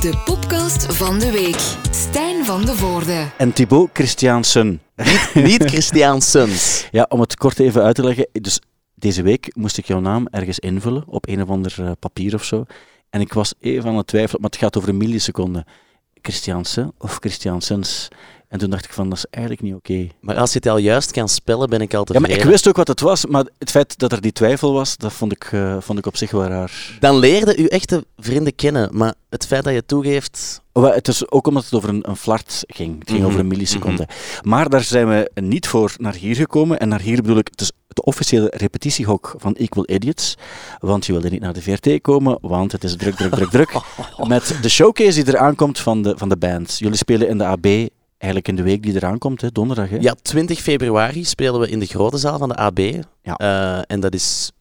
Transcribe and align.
De 0.00 0.22
podcast 0.24 0.96
van 0.96 1.18
de 1.18 1.30
week. 1.30 1.76
Stijn 1.90 2.44
van 2.44 2.64
de 2.64 2.74
Voorde. 2.74 3.30
En 3.36 3.52
Thibaut 3.52 3.90
Christiansen. 3.92 4.80
Niet 5.34 5.64
Christiansens. 5.64 6.78
Ja, 6.90 7.06
om 7.08 7.20
het 7.20 7.36
kort 7.36 7.58
even 7.58 7.82
uit 7.82 7.94
te 7.94 8.04
leggen. 8.04 8.28
Dus 8.32 8.60
deze 8.94 9.22
week 9.22 9.56
moest 9.56 9.78
ik 9.78 9.84
jouw 9.84 10.00
naam 10.00 10.26
ergens 10.30 10.58
invullen 10.58 11.04
op 11.06 11.28
een 11.28 11.42
of 11.42 11.48
ander 11.48 11.74
eh, 11.78 11.90
papier 11.98 12.34
of 12.34 12.44
zo. 12.44 12.64
En 13.10 13.20
ik 13.20 13.32
was 13.32 13.54
even 13.58 13.90
aan 13.90 13.96
het 13.96 14.06
twijfelen, 14.06 14.40
maar 14.40 14.50
het 14.50 14.58
gaat 14.58 14.76
over 14.76 14.88
een 14.88 14.96
milliseconde. 14.96 15.66
Christiansen 16.22 16.92
of 16.98 17.16
Christiansens. 17.16 18.08
En 18.50 18.58
toen 18.58 18.70
dacht 18.70 18.84
ik 18.84 18.92
van, 18.92 19.08
dat 19.08 19.18
is 19.18 19.24
eigenlijk 19.30 19.64
niet 19.64 19.74
oké. 19.74 20.06
Maar 20.20 20.36
als 20.36 20.52
je 20.52 20.58
het 20.58 20.68
al 20.68 20.78
juist 20.78 21.10
kan 21.10 21.28
spellen, 21.28 21.68
ben 21.70 21.80
ik 21.80 21.94
al 21.94 21.98
Ja, 21.98 22.04
tevreden. 22.04 22.30
maar 22.36 22.38
ik 22.44 22.50
wist 22.50 22.68
ook 22.68 22.76
wat 22.76 22.88
het 22.88 23.00
was, 23.00 23.26
maar 23.26 23.44
het 23.58 23.70
feit 23.70 23.98
dat 23.98 24.12
er 24.12 24.20
die 24.20 24.32
twijfel 24.32 24.72
was, 24.72 24.96
dat 24.96 25.12
vond 25.12 25.32
ik, 25.32 25.48
eh, 25.52 25.76
vond 25.80 25.98
ik 25.98 26.06
op 26.06 26.16
zich 26.16 26.30
wel 26.30 26.44
raar. 26.44 26.96
Dan 27.00 27.18
leerde 27.18 27.56
u 27.56 27.64
echte 27.66 28.04
vrienden 28.16 28.54
kennen, 28.54 28.88
maar 28.92 29.14
het 29.28 29.46
feit 29.46 29.64
dat 29.64 29.72
je 29.74 29.84
toegeeft... 29.86 30.60
Wel, 30.72 30.92
Het 30.92 31.08
is 31.08 31.30
ook 31.30 31.46
omdat 31.46 31.64
het 31.64 31.74
over 31.74 31.88
een, 31.88 32.08
een 32.08 32.16
flart 32.16 32.64
ging. 32.66 32.98
Het 32.98 33.08
ging 33.08 33.18
Mhm, 33.20 33.28
over 33.28 33.40
een 33.40 33.46
milliseconde. 33.46 34.08
Maar 34.42 34.68
daar 34.68 34.82
zijn 34.82 35.08
we 35.08 35.30
niet 35.34 35.66
voor 35.68 35.94
naar 35.96 36.14
hier 36.14 36.34
gekomen. 36.36 36.78
En 36.78 36.88
naar 36.88 37.00
hier 37.00 37.22
bedoel 37.22 37.38
ik, 37.38 37.48
het 37.50 37.60
is 37.60 37.72
de 37.88 38.02
officiële 38.02 38.52
repetitiehok 38.56 39.34
van 39.38 39.54
Equal 39.54 39.84
Idiots. 39.90 40.34
Want 40.78 41.06
je 41.06 41.12
wilde 41.12 41.30
niet 41.30 41.40
naar 41.40 41.52
de 41.52 41.62
VRT 41.62 42.00
komen, 42.00 42.38
want 42.40 42.72
het 42.72 42.84
is 42.84 42.96
druk, 42.96 43.14
druk, 43.16 43.34
druk, 43.34 43.50
druk. 43.50 43.72
Met 44.28 44.54
de 44.62 44.68
showcase 44.68 45.22
die 45.24 45.34
eraan 45.34 45.54
komt 45.54 45.78
van 45.78 46.02
de, 46.02 46.14
van 46.16 46.28
de 46.28 46.36
band. 46.36 46.78
Jullie 46.78 46.96
spelen 46.96 47.28
in 47.28 47.38
de 47.38 47.44
AB 47.44 47.66
eigenlijk 48.20 48.48
in 48.48 48.56
de 48.56 48.62
week 48.62 48.82
die 48.82 48.94
eraan 48.94 49.18
komt, 49.18 49.40
hè, 49.40 49.50
donderdag. 49.52 49.88
Hè? 49.88 49.96
Ja, 50.00 50.14
20 50.22 50.60
februari 50.60 51.24
spelen 51.24 51.60
we 51.60 51.68
in 51.70 51.78
de 51.78 51.86
grote 51.86 52.18
zaal 52.18 52.38
van 52.38 52.48
de 52.48 52.56
AB. 52.56 52.78
Ja. 53.22 53.36
Eh, 53.36 53.80
en 53.86 54.00
dat 54.00 54.14
is 54.14 54.52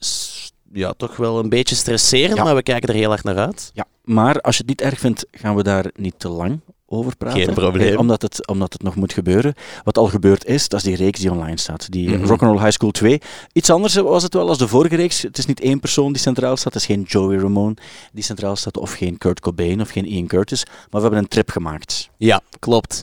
ja, 0.73 0.93
toch 0.97 1.15
wel 1.17 1.39
een 1.39 1.49
beetje 1.49 1.75
stresserend, 1.75 2.37
Ja. 2.37 2.43
maar 2.43 2.55
we 2.55 2.63
kijken 2.63 2.89
er 2.89 2.95
heel 2.95 3.09
hard 3.09 3.23
naar 3.23 3.37
uit. 3.37 3.71
Ja, 3.73 3.85
maar 4.03 4.41
als 4.41 4.55
je 4.55 4.61
het 4.61 4.69
niet 4.69 4.81
erg 4.81 4.99
vindt, 4.99 5.25
gaan 5.31 5.55
we 5.55 5.63
daar 5.63 5.85
niet 5.95 6.13
te 6.17 6.29
lang 6.29 6.59
over 6.91 7.15
praten. 7.17 7.41
Geen 7.43 7.53
probleem. 7.53 7.93
Eh, 7.93 7.99
Omdat 7.99 8.21
het, 8.21 8.47
omdat 8.47 8.73
het 8.73 8.83
nog 8.83 8.95
moet 8.95 9.13
gebeuren. 9.13 9.53
Wat 9.83 9.97
al 9.97 10.05
gebeurd 10.07 10.45
is, 10.45 10.67
dat 10.67 10.79
is 10.79 10.85
die 10.85 10.95
reeks 10.95 11.19
die 11.19 11.31
online 11.31 11.57
staat. 11.59 11.91
Die 11.91 12.09
Mhm. 12.17 12.25
Rock'n'Roll 12.25 12.57
High 12.57 12.71
School 12.71 12.91
2. 12.91 13.21
Iets 13.53 13.69
anders 13.69 13.95
was 13.95 14.23
het 14.23 14.33
wel 14.33 14.47
als 14.47 14.57
de 14.57 14.67
vorige 14.67 14.95
reeks. 14.95 15.21
Het 15.21 15.37
is 15.37 15.45
niet 15.45 15.59
één 15.59 15.79
persoon 15.79 16.11
die 16.11 16.21
centraal 16.21 16.57
staat. 16.57 16.73
Het 16.73 16.81
is 16.81 16.87
geen 16.87 17.01
Joey 17.01 17.37
Ramone 17.37 17.73
die 18.13 18.23
centraal 18.23 18.55
staat. 18.55 18.77
Of 18.77 18.93
geen 18.93 19.17
Kurt 19.17 19.39
Cobain 19.39 19.81
of 19.81 19.89
geen 19.89 20.05
Ian 20.05 20.27
Curtis. 20.27 20.63
Maar 20.65 20.85
we 20.89 20.99
hebben 21.01 21.19
een 21.19 21.27
trip 21.27 21.49
gemaakt. 21.49 22.09
Ja, 22.17 22.41
klopt. 22.59 23.01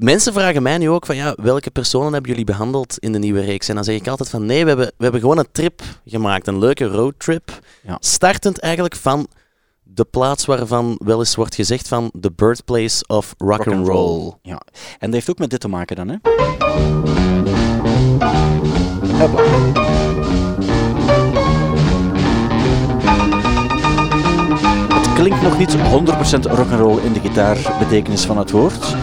Mensen 0.00 0.32
vragen 0.32 0.62
mij 0.62 0.78
nu 0.78 0.90
ook 0.90 1.06
van 1.06 1.16
ja, 1.16 1.34
welke 1.42 1.70
personen 1.70 2.12
hebben 2.12 2.30
jullie 2.30 2.44
behandeld 2.44 2.98
in 2.98 3.12
de 3.12 3.18
nieuwe 3.18 3.40
reeks? 3.40 3.68
En 3.68 3.74
dan 3.74 3.84
zeg 3.84 3.96
ik 3.96 4.08
altijd 4.08 4.30
van 4.30 4.46
nee, 4.46 4.62
we 4.62 4.68
hebben, 4.68 4.86
we 4.86 5.02
hebben 5.02 5.20
gewoon 5.20 5.38
een 5.38 5.52
trip 5.52 5.82
gemaakt, 6.04 6.46
een 6.46 6.58
leuke 6.58 6.84
roadtrip. 6.84 7.58
Ja. 7.82 7.96
Startend 8.00 8.58
eigenlijk 8.58 8.96
van 8.96 9.26
de 9.82 10.04
plaats 10.04 10.44
waarvan 10.44 11.00
wel 11.04 11.18
eens 11.18 11.34
wordt 11.34 11.54
gezegd 11.54 11.88
van 11.88 12.12
the 12.20 12.32
birthplace 12.32 13.04
of 13.06 13.34
rock, 13.38 13.66
and 13.66 13.86
roll. 13.86 14.32
Ja. 14.42 14.60
En 14.98 14.98
dat 14.98 15.12
heeft 15.12 15.30
ook 15.30 15.38
met 15.38 15.50
dit 15.50 15.60
te 15.60 15.68
maken 15.68 15.96
dan, 15.96 16.08
hè? 16.08 16.16
Hopla. 19.18 19.42
Het 24.94 25.12
klinkt 25.12 25.42
nog 25.42 25.58
niet 25.58 25.76
100% 25.76 26.50
rock'n'roll 26.50 27.02
in 27.02 27.12
de 27.12 27.20
gitaarbetekenis 27.20 28.24
van 28.24 28.38
het 28.38 28.50
woord. 28.50 28.96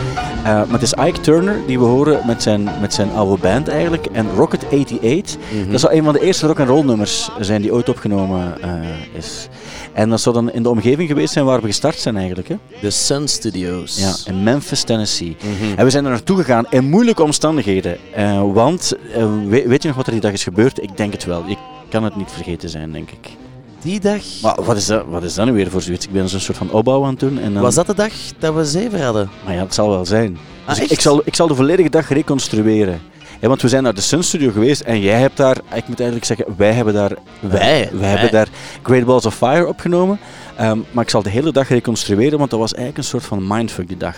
Eh, 0.43 0.45
maar 0.45 0.79
het 0.79 0.81
is 0.81 0.93
Ike 0.93 1.19
Turner 1.19 1.59
die 1.67 1.79
we 1.79 1.85
horen 1.85 2.19
met 2.27 2.43
zijn, 2.43 2.69
met 2.81 2.93
zijn 2.93 3.11
oude 3.11 3.41
band 3.41 3.67
eigenlijk. 3.67 4.05
En 4.05 4.27
Rocket 4.35 4.63
88, 4.71 5.37
Mhm. 5.51 5.71
dat 5.71 5.79
zou 5.79 5.93
een 5.93 6.03
van 6.03 6.13
de 6.13 6.19
eerste 6.21 6.47
rock'n'roll 6.47 6.83
nummers 6.85 7.29
zijn 7.39 7.61
die 7.61 7.73
ooit 7.73 7.89
opgenomen 7.89 8.61
eh, 8.61 8.71
is. 9.17 9.47
En 9.93 10.09
dat 10.09 10.21
zou 10.21 10.35
dan 10.35 10.51
in 10.51 10.63
de 10.63 10.69
omgeving 10.69 11.07
geweest 11.09 11.33
zijn 11.33 11.45
waar 11.45 11.61
we 11.61 11.67
gestart 11.67 11.97
zijn 11.99 12.17
eigenlijk. 12.17 12.47
Hè? 12.47 12.55
De 12.81 12.89
Sun 12.89 13.27
Studios. 13.27 13.97
Ja, 13.99 14.31
in 14.31 14.43
Memphis, 14.43 14.83
Tennessee. 14.83 15.35
Mhm. 15.39 15.77
En 15.79 15.85
we 15.85 15.91
zijn 15.91 16.03
er 16.05 16.11
naartoe 16.11 16.37
gegaan 16.37 16.65
in 16.69 16.89
moeilijke 16.89 17.23
omstandigheden. 17.23 17.97
Eh, 18.13 18.41
want, 18.53 18.93
weet, 19.47 19.65
weet 19.65 19.81
je 19.81 19.87
nog 19.87 19.97
wat 19.97 20.05
er 20.05 20.11
die 20.11 20.21
dag 20.21 20.31
is 20.31 20.43
gebeurd? 20.43 20.83
Ik 20.83 20.97
denk 20.97 21.11
het 21.13 21.25
wel. 21.25 21.43
Ik 21.47 21.57
kan 21.89 22.03
het 22.03 22.15
niet 22.15 22.31
vergeten 22.31 22.69
zijn, 22.69 22.91
denk 22.91 23.11
ik. 23.11 23.29
Die 23.81 23.99
dag, 23.99 24.21
Maar 24.41 24.63
wat 24.63 24.77
is 24.77 24.85
dat, 24.85 25.05
wat 25.09 25.23
is 25.23 25.33
dat 25.33 25.45
nu 25.45 25.51
weer 25.51 25.69
voor 25.69 25.81
zoiets? 25.81 26.05
Ik 26.05 26.11
ben 26.11 26.29
zo'n 26.29 26.39
soort 26.39 26.57
van 26.57 26.71
opbouw 26.71 27.03
aan 27.03 27.09
het 27.09 27.19
doen. 27.19 27.39
En 27.39 27.53
dan, 27.53 27.61
was 27.61 27.75
dat 27.75 27.87
de 27.87 27.93
dag 27.95 28.11
dat 28.39 28.53
we 28.55 28.65
zeven 28.65 29.03
hadden? 29.03 29.29
Maar 29.45 29.53
ja, 29.53 29.59
het 29.61 29.73
zal 29.73 29.89
wel 29.89 30.05
zijn. 30.05 30.37
Ah, 30.65 30.75
Dus 30.75 30.87
ik, 30.87 30.99
zal, 31.01 31.21
ik 31.25 31.35
zal 31.35 31.47
de 31.47 31.55
volledige 31.55 31.89
dag 31.89 32.09
reconstrueren. 32.09 33.01
Ja, 33.39 33.47
want 33.47 33.61
we 33.61 33.67
zijn 33.67 33.83
naar 33.83 33.93
de 33.93 34.01
Sun 34.01 34.23
Studio 34.23 34.51
geweest 34.51 34.81
en 34.81 34.99
jij 34.99 35.19
hebt 35.19 35.37
daar, 35.37 35.57
ik 35.57 35.87
moet 35.87 35.99
eigenlijk 35.99 36.25
zeggen, 36.25 36.45
wij 36.57 36.71
hebben 36.71 36.93
daar, 36.93 37.11
Wij? 37.39 37.49
wij 37.59 37.89
Wij? 37.99 38.09
hebben 38.09 38.31
daar 38.31 38.47
Great 38.81 39.05
Balls 39.05 39.25
of 39.25 39.35
Fire 39.35 39.67
opgenomen. 39.67 40.19
Ehm, 40.57 40.79
maar 40.91 41.03
ik 41.03 41.09
zal 41.09 41.21
de 41.23 41.29
hele 41.29 41.51
dag 41.51 41.69
reconstrueren, 41.69 42.37
want 42.37 42.49
dat 42.49 42.59
was 42.59 42.73
eigenlijk 42.73 43.03
een 43.03 43.09
soort 43.09 43.23
van 43.25 43.47
mindfuck 43.47 43.87
die 43.87 43.97
dag. 43.97 44.15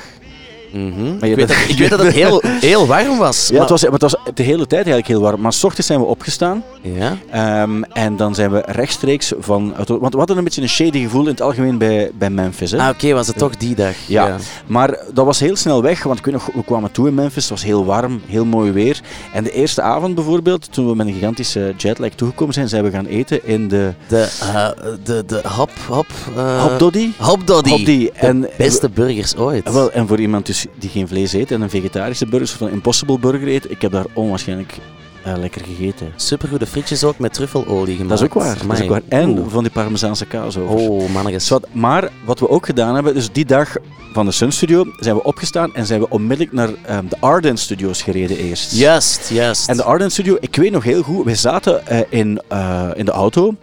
Mhm. 0.73 1.03
Maar 1.19 1.29
je 1.29 1.35
ik, 1.35 1.35
weet 1.35 1.47
dat, 1.47 1.57
ik 1.67 1.77
weet 1.83 1.89
dat 1.89 1.99
het 1.99 2.13
heel, 2.13 2.41
heel 2.45 2.87
warm 2.87 3.17
was. 3.17 3.47
Ja, 3.47 3.51
maar- 3.51 3.61
het 3.61 3.69
was, 3.69 3.81
maar 3.83 3.91
het 3.91 4.01
was 4.01 4.15
de 4.33 4.43
hele 4.43 4.67
tijd 4.67 4.85
eigenlijk 4.85 5.07
heel 5.07 5.21
warm. 5.21 5.41
Maar 5.41 5.53
s 5.53 5.63
ochtends 5.63 5.87
zijn 5.87 5.99
we 5.99 6.05
opgestaan. 6.05 6.63
ja? 6.81 7.17
Ehm, 7.31 7.83
en 7.83 8.15
dan 8.17 8.35
zijn 8.35 8.51
we 8.51 8.63
rechtstreeks 8.65 9.31
van. 9.39 9.73
Want 9.87 10.13
we 10.13 10.17
hadden 10.17 10.37
een 10.37 10.43
beetje 10.43 10.61
een 10.61 10.69
shady 10.69 11.01
gevoel 11.01 11.21
in 11.21 11.27
het 11.31 11.41
algemeen 11.41 11.77
bij, 11.77 12.11
bij 12.17 12.29
Memphis. 12.29 12.71
Hè? 12.71 12.77
Ah, 12.77 12.89
oké, 12.89 13.13
was 13.13 13.27
het 13.27 13.37
toch 13.37 13.57
die 13.57 13.75
dag? 13.75 13.93
Ja. 14.07 14.37
Maar 14.67 14.97
dat 15.13 15.25
was 15.25 15.39
heel 15.39 15.55
snel 15.55 15.81
weg, 15.81 16.03
want 16.03 16.19
ik 16.19 16.25
weet 16.25 16.33
nog, 16.33 16.49
we 16.53 16.63
kwamen 16.63 16.91
toe 16.91 17.07
in 17.07 17.13
Memphis. 17.13 17.41
Het 17.43 17.51
was 17.51 17.63
heel 17.63 17.85
warm, 17.85 18.21
heel 18.27 18.45
mooi 18.45 18.71
weer. 18.71 19.01
En 19.33 19.43
de 19.43 19.51
eerste 19.51 19.81
avond 19.81 20.15
bijvoorbeeld, 20.15 20.67
toen 20.71 20.87
we 20.87 20.95
met 20.95 21.07
een 21.07 21.13
gigantische 21.13 21.73
jetlag 21.77 22.09
toegekomen 22.09 22.53
zijn, 22.53 22.69
zijn 22.69 22.83
we 22.83 22.91
gaan 22.91 23.05
eten 23.05 23.47
in 23.47 23.67
de 23.67 23.93
De, 24.07 24.29
eh, 24.41 24.67
de, 25.03 25.23
de 25.27 25.41
hop, 25.47 25.69
hop, 25.87 26.05
eh, 26.35 26.61
Hop 26.63 26.79
Doddy. 26.79 27.09
Hop 27.17 27.47
Doddy. 27.47 27.69
Hop 27.69 27.85
die. 27.85 28.05
De 28.05 28.11
En, 28.11 28.49
beste 28.57 28.89
burgers 28.89 29.35
ooit. 29.35 29.71
Wel, 29.71 29.91
en 29.91 30.07
voor 30.07 30.19
iemand 30.19 30.45
dus 30.45 30.62
die 30.77 30.89
geen 30.89 31.07
vlees 31.07 31.33
eet 31.33 31.51
en 31.51 31.61
een 31.61 31.69
vegetarische 31.69 32.25
burger, 32.25 32.55
of 32.55 32.61
een 32.61 32.73
impossible 32.73 33.19
burger 33.19 33.47
eet, 33.47 33.71
ik 33.71 33.81
heb 33.81 33.91
daar 33.91 34.05
onwaarschijnlijk 34.13 34.77
eh, 35.23 35.33
lekker 35.37 35.61
gegeten. 35.65 36.13
Supergoede 36.15 36.65
frietjes 36.65 37.03
ook 37.03 37.17
met 37.17 37.33
truffelolie 37.33 37.95
gemaakt. 37.95 38.09
Dat 38.09 38.19
is 38.19 38.25
ook 38.25 38.33
waar. 38.33 38.57
Dat 38.67 38.77
is 38.77 38.83
ook 38.83 38.89
waar. 38.89 39.01
En 39.07 39.29
Oeh. 39.29 39.47
van 39.47 39.63
die 39.63 39.71
parmezaanse 39.71 40.25
kaas 40.25 40.57
over. 40.57 40.75
Oh, 40.75 41.09
mannetjes. 41.09 41.51
Maar 41.71 42.09
wat 42.25 42.39
we 42.39 42.49
ook 42.49 42.65
gedaan 42.65 42.95
hebben, 42.95 43.13
dus 43.13 43.31
die 43.31 43.45
dag 43.45 43.75
van 44.13 44.25
de 44.25 44.31
Sun 44.31 44.51
Studio 44.51 44.85
zijn 44.99 45.15
we 45.15 45.23
opgestaan 45.23 45.75
en 45.75 45.85
zijn 45.85 45.99
we 45.99 46.09
onmiddellijk 46.09 46.55
naar 46.55 46.69
ehm, 46.85 47.07
de 47.07 47.15
Arden 47.19 47.57
Studios 47.57 48.01
gereden 48.01 48.37
eerst. 48.37 48.71
Juist, 48.71 49.29
juist. 49.29 49.69
En 49.69 49.77
de 49.77 49.83
Arden 49.83 50.11
Studio, 50.11 50.37
ik 50.39 50.55
weet 50.55 50.71
nog 50.71 50.83
heel 50.83 51.01
goed, 51.01 51.25
we 51.25 51.35
zaten 51.35 51.87
eh, 51.87 51.99
in, 52.09 52.41
eh, 52.47 52.89
in 52.93 53.05
de 53.05 53.11
auto 53.11 53.55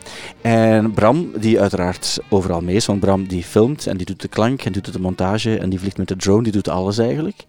en 0.43 0.93
Bram, 0.93 1.33
die 1.39 1.61
uiteraard 1.61 2.19
overal 2.29 2.61
mee 2.61 2.77
is, 2.77 2.87
want 2.87 3.01
Bram 3.01 3.29
die 3.29 3.45
filmt 3.45 3.87
en 3.87 3.97
die 3.97 4.07
doet 4.07 4.21
de 4.21 4.29
klank 4.29 4.65
en 4.65 4.73
die 4.73 4.83
doet 4.83 4.93
de 4.93 5.01
montage 5.01 5.59
en 5.59 5.71
die 5.71 5.79
vliegt 5.79 5.97
met 5.97 6.09
de 6.09 6.17
drone, 6.17 6.43
die 6.43 6.53
doet 6.53 6.69
alles 6.69 6.99
eigenlijk. 6.99 7.45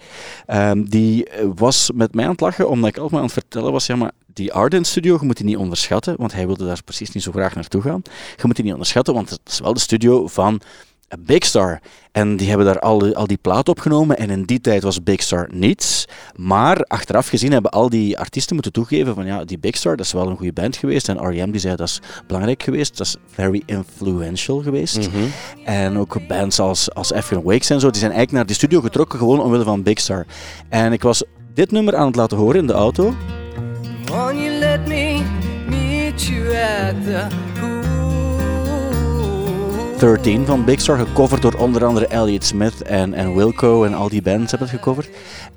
Ehm, 0.46 0.84
die 0.84 1.26
eh, 1.26 1.46
was 1.56 1.92
met 1.94 2.14
mij 2.14 2.26
aan 2.26 2.32
het 2.32 2.40
lachen, 2.40 2.70
omdat 2.70 2.90
ik 2.90 2.96
altijd 2.96 3.12
maar 3.12 3.20
aan 3.20 3.26
het 3.26 3.36
vertellen 3.36 3.72
was, 3.72 3.86
ja 3.86 3.96
maar 3.96 4.12
die 4.34 4.54
Arden 4.54 4.86
Studio, 4.86 5.18
je 5.20 5.26
moet 5.26 5.38
die 5.38 5.46
niet 5.46 5.58
onderschatten, 5.58 6.16
want 6.18 6.34
hij 6.34 6.46
wilde 6.46 6.66
daar 6.66 6.84
precies 6.86 7.12
niet 7.12 7.24
zo 7.24 7.32
graag 7.32 7.56
naartoe 7.56 7.82
gaan. 7.82 8.02
Je 8.38 8.44
moet 8.44 8.56
die 8.56 8.64
niet 8.64 8.74
onderschatten, 8.74 9.14
want 9.14 9.30
het 9.30 9.40
is 9.46 9.60
wel 9.60 9.74
de 9.74 9.80
studio 9.80 10.28
van 10.28 10.62
Big 11.20 11.46
Star. 11.46 11.82
En 12.12 12.38
die 12.38 12.48
hebben 12.48 12.66
daar 12.66 12.80
al 12.80 13.00
die, 13.00 13.16
al 13.16 13.28
die 13.28 13.38
platen 13.38 13.74
opgenomen. 13.74 14.18
En 14.18 14.30
in 14.30 14.44
die 14.44 14.62
tijd 14.62 14.84
was 14.84 15.04
Big 15.04 15.22
Star 15.22 15.50
niets. 15.54 16.08
Maar 16.36 16.84
achteraf 16.84 17.28
gezien 17.28 17.52
hebben 17.52 17.72
al 17.72 17.90
die 17.90 18.20
artiesten 18.20 18.54
moeten 18.54 18.72
toegeven 18.72 19.16
van 19.16 19.26
ja, 19.26 19.44
die 19.46 19.60
Big 19.60 19.78
Star, 19.78 19.96
dat 19.96 20.06
is 20.06 20.12
wel 20.12 20.30
een 20.30 20.38
goede 20.38 20.54
band 20.54 20.78
geweest. 20.78 21.10
En 21.10 21.18
R.E.M. 21.18 21.52
die 21.52 21.62
zei 21.62 21.76
dat 21.76 21.88
is 21.88 22.00
belangrijk 22.28 22.64
geweest. 22.64 22.98
Dat 22.98 23.08
is 23.08 23.16
very 23.28 23.64
influential 23.66 24.62
geweest. 24.62 24.98
Mhm. 24.98 25.24
En 25.66 25.98
ook 25.98 26.28
bands 26.28 26.60
als, 26.60 26.94
als 26.94 27.12
Wakes 27.44 27.70
en 27.70 27.80
zo, 27.80 27.90
die 27.90 28.00
zijn 28.00 28.12
eigenlijk 28.12 28.32
naar 28.32 28.46
die 28.46 28.56
studio 28.56 28.82
getrokken 28.82 29.20
gewoon 29.20 29.42
omwille 29.42 29.64
van 29.64 29.84
Big 29.84 30.00
Star. 30.00 30.26
En 30.70 30.94
ik 30.94 31.02
was 31.02 31.24
dit 31.54 31.72
nummer 31.72 31.96
aan 31.96 32.08
het 32.08 32.16
laten 32.16 32.38
horen 32.38 32.60
in 32.60 32.68
de 32.68 32.74
auto. 32.74 33.14
Won't 34.06 34.38
you 34.38 34.60
let 34.60 34.88
me 34.88 35.24
meet 35.70 36.24
you 36.24 36.56
at 36.56 37.04
the? 37.04 37.71
13 40.02 40.46
van 40.46 40.66
Big 40.66 40.82
Star, 40.82 40.98
gecoverd 40.98 41.42
door 41.42 41.54
onder 41.54 41.86
andere 41.86 42.08
Elliott 42.08 42.44
Smith 42.44 42.82
en, 42.82 43.14
en 43.14 43.36
Wilco 43.36 43.84
en 43.84 43.94
al 43.94 44.10
die 44.10 44.22
bands 44.22 44.52
hebben 44.52 44.70
het 44.70 44.78
gecoverd. 44.78 45.10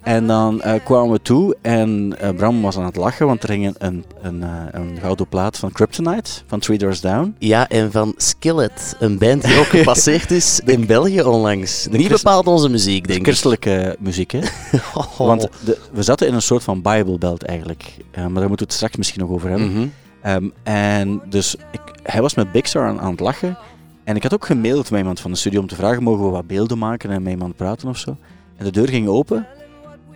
En 0.03 0.27
dan 0.27 0.63
eh, 0.63 0.85
kwamen 0.85 1.11
we 1.11 1.23
toe 1.23 1.57
en 1.63 2.17
eh, 2.19 2.29
Bram 2.37 2.63
was 2.63 2.77
aan 2.77 2.85
het 2.85 2.97
lachen, 2.97 3.27
want 3.27 3.43
er 3.43 3.49
ging 3.49 3.75
een, 3.79 4.05
een, 4.23 4.43
eh, 4.43 4.49
een 4.71 4.99
gouden 5.01 5.29
plaat 5.29 5.59
van 5.59 5.73
Kryptonite, 5.73 6.31
van 6.47 6.59
Three 6.59 6.79
Doors 6.79 7.01
Down. 7.01 7.35
Ja, 7.39 7.69
en 7.69 7.93
van 7.93 8.15
Skillet, 8.17 8.97
een 8.99 9.19
band 9.19 9.43
die 9.43 9.59
ook 9.59 9.67
gepasseerd 9.67 10.31
is 10.31 10.61
in 10.65 10.87
België 10.87 11.23
onlangs. 11.23 11.87
Niet 11.91 12.07
Christ- 12.07 12.23
bepaald 12.23 12.47
onze 12.47 12.69
muziek, 12.69 13.07
denk 13.07 13.19
ik. 13.19 13.25
Christelijke 13.25 13.97
muziek, 13.99 14.31
hè? 14.31 14.41
Oh. 14.95 15.17
Want 15.17 15.49
de, 15.65 15.79
we 15.93 16.03
zaten 16.03 16.27
in 16.27 16.35
een 16.35 16.43
soort 16.43 16.63
van 16.63 16.83
Bible 16.83 17.19
Belt 17.19 17.43
eigenlijk. 17.43 17.97
Maar 18.15 18.23
daar 18.23 18.31
moeten 18.33 18.57
we 18.57 18.65
het 18.65 18.73
straks 18.73 18.97
misschien 18.97 19.21
nog 19.21 19.31
over 19.31 19.49
hebben. 19.49 19.73
Mhm. 19.73 19.87
Ehm, 20.23 20.49
en 20.63 21.21
dus 21.29 21.55
ik, 21.71 21.81
hij 22.03 22.23
was 22.23 22.35
met 22.35 22.53
Big 22.53 22.67
Star 22.67 22.87
aan, 22.87 23.01
aan 23.01 23.11
het 23.11 23.21
lachen. 23.21 23.59
En 24.05 24.17
ik 24.17 24.23
had 24.23 24.35
ook 24.35 24.47
gemaild 24.47 24.91
met 24.91 25.01
iemand 25.01 25.21
van 25.21 25.31
de 25.31 25.37
studio 25.37 25.61
om 25.61 25.67
te 25.67 25.75
vragen, 25.75 26.03
mogen 26.03 26.25
we 26.25 26.31
wat 26.31 26.47
beelden 26.47 26.79
maken 26.79 27.11
en 27.11 27.23
met 27.23 27.33
iemand 27.33 27.57
praten 27.57 27.89
of 27.89 27.99
zo. 27.99 28.17
En 28.57 28.65
de 28.65 28.71
deur 28.71 28.89
ging 28.89 29.09
open. 29.09 29.47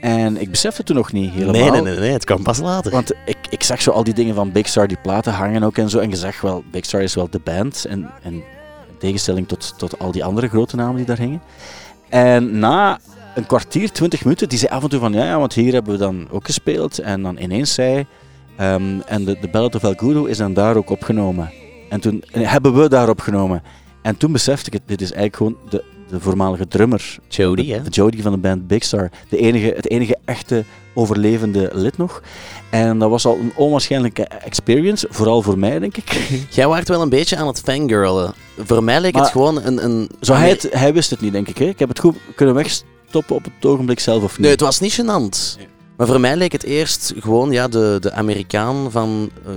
En 0.01 0.41
ik 0.41 0.51
besefte 0.51 0.83
toen 0.83 0.97
nog 0.97 1.13
niet 1.13 1.31
helemaal. 1.31 1.53
Nee, 1.53 1.71
nee, 1.71 1.81
nee, 1.81 1.99
nee, 1.99 2.13
het 2.13 2.25
kwam 2.25 2.43
pas 2.43 2.59
later. 2.59 2.93
Want 2.93 3.13
ik, 3.25 3.39
ik 3.51 3.63
zag 3.63 3.83
zo 3.83 3.91
al 3.91 4.05
die 4.05 4.15
dingen 4.15 4.35
van 4.35 4.53
Big 4.53 4.69
Star, 4.69 4.89
die 4.89 4.99
platen 5.03 5.33
hangen 5.33 5.63
ook 5.63 5.79
en 5.79 5.91
zo. 5.91 5.99
En 5.99 6.11
je 6.11 6.17
zag 6.17 6.41
wel, 6.41 6.65
Big 6.71 6.85
Star 6.85 7.03
is 7.03 7.15
wel 7.15 7.29
de 7.31 7.41
band. 7.45 7.85
En, 7.85 8.11
en 8.23 8.43
tegenstelling 8.99 9.49
tot, 9.49 9.75
tot 9.77 9.99
al 9.99 10.13
die 10.13 10.25
andere 10.25 10.49
grote 10.49 10.77
namen 10.77 10.97
die 10.97 11.07
daar 11.07 11.19
hingen. 11.19 11.43
En 12.09 12.59
na 12.59 12.99
een 13.35 13.47
kwartier, 13.47 13.93
twintig 13.93 14.25
minuten, 14.25 14.49
die 14.49 14.59
zei 14.59 14.73
af 14.73 14.83
en 14.83 14.89
toe 14.89 15.01
van 15.01 15.13
ja, 15.13 15.25
ja, 15.25 15.39
want 15.39 15.53
hier 15.53 15.73
hebben 15.73 15.93
we 15.93 15.99
dan 15.99 16.29
ook 16.31 16.47
gespeeld. 16.47 16.99
En 16.99 17.23
dan 17.23 17.39
ineens 17.39 17.75
zei 17.75 18.07
ehm, 18.57 19.01
en 19.07 19.25
de, 19.25 19.39
de 19.41 19.49
Ballad 19.49 19.75
of 19.75 19.83
El 19.83 19.95
Guru 19.97 20.29
is 20.29 20.37
dan 20.37 20.55
daar 20.55 20.77
ook 20.77 20.91
opgenomen. 20.91 21.51
En 21.89 22.01
toen 22.01 22.25
en 22.33 22.43
hebben 22.45 22.75
we 22.75 22.89
daar 22.89 23.09
opgenomen. 23.09 23.63
En 24.03 24.17
toen 24.17 24.33
besefte 24.33 24.67
ik 24.67 24.73
het, 24.73 24.83
dit 24.87 25.01
is 25.01 25.13
eigenlijk 25.13 25.37
gewoon 25.37 25.57
de, 25.71 25.85
de 26.09 26.21
voormalige 26.21 26.69
drummer. 26.69 27.19
Jody, 27.29 27.67
de, 27.67 27.73
hè? 27.73 27.83
de 27.83 27.91
Jody 27.91 28.23
van 28.23 28.33
de 28.33 28.39
band 28.39 28.67
Big 28.67 28.85
Star. 28.85 29.11
De 29.29 29.37
enige, 29.37 29.73
het 29.77 29.91
enige 29.91 30.17
echte 30.25 30.65
overlevende 30.95 31.71
lid 31.73 31.97
nog. 31.97 32.23
En 32.71 32.99
dat 32.99 33.11
was 33.11 33.25
al 33.27 33.39
een 33.41 33.53
onwaarschijnlijke 33.57 34.25
experience, 34.25 35.07
vooral 35.11 35.43
voor 35.43 35.59
mij, 35.59 35.79
denk 35.79 35.97
ik. 35.97 36.29
Jij 36.51 36.67
waart 36.69 36.89
wel 36.89 37.03
een 37.03 37.09
beetje 37.09 37.37
aan 37.37 37.47
het 37.47 37.61
fangirlen. 37.61 38.33
Voor 38.59 38.85
mij 38.85 39.01
leek 39.01 39.13
Maar- 39.13 39.23
het 39.23 39.31
gewoon 39.33 39.63
een... 39.65 39.85
een 39.85 40.11
Zo, 40.21 40.33
hij, 40.35 40.49
het- 40.49 40.69
hij 40.71 40.93
wist 40.93 41.11
het 41.11 41.21
niet, 41.21 41.33
denk 41.33 41.49
ik. 41.49 41.59
Hè? 41.59 41.65
Ik 41.65 41.79
heb 41.79 41.89
het 41.89 41.99
goed 41.99 42.17
kunnen 42.35 42.55
wegstoppen 42.55 43.37
op 43.37 43.45
het 43.45 43.71
ogenblik 43.71 44.01
zelf, 44.01 44.23
of 44.23 44.31
niet? 44.31 44.41
Nee, 44.41 44.51
het 44.51 44.61
was 44.61 44.81
niet 44.81 45.01
gênant. 45.01 45.57
Nee. 45.57 45.67
Maar 45.97 46.07
voor 46.07 46.21
mij 46.21 46.37
leek 46.37 46.53
het 46.53 46.65
eerst 46.65 47.15
gewoon 47.19 47.51
ja, 47.51 47.69
de, 47.69 47.97
de 48.01 48.13
Amerikaan 48.13 48.91
van 48.91 49.31
eh, 49.47 49.53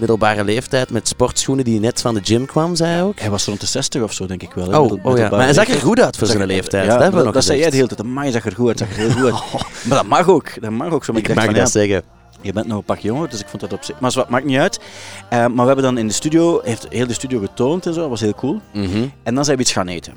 middelbare 0.00 0.44
leeftijd 0.44 0.90
met 0.90 1.08
sportschoenen 1.08 1.64
die 1.64 1.80
net 1.80 2.00
van 2.00 2.14
de 2.14 2.20
gym 2.24 2.46
kwam, 2.46 2.74
zei 2.76 2.90
hij 2.92 3.02
ook. 3.02 3.18
Hij 3.20 3.30
was 3.30 3.44
rond 3.44 3.60
de 3.60 3.66
60 3.66 4.02
of 4.02 4.12
zo, 4.12 4.26
denk 4.26 4.42
ik 4.42 4.52
wel. 4.52 4.70
hè, 4.70 4.78
Oh, 4.78 4.90
middel- 4.90 5.10
oh 5.12 5.18
ja, 5.18 5.28
maar 5.30 5.40
hij 5.40 5.52
zag 5.52 5.68
er 5.68 5.80
goed 5.80 6.00
uit 6.00 6.16
voor 6.16 6.26
zijn 6.26 6.46
leeftijd. 6.46 6.84
Ja, 6.86 7.10
dat 7.10 7.44
zei 7.44 7.58
jij 7.58 7.70
de 7.70 7.76
hele 7.76 7.88
tijd. 7.88 8.00
Amai, 8.00 8.30
zag 8.32 8.44
er 8.46 8.54
goed 8.54 8.68
uit, 8.68 8.78
zag 8.78 8.90
er 8.90 8.96
heel 8.96 9.10
goed 9.32 9.52
uit. 9.54 9.84
Maar 9.84 9.98
dat 9.98 10.06
mag 10.06 10.28
ook. 10.28 10.60
Dat 10.60 10.70
mag 10.70 10.92
ook 10.92 11.04
zo. 11.04 11.12
Maar 11.12 11.22
Ik 11.22 11.34
mag 11.34 11.44
van, 11.44 11.54
dat 11.54 11.62
ja, 11.62 11.68
zeggen. 11.80 12.02
je 12.40 12.52
bent 12.52 12.66
nog 12.66 12.78
een 12.78 12.84
pak 12.84 12.98
jonger, 12.98 13.28
dus 13.28 13.40
ik 13.40 13.46
vond 13.48 13.62
dat 13.62 13.72
op 13.72 13.84
zich... 13.84 14.00
Maar 14.00 14.12
het 14.14 14.28
maakt 14.28 14.44
niet 14.44 14.58
uit. 14.58 14.80
Eh, 15.28 15.38
maar 15.38 15.50
we 15.54 15.62
hebben 15.66 15.84
dan 15.84 15.98
in 15.98 16.06
de 16.06 16.12
studio, 16.12 16.60
heeft 16.64 16.86
heel 16.90 17.06
de 17.06 17.12
studio 17.12 17.40
getoond 17.40 17.86
en 17.86 17.94
zo, 17.94 18.00
dat 18.00 18.08
was 18.08 18.20
heel 18.20 18.34
cool. 18.34 18.60
Mhm. 18.72 19.04
En 19.22 19.34
dan 19.34 19.44
zijn 19.44 19.56
we 19.56 19.62
iets 19.62 19.72
gaan 19.72 19.88
eten. 19.88 20.12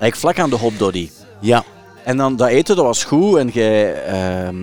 Eigenlijk 0.00 0.16
vlak 0.16 0.38
aan 0.38 0.50
de 0.50 0.56
Hot 0.56 0.78
Doddy. 0.78 1.10
Ja, 1.40 1.64
En 2.04 2.16
dan 2.16 2.36
dat 2.36 2.48
eten, 2.48 2.76
dat 2.76 2.84
was 2.84 3.04
goed 3.04 3.36
en 3.36 3.48
jij, 3.48 3.80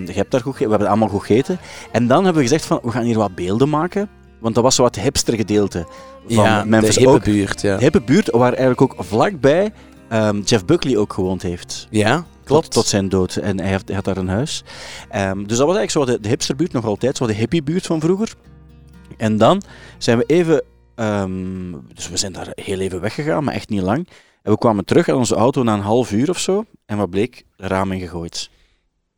je 0.06 0.12
hebt 0.12 0.30
daar 0.30 0.40
goed 0.40 0.58
we 0.58 0.68
hebben 0.68 0.88
allemaal 0.88 1.08
goed 1.08 1.20
gegeten. 1.24 1.58
En 1.92 2.06
dan 2.06 2.24
hebben 2.24 2.42
we 2.42 2.48
gezegd 2.48 2.64
van, 2.66 2.80
we 2.82 2.90
gaan 2.90 3.02
hier 3.02 3.18
wat 3.18 3.34
beelden 3.34 3.68
maken. 3.68 4.08
Want 4.40 4.54
dat 4.54 4.64
was 4.64 4.74
zo 4.74 4.82
wat 4.82 4.96
hipster 4.96 5.34
gedeelte 5.34 5.86
van 6.28 6.44
ja 6.44 6.64
Memphis. 6.64 6.94
de 6.94 7.00
hippe 7.00 7.14
ook, 7.14 7.24
buurt, 7.24 7.60
ja. 7.60 7.78
hippe 7.78 8.00
buurt, 8.00 8.30
waar 8.30 8.52
eigenlijk 8.52 8.80
ook 8.82 8.94
vlakbij 8.98 9.72
ehm, 10.08 10.40
Jeff 10.40 10.64
Buckley 10.64 10.96
ook 10.96 11.12
gewoond 11.12 11.42
heeft. 11.42 11.86
Ja, 11.90 12.24
klopt. 12.44 12.64
Tot, 12.64 12.72
tot 12.72 12.86
zijn 12.86 13.08
dood. 13.08 13.36
En 13.36 13.60
hij, 13.60 13.80
had 13.92 14.04
daar 14.04 14.16
een 14.16 14.28
huis. 14.28 14.64
Ehm, 15.10 15.44
dus 15.44 15.58
dat 15.58 15.66
was 15.66 15.76
eigenlijk 15.76 15.90
zo 15.90 16.04
de, 16.04 16.20
de 16.20 16.28
hipsterbuurt 16.28 16.72
nog 16.72 16.84
altijd, 16.84 17.16
zo 17.16 17.26
de 17.26 17.32
hippiebuurt 17.32 17.86
van 17.86 18.00
vroeger. 18.00 18.34
En 19.16 19.38
dan 19.38 19.62
zijn 19.98 20.18
we 20.18 20.24
even... 20.26 20.62
ehm, 20.94 21.72
dus 21.94 22.08
we 22.08 22.16
zijn 22.16 22.32
daar 22.32 22.48
heel 22.54 22.78
even 22.78 23.00
weggegaan, 23.00 23.44
maar 23.44 23.54
echt 23.54 23.68
niet 23.68 23.82
lang. 23.82 24.08
En 24.42 24.52
we 24.52 24.58
kwamen 24.58 24.84
terug 24.84 25.08
aan 25.08 25.16
onze 25.16 25.34
auto 25.34 25.62
na 25.62 25.74
een 25.74 25.80
half 25.80 26.12
uur 26.12 26.30
of 26.30 26.38
zo. 26.38 26.64
En 26.86 26.96
wat 26.96 27.10
bleek? 27.10 27.44
Raam 27.56 27.92
ingegooid. 27.92 28.50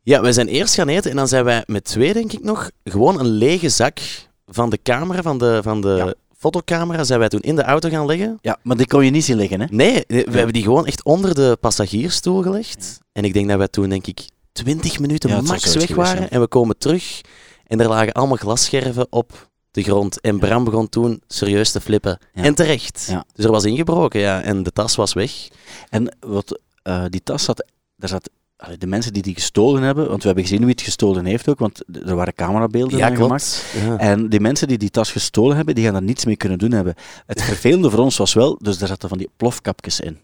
Ja, 0.01 0.21
we 0.21 0.33
zijn 0.33 0.47
eerst 0.47 0.73
gaan 0.73 0.87
eten 0.87 1.11
en 1.11 1.17
dan 1.17 1.27
zijn 1.27 1.43
wij 1.43 1.63
met 1.65 1.83
twee, 1.83 2.13
denk 2.13 2.31
ik 2.31 2.43
nog, 2.43 2.71
gewoon 2.83 3.19
een 3.19 3.25
lege 3.25 3.69
zak 3.69 3.99
van 4.47 4.69
de 4.69 4.79
camera, 4.83 5.21
van 5.21 5.37
de, 5.37 5.59
van 5.63 5.81
de 5.81 5.87
Ja. 5.89 6.13
fotocamera, 6.37 7.03
zijn 7.03 7.19
wij 7.19 7.29
toen 7.29 7.39
in 7.41 7.55
de 7.55 7.63
auto 7.63 7.89
gaan 7.89 8.05
leggen. 8.05 8.37
Ja, 8.41 8.57
maar 8.63 8.77
die 8.77 8.87
kon 8.87 9.05
je 9.05 9.11
niet 9.11 9.23
zien 9.23 9.37
liggen, 9.37 9.61
hè? 9.61 9.65
Nee, 9.69 10.03
we 10.07 10.23
hebben 10.31 10.53
die 10.53 10.63
gewoon 10.63 10.85
echt 10.85 11.03
onder 11.03 11.35
de 11.35 11.57
passagiersstoel 11.59 12.41
gelegd. 12.41 12.99
En 13.11 13.23
ik 13.23 13.33
denk 13.33 13.47
dat 13.49 13.57
wij 13.57 13.67
toen, 13.67 13.89
denk 13.89 14.07
ik, 14.07 14.27
20 14.51 14.99
minuten 14.99 15.43
max 15.43 15.75
weg 15.75 15.95
waren. 15.95 16.29
En 16.29 16.39
we 16.39 16.47
komen 16.47 16.77
terug 16.77 17.21
en 17.67 17.79
er 17.81 17.87
lagen 17.87 18.13
allemaal 18.13 18.37
glasscherven 18.37 19.07
op 19.09 19.49
de 19.71 19.83
grond. 19.83 20.21
En 20.21 20.39
Bram 20.39 20.63
begon 20.63 20.89
toen 20.89 21.21
serieus 21.27 21.71
te 21.71 21.81
flippen. 21.81 22.17
En 22.33 22.55
terecht. 22.55 23.05
Ja. 23.09 23.25
Dus 23.33 23.45
er 23.45 23.51
was 23.51 23.63
ingebroken, 23.63 24.19
ja. 24.19 24.41
En 24.41 24.63
de 24.63 24.71
tas 24.71 24.95
was 24.95 25.13
weg. 25.13 25.47
En 25.89 26.15
wat, 26.19 26.59
eh, 26.83 27.03
die 27.09 27.23
tas 27.23 27.43
zat... 27.43 27.65
Daar 27.95 28.09
zat 28.09 28.29
de 28.77 28.87
mensen 28.87 29.13
die 29.13 29.21
die 29.21 29.33
gestolen 29.33 29.81
hebben, 29.81 30.07
want 30.07 30.19
we 30.21 30.25
hebben 30.25 30.43
gezien 30.43 30.59
wie 30.61 30.69
het 30.69 30.81
gestolen 30.81 31.25
heeft 31.25 31.49
ook, 31.49 31.59
want 31.59 31.83
er 32.05 32.15
waren 32.15 32.35
camerabeelden 32.35 32.97
ja, 32.97 33.15
gemaakt. 33.15 33.65
Ja. 33.85 33.97
En 33.97 34.29
die 34.29 34.39
mensen 34.39 34.67
die 34.67 34.77
die 34.77 34.89
tas 34.89 35.11
gestolen 35.11 35.55
hebben, 35.55 35.75
die 35.75 35.83
gaan 35.83 35.93
daar 35.93 36.01
niets 36.03 36.25
mee 36.25 36.37
kunnen 36.37 36.57
doen 36.57 36.71
hebben. 36.71 36.95
Het 37.25 37.41
vervelende 37.41 37.89
voor 37.89 37.99
ons 37.99 38.17
was 38.17 38.33
wel, 38.33 38.57
dus 38.61 38.77
daar 38.77 38.87
zaten 38.87 39.09
van 39.09 39.17
die 39.17 39.29
plofkapjes 39.37 39.99
in. 39.99 40.17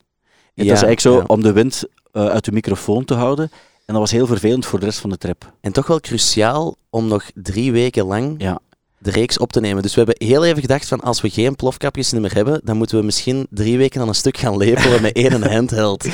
Het 0.55 0.65
Ja, 0.67 0.73
was 0.73 0.83
eigenlijk 0.83 0.99
zo 0.99 1.33
om 1.33 1.41
de 1.41 1.51
wind 1.51 1.83
eh, 2.11 2.25
uit 2.25 2.45
de 2.45 2.51
microfoon 2.51 3.05
te 3.05 3.13
houden. 3.13 3.51
En 3.85 3.93
dat 3.95 3.97
was 3.97 4.11
heel 4.11 4.27
vervelend 4.27 4.65
voor 4.65 4.79
de 4.79 4.85
rest 4.85 4.99
van 4.99 5.09
de 5.09 5.17
trip. 5.17 5.53
En 5.61 5.71
toch 5.71 5.87
wel 5.87 5.99
cruciaal 5.99 6.75
om 6.89 7.07
nog 7.07 7.23
drie 7.33 7.71
weken 7.71 8.05
lang 8.05 8.35
Ja. 8.37 8.59
de 8.97 9.11
reeks 9.11 9.37
op 9.37 9.51
te 9.51 9.59
nemen. 9.59 9.81
Dus 9.81 9.95
we 9.95 10.01
hebben 10.03 10.27
heel 10.27 10.45
even 10.45 10.61
gedacht 10.61 10.87
van 10.87 10.99
als 10.99 11.21
we 11.21 11.29
geen 11.29 11.55
plofkapjes 11.55 12.11
meer 12.11 12.33
hebben, 12.33 12.61
dan 12.63 12.77
moeten 12.77 12.99
we 12.99 13.05
misschien 13.05 13.47
drie 13.49 13.77
weken 13.77 14.01
aan 14.01 14.07
een 14.07 14.15
stuk 14.15 14.37
gaan 14.37 14.57
lepelen 14.57 15.01
met 15.01 15.13
één 15.13 15.43
handheld. 15.53 16.07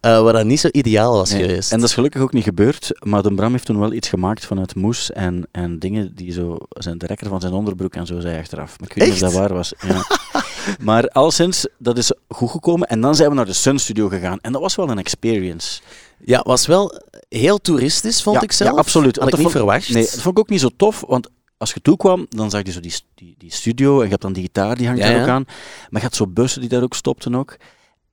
Eh 0.00 0.22
wat 0.22 0.32
dat 0.34 0.44
niet 0.44 0.60
zo 0.60 0.68
ideaal 0.70 1.12
was 1.16 1.30
Nee. 1.30 1.40
geweest. 1.42 1.72
En 1.72 1.78
dat 1.80 1.88
is 1.88 1.94
gelukkig 1.94 2.20
ook 2.22 2.32
niet 2.32 2.44
gebeurd, 2.44 2.90
maar 3.04 3.22
de 3.22 3.34
Bram 3.34 3.52
heeft 3.52 3.64
toen 3.64 3.78
wel 3.78 3.92
iets 3.92 4.08
gemaakt 4.08 4.44
vanuit 4.46 4.74
moes 4.74 5.12
en, 5.12 5.46
en 5.52 5.78
dingen 5.78 6.14
die 6.14 6.32
zo, 6.32 6.56
zijn 6.68 6.98
de 6.98 7.06
rekker 7.06 7.28
van 7.28 7.40
zijn 7.40 7.52
onderbroek 7.52 7.94
en 7.94 8.06
zo 8.06 8.20
zei 8.20 8.38
achteraf. 8.38 8.78
Maar 8.80 8.88
ik 8.90 8.94
weet 8.94 9.04
niet 9.04 9.14
of 9.14 9.20
dat 9.20 9.32
waar 9.32 9.52
was. 9.54 9.72
Ja. 9.86 10.04
maar 10.88 11.08
alleszins, 11.08 11.66
dat 11.78 11.98
is 11.98 12.12
goed 12.28 12.50
gekomen 12.50 12.88
en 12.88 13.00
dan 13.00 13.14
zijn 13.14 13.28
we 13.28 13.34
naar 13.34 13.44
de 13.46 13.52
Sun 13.52 13.78
Studio 13.78 14.08
gegaan 14.08 14.38
en 14.40 14.52
dat 14.52 14.60
was 14.60 14.74
wel 14.76 14.90
een 14.90 14.98
experience. 14.98 15.80
Ja, 16.24 16.40
was 16.42 16.66
wel 16.66 17.00
heel 17.28 17.58
toeristisch, 17.58 18.22
vond 18.22 18.36
Ja, 18.36 18.42
ik 18.42 18.52
zelf. 18.52 18.70
Ja, 18.70 18.76
absoluut. 18.76 19.16
Had 19.16 19.26
ik 19.28 19.32
niet 19.32 19.42
vond- 19.42 19.52
verwacht. 19.56 19.88
Nee, 19.92 20.02
dat 20.02 20.20
vond 20.20 20.36
ik 20.36 20.38
ook 20.38 20.48
niet 20.48 20.60
zo 20.60 20.68
tof, 20.76 21.04
want 21.06 21.28
als 21.58 21.72
je 21.72 21.80
toekwam, 21.82 22.26
dan 22.28 22.50
zag 22.50 22.62
je 22.66 22.72
zo 22.72 22.80
die, 22.80 22.94
die, 23.14 23.34
die 23.38 23.52
studio 23.52 23.96
en 23.98 24.04
je 24.04 24.10
hebt 24.10 24.22
dan 24.22 24.32
die 24.32 24.42
gitaar, 24.42 24.76
die 24.76 24.86
hangt 24.86 25.02
Ja, 25.02 25.10
daar 25.10 25.22
ook 25.22 25.28
aan. 25.28 25.44
Maar 25.90 26.00
je 26.00 26.06
had 26.06 26.14
zo 26.16 26.26
bussen 26.26 26.60
die 26.60 26.70
daar 26.70 26.82
ook 26.82 26.94
stopten 26.94 27.34
ook. 27.34 27.56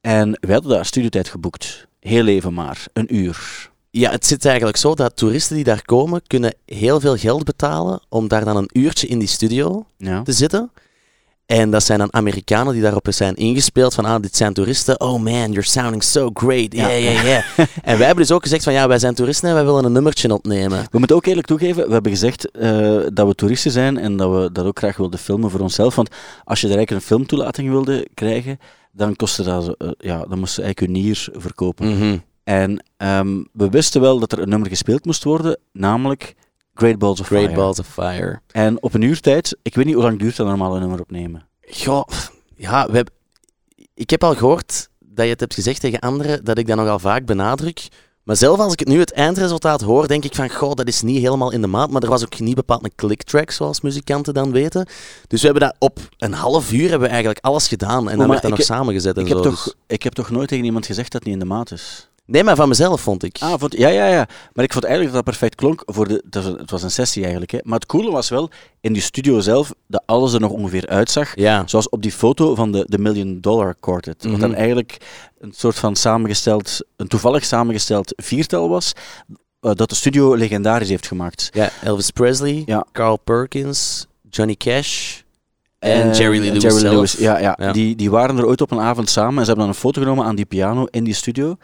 En 0.01 0.37
we 0.41 0.51
hadden 0.53 0.71
daar 0.71 0.85
studiotijd 0.85 1.27
geboekt. 1.29 1.87
Heel 1.99 2.27
even 2.27 2.53
maar, 2.53 2.85
een 2.93 3.15
uur. 3.15 3.69
Ja, 3.89 4.11
het 4.11 4.25
zit 4.25 4.45
eigenlijk 4.45 4.77
zo 4.77 4.95
dat 4.95 5.15
toeristen 5.15 5.55
die 5.55 5.63
daar 5.63 5.81
komen, 5.85 6.21
kunnen 6.27 6.53
heel 6.65 6.99
veel 6.99 7.15
geld 7.17 7.43
betalen 7.43 7.99
om 8.09 8.27
daar 8.27 8.45
dan 8.45 8.57
een 8.57 8.69
uurtje 8.73 9.07
in 9.07 9.19
die 9.19 9.27
studio 9.27 9.85
Ja. 9.97 10.21
te 10.21 10.31
zitten. 10.31 10.71
En 11.47 11.71
dat 11.71 11.83
zijn 11.83 11.99
dan 11.99 12.13
Amerikanen 12.13 12.73
die 12.73 12.81
daarop 12.81 13.07
zijn 13.09 13.35
ingespeeld 13.35 13.93
van, 13.93 14.05
ah, 14.05 14.21
dit 14.21 14.35
zijn 14.35 14.53
toeristen. 14.53 14.99
Oh 14.99 15.21
man, 15.23 15.51
you're 15.51 15.61
sounding 15.61 16.03
so 16.03 16.29
great. 16.33 16.73
Ja, 16.73 16.87
Ja. 16.89 17.21
ja, 17.21 17.43
en 17.83 17.97
wij 17.97 18.05
hebben 18.05 18.25
dus 18.25 18.31
ook 18.31 18.43
gezegd 18.43 18.63
van, 18.63 18.73
ja, 18.73 18.87
wij 18.87 18.99
zijn 18.99 19.13
toeristen 19.13 19.49
en 19.49 19.55
wij 19.55 19.65
willen 19.65 19.85
een 19.85 19.91
nummertje 19.91 20.33
opnemen. 20.33 20.87
We 20.91 20.97
moeten 20.97 21.15
ook 21.15 21.25
eerlijk 21.25 21.47
toegeven, 21.47 21.87
we 21.87 21.93
hebben 21.93 22.11
gezegd 22.11 22.51
eh, 22.51 22.99
dat 23.13 23.27
we 23.27 23.35
toeristen 23.35 23.71
zijn 23.71 23.97
en 23.97 24.17
dat 24.17 24.31
we 24.31 24.51
dat 24.51 24.65
ook 24.65 24.77
graag 24.77 24.97
wilden 24.97 25.19
filmen 25.19 25.49
voor 25.49 25.59
onszelf. 25.59 25.95
Want 25.95 26.09
als 26.43 26.61
je 26.61 26.67
er 26.67 26.75
eigenlijk 26.75 27.03
een 27.03 27.07
filmtoelating 27.07 27.69
wilde 27.69 28.07
krijgen, 28.13 28.59
dan 28.91 29.15
kostte 29.15 29.43
dat, 29.43 29.75
eh, 29.77 29.89
ja, 29.97 30.25
dan 30.29 30.39
moest 30.39 30.55
je 30.55 30.61
eigenlijk 30.61 30.93
je 30.93 30.99
nier 31.01 31.27
verkopen. 31.31 31.97
Mhm. 31.97 32.17
En 32.43 32.83
ehm, 32.97 33.43
we 33.53 33.69
wisten 33.69 34.01
wel 34.01 34.19
dat 34.19 34.31
er 34.31 34.39
een 34.39 34.49
nummer 34.49 34.69
gespeeld 34.69 35.05
moest 35.05 35.23
worden, 35.23 35.59
namelijk 35.73 36.35
Great 36.77 36.97
Balls 36.97 37.19
of 37.19 37.25
Great 37.27 37.43
Fire. 37.43 37.55
Balls 37.55 37.79
of 37.79 37.87
Fire. 37.87 38.39
En 38.51 38.81
op 38.83 38.93
een 38.93 39.01
uur 39.01 39.19
tijd, 39.19 39.57
ik 39.61 39.75
weet 39.75 39.85
niet 39.85 39.93
hoe 39.93 40.03
lang 40.03 40.19
duurt 40.19 40.35
dat 40.35 40.47
normaal 40.47 40.73
een 40.73 40.79
nummer 40.79 40.99
opnemen. 40.99 41.47
Goh, 41.61 42.03
ja, 42.55 42.87
we 42.91 42.97
heb, 42.97 43.09
ik 43.93 44.09
heb 44.09 44.23
al 44.23 44.35
gehoord 44.35 44.89
dat 44.99 45.25
je 45.25 45.31
het 45.31 45.39
hebt 45.39 45.53
gezegd 45.53 45.81
tegen 45.81 45.99
anderen, 45.99 46.43
dat 46.45 46.57
ik 46.57 46.67
dat 46.67 46.77
nogal 46.77 46.99
vaak 46.99 47.25
benadruk. 47.25 47.87
Maar 48.23 48.35
zelf 48.35 48.59
als 48.59 48.73
ik 48.73 48.79
het 48.79 48.87
nu 48.87 48.99
het 48.99 49.11
eindresultaat 49.13 49.81
hoor, 49.81 50.07
denk 50.07 50.23
ik 50.23 50.35
van, 50.35 50.49
goh, 50.49 50.73
dat 50.73 50.87
is 50.87 51.01
niet 51.01 51.21
helemaal 51.21 51.51
in 51.51 51.61
de 51.61 51.67
maat. 51.67 51.89
Maar 51.89 52.01
er 52.03 52.09
was 52.09 52.23
ook 52.23 52.39
niet 52.39 52.55
bepaald 52.55 52.83
een 52.83 52.95
clicktrack, 52.95 53.51
zoals 53.51 53.81
muzikanten 53.81 54.33
dan 54.33 54.51
weten. 54.51 54.85
Dus 55.27 55.41
we 55.41 55.47
hebben 55.47 55.67
dat 55.67 55.75
op 55.79 55.99
een 56.17 56.33
half 56.33 56.71
uur 56.71 56.81
hebben 56.81 56.99
we 56.99 57.07
eigenlijk 57.07 57.45
alles 57.45 57.67
gedaan. 57.67 58.09
En 58.09 58.17
dan 58.17 58.17
maar 58.17 58.27
werd 58.27 58.41
dat 58.41 58.49
nog 58.49 58.59
heb- 58.59 58.67
samengezet 58.67 59.15
en 59.17 59.21
Ik 59.21 59.27
heb, 59.27 59.37
zo. 59.37 59.43
toch, 59.43 59.63
dus- 59.63 59.73
ik 59.87 60.03
heb 60.03 60.13
toch 60.13 60.29
nooit 60.29 60.47
tegen 60.47 60.65
iemand 60.65 60.85
gezegd 60.85 61.11
dat 61.11 61.23
het 61.23 61.31
niet 61.31 61.41
in 61.41 61.47
de 61.47 61.53
maat 61.53 61.71
is? 61.71 62.09
Nee, 62.27 62.43
maar 62.43 62.55
van 62.55 62.67
mezelf 62.67 63.01
vond 63.01 63.23
ik. 63.23 63.37
Ah, 63.39 63.53
vond, 63.59 63.77
ja, 63.77 63.87
ja, 63.89 64.07
ja. 64.07 64.27
Maar 64.53 64.65
ik 64.65 64.71
vond 64.73 64.83
eigenlijk 64.85 65.15
dat 65.15 65.25
dat 65.25 65.33
perfect 65.35 65.55
klonk. 65.55 65.83
Voor 65.85 66.07
de, 66.07 66.23
dat 66.29 66.43
was, 66.43 66.53
het 66.59 66.71
was 66.71 66.83
een 66.83 66.91
sessie 66.91 67.21
eigenlijk. 67.21 67.51
Hè. 67.51 67.57
Maar 67.63 67.79
het 67.79 67.87
coole 67.87 68.11
was 68.11 68.29
wel, 68.29 68.49
in 68.81 68.93
die 68.93 69.01
studio 69.01 69.39
zelf, 69.39 69.73
dat 69.87 70.03
alles 70.05 70.33
er 70.33 70.39
nog 70.39 70.51
ongeveer 70.51 70.87
uitzag. 70.87 71.35
Ja. 71.35 71.63
Zoals 71.65 71.89
op 71.89 72.01
die 72.01 72.11
foto 72.11 72.55
van 72.55 72.71
de, 72.71 72.85
de 72.87 72.97
Million 72.97 73.37
Dollar 73.41 73.75
Quartet. 73.79 74.23
Wat 74.23 74.39
dan 74.39 74.49
Mhm. 74.49 74.57
eigenlijk 74.59 74.97
een 75.39 75.53
soort 75.55 75.75
van 75.79 75.95
samengesteld, 75.95 76.79
een 76.95 77.07
toevallig 77.07 77.45
samengesteld 77.45 78.13
viertal 78.15 78.69
was. 78.69 78.93
eh, 79.59 79.71
dat 79.73 79.89
de 79.89 79.95
studio 79.95 80.35
legendarisch 80.35 80.89
heeft 80.89 81.07
gemaakt. 81.07 81.49
ja, 81.53 81.69
Elvis 81.83 82.11
Presley, 82.11 82.63
Ja. 82.65 82.85
Carl 82.91 83.17
Perkins, 83.17 84.07
Johnny 84.29 84.55
Cash 84.55 85.21
en 85.79 86.13
Jerry 86.13 86.39
Lee 86.39 86.49
en 86.49 86.57
Lewis 86.57 86.61
Jerry 86.61 86.73
Lee 86.73 86.81
zelf. 86.81 86.93
Lewis, 86.93 87.13
Ja, 87.13 87.39
ja. 87.39 87.57
Ja. 87.59 87.71
Die, 87.71 87.95
die 87.95 88.09
waren 88.09 88.37
er 88.37 88.45
ooit 88.45 88.61
op 88.61 88.71
een 88.71 88.79
avond 88.79 89.09
samen 89.09 89.37
en 89.37 89.39
ze 89.39 89.45
hebben 89.45 89.65
dan 89.65 89.67
een 89.67 89.79
foto 89.79 90.01
genomen 90.01 90.25
aan 90.25 90.35
die 90.35 90.45
piano 90.45 90.85
in 90.89 91.03
die 91.03 91.13
studio. 91.13 91.55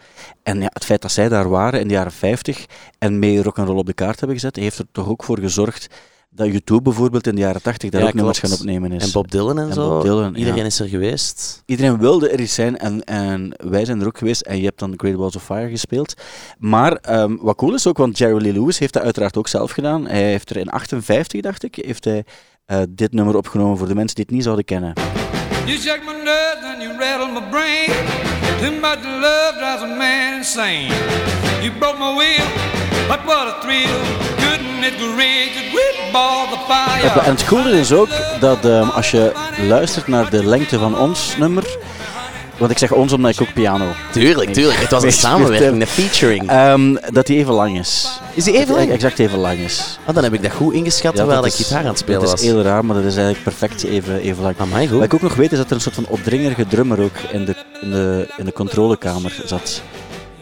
En 0.42 0.60
ja, 0.60 0.68
het 0.72 0.84
feit 0.84 1.02
dat 1.02 1.12
zij 1.12 1.28
daar 1.28 1.48
waren 1.48 1.80
in 1.80 1.88
de 1.88 1.94
jaren 1.94 2.12
50 2.12 2.66
en 2.98 3.18
mee 3.18 3.42
rock'n'roll 3.42 3.78
op 3.78 3.86
de 3.86 3.94
kaart 3.94 4.18
hebben 4.18 4.36
gezet, 4.36 4.56
heeft 4.56 4.78
er 4.78 4.86
toch 4.92 5.08
ook 5.08 5.24
voor 5.24 5.38
gezorgd 5.38 5.88
dat 6.34 6.46
YouTube 6.46 6.82
bijvoorbeeld 6.82 7.26
in 7.26 7.34
de 7.34 7.40
jaren 7.40 7.62
80 7.62 7.90
daar 7.90 8.00
Ja, 8.00 8.06
ook 8.06 8.14
nummers 8.14 8.38
gaan 8.38 8.52
opnemen 8.52 8.92
is. 8.92 9.04
En 9.04 9.12
Bob 9.12 9.30
Dylan 9.30 9.58
en, 9.58 9.68
En 9.68 9.74
zo. 9.74 9.88
Bob 9.88 10.02
Dylan, 10.02 10.34
Iedereen 10.34 10.58
ja. 10.58 10.64
is 10.64 10.80
er 10.80 10.88
geweest. 10.88 11.62
Iedereen 11.66 11.98
wilde 11.98 12.28
er 12.28 12.40
iets 12.40 12.54
zijn 12.54 12.78
en, 12.78 13.04
en 13.04 13.56
wij 13.64 13.84
zijn 13.84 14.00
er 14.00 14.06
ook 14.06 14.18
geweest 14.18 14.40
en 14.40 14.56
je 14.56 14.64
hebt 14.64 14.78
dan 14.78 14.94
Great 14.96 15.16
Balls 15.16 15.36
of 15.36 15.44
Fire 15.44 15.68
gespeeld. 15.68 16.14
Maar 16.58 16.92
ehm, 16.92 17.36
wat 17.40 17.56
cool 17.56 17.74
is 17.74 17.86
ook, 17.86 17.96
want 17.96 18.18
Jerry 18.18 18.42
Lee 18.42 18.52
Lewis 18.52 18.78
heeft 18.78 18.92
dat 18.92 19.02
uiteraard 19.02 19.36
ook 19.36 19.48
zelf 19.48 19.70
gedaan. 19.70 20.06
Hij 20.06 20.22
heeft 20.22 20.50
er 20.50 20.56
in 20.56 20.68
58, 20.68 21.40
dacht 21.40 21.64
ik, 21.64 21.74
heeft 21.74 22.04
hij 22.04 22.24
eh, 22.66 22.78
dit 22.88 23.12
nummer 23.12 23.36
opgenomen 23.36 23.78
voor 23.78 23.86
de 23.88 23.94
mensen 23.94 24.14
die 24.14 24.24
het 24.24 24.34
niet 24.34 24.44
zouden 24.44 24.64
kennen. 24.64 24.92
You 25.64 25.78
shake 25.78 26.00
my 26.06 26.12
nerves 26.12 26.64
and 26.64 26.82
you 26.82 26.98
rattle 26.98 27.32
my 27.32 27.48
brain. 27.50 27.90
Too 28.60 28.72
much 28.80 29.02
love 29.04 29.54
drives 29.58 29.82
a 29.82 29.96
man 29.96 30.34
insane. 30.36 30.88
You 31.62 31.72
broke 31.78 31.98
my 31.98 32.14
will, 32.16 32.44
but 33.08 33.20
what 33.24 33.46
a 33.46 33.60
thrill. 33.60 34.00
Couldn't 34.36 34.84
it 34.84 34.94
great 35.14 35.52
to 35.54 35.62
quit 35.72 36.12
ball 36.12 36.46
the 36.48 36.58
fire? 36.68 37.20
En 37.20 37.30
het 37.30 37.44
coole 37.44 37.78
is 37.78 37.92
ook 37.92 38.08
dat 38.40 38.64
ehm, 38.64 38.88
als 38.88 39.10
je 39.10 39.32
luistert 39.68 40.06
naar 40.06 40.30
de 40.30 40.46
lengte 40.46 40.78
van 40.78 40.98
ons 40.98 41.36
nummer, 41.36 41.64
want 42.58 42.70
ik 42.70 42.78
zeg 42.78 42.92
ons 42.92 43.12
omdat 43.12 43.30
ik 43.32 43.40
ook 43.40 43.52
piano, 43.52 43.84
Tuurlijk, 44.12 44.52
tuurlijk. 44.52 44.78
Het 44.80 44.90
was 44.90 45.02
een 45.02 45.12
samenwerking, 45.12 45.80
een 45.80 45.86
featuring. 45.86 46.48
ehm, 46.50 46.94
dat 47.12 47.26
die 47.26 47.38
even 47.38 47.54
lang 47.54 47.78
is. 47.78 48.20
Is 48.34 48.44
die 48.44 48.54
even 48.54 48.66
Dat 48.66 48.76
lang? 48.76 48.90
Exact 48.90 49.18
even 49.18 49.38
lang 49.38 49.58
is. 49.58 49.98
Ah, 50.04 50.14
dan 50.14 50.24
heb 50.24 50.32
ik 50.32 50.42
dat 50.42 50.52
goed 50.52 50.74
ingeschat 50.74 51.02
Ja, 51.12 51.18
terwijl 51.18 51.40
dat 51.42 51.50
ik 51.58 51.66
gitaar 51.66 51.80
aan 51.80 51.86
het 51.86 51.98
spelen 51.98 52.20
Dat 52.20 52.30
was. 52.30 52.40
is 52.40 52.46
heel 52.46 52.62
raar, 52.62 52.84
maar 52.84 52.96
dat 52.96 53.04
is 53.04 53.16
eigenlijk 53.16 53.44
perfect 53.44 53.84
even, 53.84 54.20
even 54.20 54.42
lang. 54.42 54.54
Amai, 54.58 54.86
goed. 54.88 54.96
Wat 54.96 55.04
ik 55.04 55.14
ook 55.14 55.22
nog 55.22 55.34
weet 55.34 55.52
is 55.52 55.58
dat 55.58 55.66
er 55.68 55.74
een 55.74 55.80
soort 55.80 55.94
van 55.94 56.06
opdringerige 56.08 56.66
drummer 56.66 57.00
ook 57.00 57.16
in 57.32 57.44
de, 57.44 57.54
in 57.80 57.90
de, 57.90 58.28
in 58.36 58.44
de 58.44 58.52
controlekamer 58.52 59.40
zat. 59.44 59.82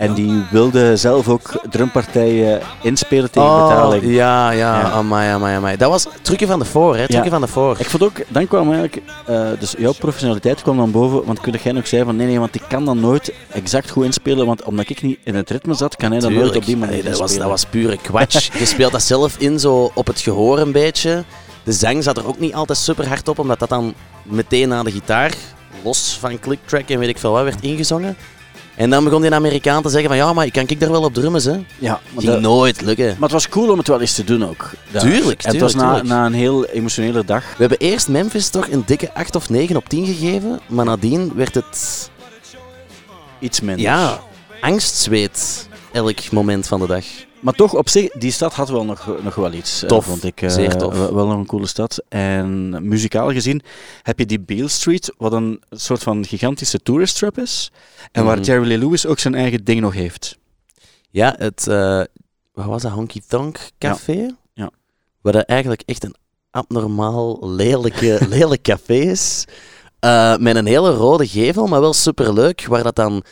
En 0.02 0.14
die 0.14 0.42
wilde 0.50 0.96
zelf 0.96 1.28
ook 1.28 1.60
drumpartijen 1.70 2.60
inspelen 2.80 3.30
tegen 3.30 3.48
Oh, 3.48 3.68
betaling. 3.68 4.04
ja, 4.04 4.50
ja, 4.50 4.78
Ja. 4.78 4.90
amai, 4.90 5.30
amai, 5.30 5.56
amai. 5.56 5.76
Dat 5.76 5.90
was 5.90 6.06
trucje 6.22 6.46
van 6.46 6.58
de 6.58 6.64
voor, 6.64 6.96
hè. 6.96 7.06
Trucje 7.06 7.24
Ja. 7.24 7.30
van 7.30 7.40
de 7.40 7.46
voor. 7.46 7.76
Ik 7.78 7.90
vond 7.90 8.02
ook, 8.02 8.16
dan 8.28 8.46
kwam 8.48 8.62
eigenlijk, 8.72 9.02
eh, 9.26 9.40
dus 9.58 9.74
jouw 9.78 9.92
professionaliteit 9.92 10.62
kwam 10.62 10.76
dan 10.76 10.90
boven, 10.90 11.24
want 11.24 11.40
kun 11.40 11.54
jij 11.62 11.72
nog 11.72 11.86
zeggen 11.86 12.08
van 12.08 12.16
nee, 12.16 12.26
nee, 12.26 12.38
want 12.38 12.54
ik 12.54 12.62
kan 12.68 12.84
dan 12.84 13.00
nooit 13.00 13.32
exact 13.52 13.90
goed 13.90 14.04
inspelen, 14.04 14.46
want 14.46 14.62
omdat 14.62 14.90
ik 14.90 15.02
niet 15.02 15.18
in 15.24 15.34
het 15.34 15.50
ritme 15.50 15.74
zat, 15.74 15.96
kan 15.96 16.10
hij 16.10 16.20
dan 16.20 16.32
nooit 16.34 16.56
op 16.56 16.64
die 16.64 16.76
manier 16.76 16.94
Nee, 16.94 17.02
dat, 17.02 17.18
was, 17.18 17.36
dat 17.36 17.48
was 17.48 17.64
pure 17.64 17.96
kwatsch. 17.96 18.48
Je 18.58 18.66
speelt 18.66 18.92
dat 18.92 19.02
zelf 19.02 19.36
in, 19.38 19.60
zo 19.60 19.90
op 19.94 20.06
het 20.06 20.20
gehoor 20.20 20.58
een 20.58 20.72
beetje. 20.72 21.24
De 21.64 21.72
zang 21.72 22.02
zat 22.02 22.16
er 22.16 22.26
ook 22.26 22.38
niet 22.38 22.54
altijd 22.54 22.78
super 22.78 23.08
hard 23.08 23.28
op, 23.28 23.38
omdat 23.38 23.58
dat 23.58 23.68
dan 23.68 23.94
meteen 24.22 24.68
na 24.68 24.82
de 24.82 24.90
gitaar, 24.90 25.32
los 25.84 26.16
van 26.20 26.38
clicktrack 26.40 26.88
en 26.88 26.98
weet 26.98 27.08
ik 27.08 27.18
veel 27.18 27.32
wat, 27.32 27.42
werd 27.42 27.62
ingezongen. 27.62 28.16
En 28.76 28.90
dan 28.90 29.04
begon 29.04 29.20
die 29.22 29.34
Amerikaan 29.34 29.82
te 29.82 29.88
zeggen 29.88 30.08
van 30.08 30.16
ja, 30.18 30.32
maar 30.32 30.50
kan 30.50 30.64
ik 30.66 30.80
daar 30.80 30.90
wel 30.90 31.02
op 31.04 31.14
drummen, 31.14 31.42
hè? 31.42 31.50
Ja, 31.50 31.60
maar, 31.78 32.00
Ging 32.22 32.24
dat- 32.32 32.40
nooit 32.40 32.80
lukken. 32.80 33.06
maar 33.06 33.16
het 33.22 33.32
was 33.32 33.48
cool 33.48 33.70
om 33.70 33.78
het 33.78 33.88
wel 33.88 34.00
eens 34.00 34.14
te 34.14 34.24
doen 34.24 34.44
ook. 34.48 34.70
daar. 34.90 35.02
Tuurlijk, 35.02 35.42
En 35.42 35.50
het 35.52 35.60
was 35.60 35.70
tuurlijk, 35.72 35.90
na, 35.92 35.98
tuurlijk. 36.00 36.08
na 36.20 36.26
een 36.26 36.32
heel 36.32 36.64
emotionele 36.66 37.24
dag. 37.24 37.42
We 37.42 37.56
hebben 37.58 37.78
eerst 37.78 38.08
Memphis 38.08 38.48
toch 38.48 38.68
een 38.70 38.82
dikke 38.86 39.14
8 39.14 39.36
of 39.36 39.50
9 39.50 39.76
op 39.76 39.88
10 39.88 40.06
gegeven, 40.06 40.60
maar 40.68 40.84
nadien 40.84 41.32
werd 41.34 41.54
het 41.54 42.10
Iets 43.38 43.60
minder. 43.60 43.84
ja, 43.84 44.20
angstzweet 44.60 45.68
elk 45.92 46.30
moment 46.30 46.66
van 46.66 46.80
de 46.80 46.86
dag. 46.86 47.04
Maar 47.42 47.54
toch, 47.54 47.74
op 47.74 47.88
zich, 47.88 48.10
die 48.10 48.30
stad 48.30 48.54
had 48.54 48.68
wel 48.68 48.84
nog, 48.84 49.22
nog 49.22 49.34
wel 49.34 49.52
iets. 49.52 49.82
eh, 49.82 49.88
Tof. 49.88 50.04
vond 50.04 50.24
ik. 50.24 50.42
eh, 50.42 50.48
Zeer 50.48 50.76
tof. 50.76 50.94
Wel, 50.98 51.14
wel 51.14 51.26
nog 51.26 51.36
een 51.36 51.46
coole 51.46 51.66
stad. 51.66 52.02
En 52.08 52.70
muzikaal 52.88 53.32
gezien 53.32 53.62
heb 54.02 54.18
je 54.18 54.26
die 54.26 54.40
Beale 54.40 54.68
Street, 54.68 55.12
wat 55.16 55.32
een 55.32 55.62
soort 55.70 56.02
van 56.02 56.24
gigantische 56.24 56.78
tourist 56.78 57.16
trap 57.18 57.38
is. 57.38 57.70
En 58.12 58.24
waar 58.24 58.36
Mhm. 58.36 58.44
Jerry 58.46 58.66
Lee 58.66 58.78
Lewis 58.78 59.06
ook 59.06 59.18
zijn 59.18 59.34
eigen 59.34 59.64
ding 59.64 59.80
nog 59.80 59.92
heeft. 59.94 60.38
Ja, 61.10 61.34
het, 61.38 61.66
eh, 61.66 62.02
wat 62.52 62.64
was 62.64 62.82
dat, 62.82 62.92
Honky 62.92 63.20
Tonk 63.28 63.58
Café? 63.78 64.30
Ja. 64.54 64.70
Waar 65.20 65.32
dat 65.32 65.44
eigenlijk 65.46 65.82
echt 65.86 66.04
een 66.04 66.14
abnormaal 66.50 67.38
lelijke, 67.54 68.18
lelijk 68.28 68.62
café 68.62 68.94
is. 68.94 69.44
Met 70.38 70.56
een 70.56 70.66
hele 70.66 70.90
rode 70.90 71.26
gevel, 71.28 71.66
maar 71.66 71.80
wel 71.80 71.92
superleuk. 71.92 72.66
Waar 72.66 72.82
dat 72.82 72.96
dan 72.96 73.22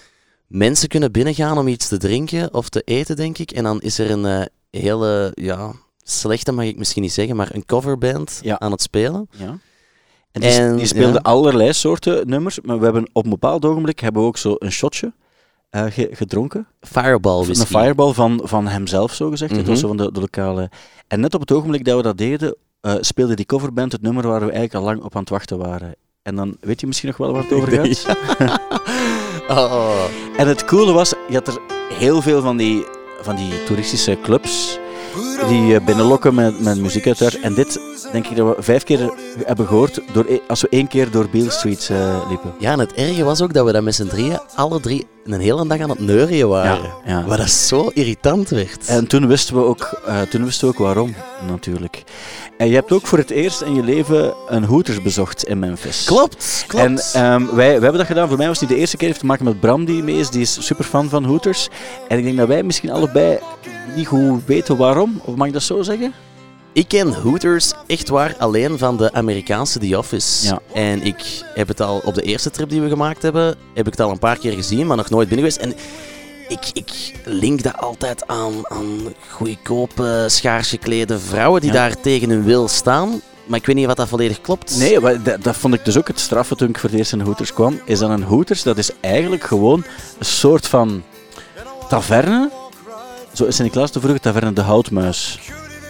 mensen 0.50 0.88
kunnen 0.88 1.12
binnengaan 1.12 1.58
om 1.58 1.68
iets 1.68 1.88
te 1.88 1.96
drinken 1.96 2.54
of 2.54 2.68
te 2.68 2.80
eten, 2.80 3.16
denk 3.16 3.38
ik. 3.38 3.50
En 3.50 3.64
dan 3.64 3.80
is 3.80 3.98
er 3.98 4.10
een 4.10 4.24
eh, 4.24 4.80
hele, 4.82 5.30
ja, 5.34 5.72
slechte 6.02 6.52
mag 6.52 6.64
ik 6.64 6.76
misschien 6.78 7.02
niet 7.02 7.12
zeggen, 7.12 7.36
maar 7.36 7.48
een 7.52 7.64
coverband 7.64 8.38
Ja. 8.42 8.58
aan 8.58 8.70
het 8.70 8.82
spelen. 8.82 9.28
Ja. 9.30 9.58
En 10.32 10.40
die, 10.40 10.50
En, 10.50 10.76
die 10.76 10.86
speelde 10.86 11.12
ja. 11.22 11.30
allerlei 11.30 11.72
soorten 11.72 12.28
nummers. 12.28 12.60
Maar 12.60 12.78
we 12.78 12.84
hebben 12.84 13.08
op 13.12 13.24
een 13.24 13.30
bepaald 13.30 13.64
ogenblik 13.64 14.00
hebben 14.00 14.22
we 14.22 14.28
ook 14.28 14.36
zo 14.36 14.54
een 14.58 14.72
shotje 14.72 15.12
eh, 15.70 15.84
ge- 15.88 16.08
gedronken. 16.12 16.66
Fireball 16.80 17.42
whisky. 17.44 17.60
Een 17.74 17.80
fireball 17.80 18.12
van, 18.12 18.40
van 18.44 18.66
hemzelf, 18.66 19.14
zo 19.14 19.30
gezegd. 19.30 19.56
Het 19.56 19.66
was 19.66 19.80
Mhm. 19.82 19.88
zo 19.88 19.96
van 19.96 19.96
de, 20.06 20.12
de 20.12 20.20
lokale. 20.20 20.70
En 21.08 21.20
net 21.20 21.34
op 21.34 21.40
het 21.40 21.52
ogenblik 21.52 21.84
dat 21.84 21.96
we 21.96 22.02
dat 22.02 22.18
deden, 22.18 22.56
eh, 22.80 22.94
speelde 23.00 23.34
die 23.36 23.46
coverband 23.46 23.92
het 23.92 24.02
nummer 24.02 24.26
waar 24.26 24.38
we 24.46 24.52
eigenlijk 24.52 24.74
al 24.74 24.82
lang 24.82 25.02
op 25.02 25.14
aan 25.14 25.20
het 25.20 25.30
wachten 25.30 25.58
waren. 25.58 25.94
En 26.22 26.36
dan 26.36 26.56
weet 26.60 26.80
je 26.80 26.86
misschien 26.86 27.08
nog 27.08 27.16
wel 27.18 27.32
waar 27.32 27.42
het 27.42 27.52
over 27.52 27.72
gaat. 27.76 28.60
Oh. 29.50 30.04
En 30.36 30.48
het 30.48 30.64
coole 30.64 30.92
was, 30.92 31.14
je 31.28 31.34
had 31.34 31.48
er 31.48 31.58
heel 31.92 32.22
veel 32.22 32.42
van 32.42 32.56
die, 32.56 32.86
van 33.20 33.36
die 33.36 33.64
toeristische 33.64 34.18
clubs 34.22 34.78
die 35.48 35.74
eh, 35.74 35.84
binnenlokken 35.84 36.34
met, 36.34 36.60
met 36.60 36.78
muziek 36.80 37.06
uiteraard. 37.06 37.40
En 37.40 37.54
dit 37.54 37.80
denk 38.12 38.26
ik 38.26 38.36
dat 38.36 38.56
we 38.56 38.62
vijf 38.62 38.82
keer 38.82 39.12
hebben 39.44 39.66
gehoord 39.66 40.00
door, 40.12 40.24
e- 40.28 40.40
als 40.48 40.60
we 40.60 40.68
één 40.70 40.88
keer 40.88 41.10
door 41.10 41.28
Beale 41.30 41.50
Street 41.50 41.88
eh, 41.90 42.28
liepen. 42.28 42.54
Ja, 42.58 42.72
en 42.72 42.78
het 42.78 42.92
erge 42.92 43.24
was 43.24 43.42
ook 43.42 43.52
dat 43.52 43.66
we 43.66 43.72
dat 43.72 43.82
met 43.82 43.94
z'n 43.94 44.06
drieën 44.06 44.38
alle 44.54 44.80
drie 44.80 45.06
een 45.24 45.40
hele 45.40 45.66
dag 45.66 45.80
aan 45.80 45.90
het 45.90 45.98
neurien 45.98 46.48
waren. 46.48 46.90
Ja. 47.04 47.24
Waar 47.24 47.36
dat 47.36 47.50
zo 47.50 47.90
irritant 47.94 48.48
werd. 48.48 48.86
En 48.86 49.06
toen 49.06 49.26
wisten, 49.26 49.54
we 49.54 49.62
ook, 49.62 50.00
eh, 50.06 50.20
toen 50.20 50.44
wisten 50.44 50.68
we 50.68 50.72
ook 50.74 50.80
waarom, 50.80 51.14
natuurlijk. 51.46 52.04
En 52.58 52.68
je 52.68 52.74
hebt 52.74 52.92
ook 52.92 53.06
voor 53.06 53.18
het 53.18 53.30
eerst 53.30 53.60
in 53.60 53.74
je 53.74 53.82
leven 53.82 54.34
een 54.48 54.64
Hooters 54.64 55.02
bezocht 55.02 55.44
in 55.44 55.58
Memphis. 55.58 56.04
Klopt, 56.04 56.64
klopt. 56.66 56.84
En 56.84 56.98
ehm, 56.98 57.46
wij, 57.46 57.54
wij 57.54 57.70
hebben 57.70 57.96
dat 57.96 58.06
gedaan. 58.06 58.28
Voor 58.28 58.36
mij 58.36 58.46
was 58.46 58.60
het 58.60 58.68
niet 58.68 58.76
de 58.76 58.80
eerste 58.80 58.96
keer. 58.96 59.08
Het 59.08 59.16
heeft 59.16 59.20
te 59.20 59.26
maken 59.26 59.44
met 59.44 59.60
Bram 59.60 59.84
die 59.84 60.02
mee 60.02 60.18
is. 60.18 60.30
Die 60.30 60.40
is 60.40 60.66
super 60.66 60.84
fan 60.84 61.08
van 61.08 61.24
Hooters. 61.24 61.68
En 62.08 62.18
ik 62.18 62.24
denk 62.24 62.36
dat 62.36 62.48
wij 62.48 62.62
misschien 62.62 62.90
allebei 62.90 63.38
niet 63.96 64.06
goed 64.06 64.44
weten 64.46 64.76
waarom. 64.76 65.20
Of 65.24 65.34
mag 65.34 65.46
ik 65.46 65.52
dat 65.52 65.62
zo 65.62 65.82
zeggen? 65.82 66.12
Ik 66.72 66.88
ken 66.88 67.12
Hooters 67.14 67.72
echt 67.86 68.08
waar 68.08 68.34
alleen 68.38 68.78
van 68.78 68.96
de 68.96 69.12
Amerikaanse 69.12 69.78
The 69.78 69.98
Office. 69.98 70.46
Ja. 70.46 70.58
En 70.72 71.02
ik 71.02 71.42
heb 71.54 71.68
het 71.68 71.80
al 71.80 72.00
op 72.04 72.14
de 72.14 72.22
eerste 72.22 72.50
trip 72.50 72.68
die 72.70 72.80
we 72.80 72.88
gemaakt 72.88 73.22
hebben, 73.22 73.46
heb 73.74 73.86
ik 73.86 73.92
het 73.92 74.00
al 74.00 74.10
een 74.10 74.18
paar 74.18 74.38
keer 74.38 74.52
gezien, 74.52 74.86
maar 74.86 74.96
nog 74.96 75.10
nooit 75.10 75.28
binnen 75.28 75.52
geweest. 75.52 75.72
En 75.72 75.84
ik, 76.48 76.70
ik 76.72 77.14
link 77.24 77.62
dat 77.62 77.76
altijd 77.78 78.26
aan, 78.26 78.52
aan 78.68 79.14
goedkope, 79.30 80.24
schaars 80.28 80.68
geklede 80.68 81.18
vrouwen 81.18 81.60
die 81.60 81.72
Ja. 81.72 81.76
daar 81.76 82.00
tegen 82.00 82.30
hun 82.30 82.44
wil 82.44 82.68
staan. 82.68 83.20
Maar 83.46 83.58
ik 83.58 83.66
weet 83.66 83.76
niet 83.76 83.86
wat 83.86 83.96
dat 83.96 84.08
volledig 84.08 84.40
klopt. 84.40 84.76
Nee, 84.78 85.00
dat, 85.00 85.42
dat 85.42 85.56
vond 85.56 85.74
ik 85.74 85.84
dus 85.84 85.98
ook 85.98 86.08
het 86.08 86.20
straffe 86.20 86.56
toen 86.56 86.68
ik 86.68 86.78
voor 86.78 86.88
het 86.90 86.98
eerst 86.98 87.12
in 87.12 87.20
Hooters 87.20 87.52
kwam. 87.52 87.80
Is 87.84 87.98
dat 87.98 88.10
een 88.10 88.22
Hooters, 88.22 88.62
dat 88.62 88.78
is 88.78 88.90
eigenlijk 89.00 89.42
gewoon 89.44 89.84
een 90.18 90.24
soort 90.26 90.66
van 90.66 91.02
taverne. 91.88 92.50
Zo 93.32 93.44
is 93.44 93.54
Sint-Niklaas 93.56 93.92
de 93.92 94.00
vroeger 94.00 94.20
taverne 94.20 94.52
De 94.52 94.60
Houtmuis. 94.60 95.38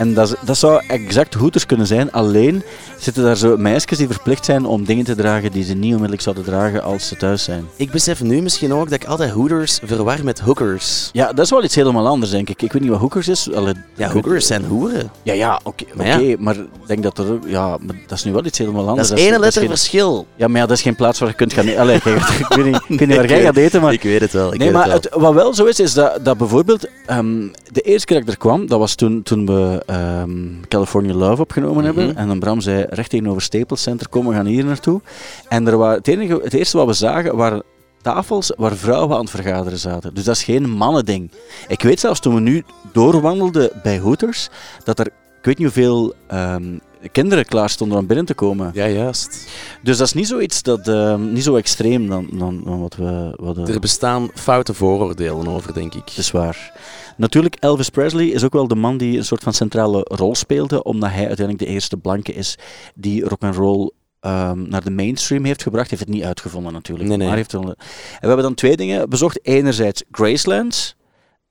En 0.00 0.14
dat, 0.14 0.36
dat 0.44 0.56
zou 0.58 0.82
exact 0.88 1.34
Hooters 1.34 1.66
kunnen 1.66 1.86
zijn. 1.86 2.12
Alleen 2.12 2.62
zitten 2.98 3.22
daar 3.22 3.36
zo 3.36 3.56
meisjes 3.56 3.98
die 3.98 4.06
verplicht 4.08 4.44
zijn 4.44 4.64
om 4.64 4.84
dingen 4.84 5.04
te 5.04 5.14
dragen 5.14 5.52
die 5.52 5.64
ze 5.64 5.74
niet 5.74 5.84
onmiddellijk 5.84 6.22
zouden 6.22 6.44
dragen 6.44 6.82
als 6.82 7.08
ze 7.08 7.16
thuis 7.16 7.44
zijn. 7.44 7.64
Ik 7.76 7.90
besef 7.90 8.22
nu 8.22 8.42
misschien 8.42 8.72
ook 8.74 8.90
dat 8.90 9.02
ik 9.02 9.08
altijd 9.08 9.30
Hooters 9.30 9.80
verwar 9.84 10.24
met 10.24 10.40
hookers. 10.40 11.10
Ja, 11.12 11.32
dat 11.32 11.44
is 11.44 11.50
wel 11.50 11.64
iets 11.64 11.74
helemaal 11.74 12.06
anders, 12.06 12.30
denk 12.30 12.48
ik. 12.48 12.62
Ik 12.62 12.72
weet 12.72 12.82
niet 12.82 12.90
wat 12.90 13.00
hookers 13.00 13.28
is. 13.28 13.52
Allee, 13.52 13.74
Ja, 13.94 14.10
hookers 14.10 14.46
zijn 14.46 14.64
hoeren. 14.64 15.10
Ja, 15.22 15.32
ja, 15.32 15.60
oké. 15.62 15.84
Maar 15.94 16.22
ja. 16.22 16.36
maar 16.38 16.54
ik 16.56 16.66
denk 16.86 17.02
dat 17.02 17.18
er. 17.18 17.38
Ja, 17.46 17.68
maar 17.68 17.96
dat 18.06 18.18
is 18.18 18.24
nu 18.24 18.32
wel 18.32 18.44
iets 18.44 18.58
helemaal 18.58 18.88
anders. 18.88 19.08
Dat 19.08 19.18
is 19.18 19.24
ene 19.24 19.38
letter 19.38 19.60
geen- 19.60 19.70
verschil. 19.70 20.26
Ja, 20.36 20.48
maar 20.48 20.60
ja, 20.60 20.66
dat 20.66 20.76
is 20.76 20.82
geen 20.82 20.96
plaats 20.96 21.18
waar 21.18 21.28
je 21.28 21.34
kunt 21.34 21.52
gaan 21.52 21.66
eten. 21.66 21.80
Allee, 21.80 21.96
ik 22.48 22.52
weet 22.54 22.64
niet, 22.64 22.80
ik 22.88 22.98
weet 22.98 23.08
niet 23.08 23.16
waar 23.20 23.28
jij 23.28 23.42
gaat 23.42 23.56
eten, 23.56 23.80
maar... 23.80 23.92
Ik 23.92 24.02
weet 24.02 24.20
het 24.20 24.32
wel. 24.32 24.52
Ik 24.52 24.58
nee, 24.58 24.68
weet 24.68 24.76
maar 24.76 24.90
het 24.90 25.08
wel. 25.08 25.12
het, 25.12 25.22
wat 25.22 25.34
wel 25.34 25.54
zo 25.54 25.64
is, 25.64 25.80
is 25.80 25.94
dat, 25.94 26.24
dat 26.24 26.38
bijvoorbeeld... 26.38 26.88
ehm, 27.06 27.46
de 27.72 27.80
eerste 27.80 28.06
keer 28.06 28.16
dat 28.16 28.26
ik 28.26 28.32
er 28.32 28.38
kwam, 28.38 28.66
dat 28.66 28.78
was 28.78 28.94
toen, 28.94 29.22
toen 29.22 29.46
we 29.46 29.82
ehm, 29.90 30.60
California 30.68 31.14
Love 31.14 31.42
opgenomen 31.42 31.84
hebben. 31.84 32.06
Mhm. 32.08 32.16
En 32.16 32.26
dan 32.26 32.38
Bram 32.38 32.60
zei, 32.60 32.86
recht 32.88 33.10
tegenover 33.10 33.42
Staples 33.42 33.82
Center, 33.82 34.08
kom, 34.08 34.26
we 34.26 34.34
gaan 34.34 34.46
hier 34.46 34.64
naartoe. 34.64 35.00
En 35.48 35.66
er 35.66 35.76
waren, 35.76 35.98
het, 35.98 36.08
enige, 36.08 36.40
het 36.42 36.52
eerste 36.54 36.76
wat 36.76 36.86
we 36.86 36.92
zagen, 36.92 37.36
waren 37.36 37.62
tafels 38.02 38.52
waar 38.56 38.76
vrouwen 38.76 39.14
aan 39.16 39.20
het 39.22 39.30
vergaderen 39.30 39.78
zaten. 39.78 40.14
Dus 40.14 40.24
dat 40.24 40.36
is 40.36 40.42
geen 40.44 40.70
mannending. 40.70 41.30
Ik 41.68 41.82
weet 41.82 42.00
zelfs 42.00 42.20
toen 42.20 42.34
we 42.34 42.40
nu 42.40 42.64
doorwandelden 42.92 43.70
bij 43.82 43.98
Hooters, 43.98 44.48
dat 44.84 44.98
er, 44.98 45.06
ik 45.06 45.44
weet 45.44 45.58
niet 45.58 45.66
hoeveel 45.74 46.14
ehm, 46.26 46.78
kinderen 47.12 47.44
klaar 47.44 47.70
stonden 47.70 47.98
om 47.98 48.06
binnen 48.06 48.26
te 48.26 48.34
komen. 48.34 48.70
Ja, 48.74 48.86
juist. 48.88 49.48
Dus 49.82 49.96
dat 49.96 50.06
is 50.06 50.12
niet 50.12 50.26
zoiets 50.26 50.62
dat, 50.62 50.88
ehm, 50.88 51.32
niet 51.32 51.44
zo 51.44 51.56
extreem 51.56 52.08
dan, 52.08 52.28
dan, 52.32 52.60
dan 52.64 52.80
wat 52.80 52.96
we... 52.96 53.32
Wat, 53.36 53.58
eh, 53.58 53.74
Er 53.74 53.80
bestaan 53.80 54.30
foute 54.34 54.74
vooroordelen 54.74 55.48
over, 55.48 55.74
denk 55.74 55.94
ik. 55.94 56.08
het 56.08 56.16
is 56.18 56.30
waar. 56.30 56.72
Natuurlijk, 57.20 57.56
Elvis 57.56 57.90
Presley 57.90 58.26
is 58.26 58.44
ook 58.44 58.52
wel 58.52 58.68
de 58.68 58.74
man 58.74 58.96
die 58.96 59.18
een 59.18 59.24
soort 59.24 59.42
van 59.42 59.52
centrale 59.52 60.00
rol 60.08 60.34
speelde, 60.34 60.82
omdat 60.82 61.10
hij 61.10 61.26
uiteindelijk 61.26 61.58
de 61.58 61.74
eerste 61.74 61.96
blanke 61.96 62.32
is 62.32 62.58
die 62.94 63.24
rock 63.24 63.42
and 63.42 63.54
roll 63.54 63.90
ehm, 64.20 64.68
naar 64.68 64.84
de 64.84 64.90
mainstream 64.90 65.44
heeft 65.44 65.62
gebracht. 65.62 65.90
Hij 65.90 65.98
heeft 65.98 66.10
het 66.10 66.18
niet 66.18 66.26
uitgevonden 66.26 66.72
natuurlijk. 66.72 67.08
Nee, 67.08 67.16
nee. 67.16 67.26
Maar 67.26 67.36
heeft 67.36 67.52
wel, 67.52 67.62
en 67.62 67.76
we 68.20 68.26
hebben 68.26 68.42
dan 68.42 68.54
twee 68.54 68.76
dingen 68.76 69.08
bezocht. 69.08 69.46
Enerzijds 69.46 70.04
Graceland. 70.10 70.96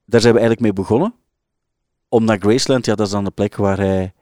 Daar 0.05 0.21
zijn 0.21 0.33
we 0.33 0.39
eigenlijk 0.39 0.59
mee 0.61 0.83
begonnen. 0.83 1.13
Omdat 2.07 2.39
Graceland, 2.39 2.85
ja, 2.85 2.95
dat 2.95 3.05
is 3.05 3.11
dan 3.11 3.23
de 3.23 3.31
plek 3.31 3.55
waar 3.55 3.77
hij 3.77 4.13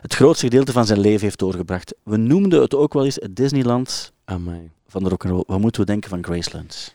het 0.00 0.14
grootste 0.14 0.44
gedeelte 0.44 0.72
van 0.72 0.86
zijn 0.86 1.00
leven 1.00 1.22
heeft 1.22 1.38
doorgebracht. 1.38 1.94
We 2.02 2.16
noemden 2.16 2.60
het 2.60 2.74
ook 2.74 2.92
wel 2.92 3.04
eens 3.04 3.14
het 3.20 3.36
Disneyland 3.36 4.12
Amai. 4.24 4.70
van 4.86 5.02
de 5.02 5.08
rock 5.08 5.24
and 5.24 5.32
roll. 5.32 5.44
Wat 5.46 5.60
moeten 5.60 5.80
we 5.80 5.86
denken 5.86 6.10
van 6.10 6.24
Graceland? 6.24 6.94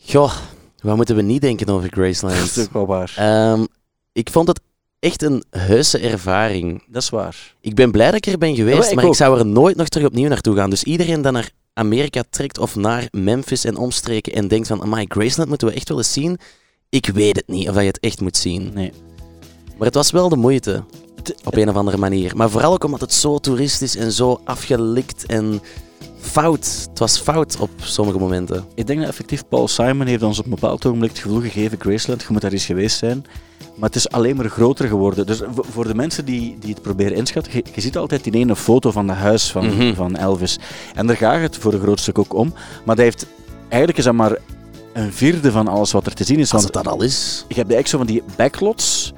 Goh, 0.00 0.36
wat 0.82 0.96
moeten 0.96 1.16
we 1.16 1.22
niet 1.22 1.40
denken 1.40 1.68
over 1.68 1.90
Dat 1.94 2.08
is 2.08 2.18
Graceland? 2.18 2.58
ook 2.58 2.72
wel 2.72 2.86
waar. 2.86 3.12
Ehm, 3.16 3.64
ik 4.12 4.30
vond 4.30 4.48
het 4.48 4.60
echt 4.98 5.22
een 5.22 5.44
heuse 5.50 5.98
ervaring. 5.98 6.82
Dat 6.88 7.02
is 7.02 7.10
waar. 7.10 7.54
Ik 7.60 7.74
ben 7.74 7.90
blij 7.90 8.06
dat 8.06 8.26
ik 8.26 8.26
er 8.26 8.38
ben 8.38 8.54
geweest, 8.54 8.78
maar 8.78 8.88
ik 8.88 8.94
maar 8.94 9.04
ook. 9.04 9.10
ik 9.10 9.16
zou 9.16 9.38
er 9.38 9.46
nooit 9.46 9.76
nog 9.76 9.88
terug 9.88 10.06
opnieuw 10.06 10.28
naartoe 10.28 10.56
gaan. 10.56 10.70
Dus 10.70 10.82
iedereen 10.84 11.22
dat 11.22 11.32
naar 11.32 11.50
Amerika 11.72 12.22
trekt 12.30 12.58
of 12.58 12.76
naar 12.76 13.08
Memphis 13.10 13.64
en 13.64 13.76
omstreken 13.76 14.32
en 14.32 14.48
denkt 14.48 14.66
van, 14.66 14.82
amai, 14.82 15.04
Graceland 15.08 15.48
moeten 15.48 15.68
we 15.68 15.74
echt 15.74 15.88
wel 15.88 15.98
eens 15.98 16.12
zien. 16.12 16.38
Ik 16.88 17.06
weet 17.06 17.36
het 17.36 17.46
niet 17.48 17.68
of 17.68 17.74
dat 17.74 17.82
je 17.82 17.88
het 17.88 18.00
echt 18.00 18.20
moet 18.20 18.36
zien. 18.36 18.70
Nee. 18.74 18.92
Maar 19.76 19.86
het 19.86 19.96
was 19.96 20.10
wel 20.10 20.28
de 20.28 20.36
moeite. 20.36 20.84
Op 21.44 21.56
een 21.56 21.68
of 21.68 21.74
andere 21.74 21.96
manier. 21.96 22.36
Maar 22.36 22.50
vooral 22.50 22.72
ook 22.72 22.84
omdat 22.84 23.00
het 23.00 23.12
zo 23.12 23.38
toeristisch 23.38 23.96
en 23.96 24.12
zo 24.12 24.40
afgelikt 24.44 25.26
en 25.26 25.60
fout. 26.20 26.86
Het 26.90 26.98
was 26.98 27.18
fout 27.18 27.56
op 27.60 27.70
sommige 27.82 28.18
momenten. 28.18 28.64
Ik 28.74 28.86
denk 28.86 28.98
dat 29.00 29.08
effectief 29.08 29.42
Paul 29.48 29.68
Simon 29.68 30.06
heeft 30.06 30.22
ons 30.22 30.38
op 30.38 30.44
een 30.44 30.50
bepaald 30.50 30.86
ogenblik 30.86 31.10
het 31.10 31.18
gevoel 31.18 31.40
gegeven, 31.40 31.80
Graceland, 31.80 32.20
je 32.22 32.26
moet 32.30 32.40
daar 32.40 32.52
eens 32.52 32.64
geweest 32.64 32.98
zijn. 32.98 33.24
Maar 33.74 33.88
het 33.88 33.96
is 33.98 34.08
alleen 34.10 34.36
maar 34.36 34.48
groter 34.48 34.88
geworden. 34.88 35.26
Dus 35.26 35.40
voor- 35.54 35.86
de 35.86 35.94
mensen 35.94 36.24
die, 36.24 36.56
die 36.60 36.70
het 36.74 36.82
proberen 36.82 37.16
inschatten, 37.16 37.52
je, 37.54 37.64
je 37.74 37.80
ziet 37.80 37.96
altijd 37.96 38.24
die 38.24 38.32
ene 38.32 38.56
foto 38.56 38.90
van 38.90 39.08
het 39.08 39.18
huis 39.18 39.50
van, 39.50 39.66
Mhm. 39.66 39.94
van 39.94 40.16
Elvis. 40.16 40.58
En 40.94 41.06
daar 41.06 41.16
gaat 41.16 41.40
het 41.40 41.56
voor 41.56 41.72
een 41.72 41.80
groot 41.80 42.00
stuk 42.00 42.18
ook 42.18 42.34
om. 42.34 42.52
Maar 42.84 42.96
dat 42.96 43.04
heeft, 43.04 43.26
eigenlijk 43.68 43.98
is 43.98 44.04
dat 44.04 44.14
maar 44.14 44.36
een 44.92 45.12
vierde 45.12 45.50
van 45.50 45.68
alles 45.68 45.92
wat 45.92 46.06
er 46.06 46.14
te 46.14 46.24
zien 46.24 46.38
is. 46.38 46.52
Als 46.52 46.64
het 46.64 46.72
dat 46.72 46.88
al 46.88 47.02
is. 47.02 47.44
je 47.48 47.54
hebt 47.54 47.72
eigenlijk 47.72 47.86
zo 47.88 47.96
van 47.98 48.06
die 48.06 48.22
backlots, 48.36 49.12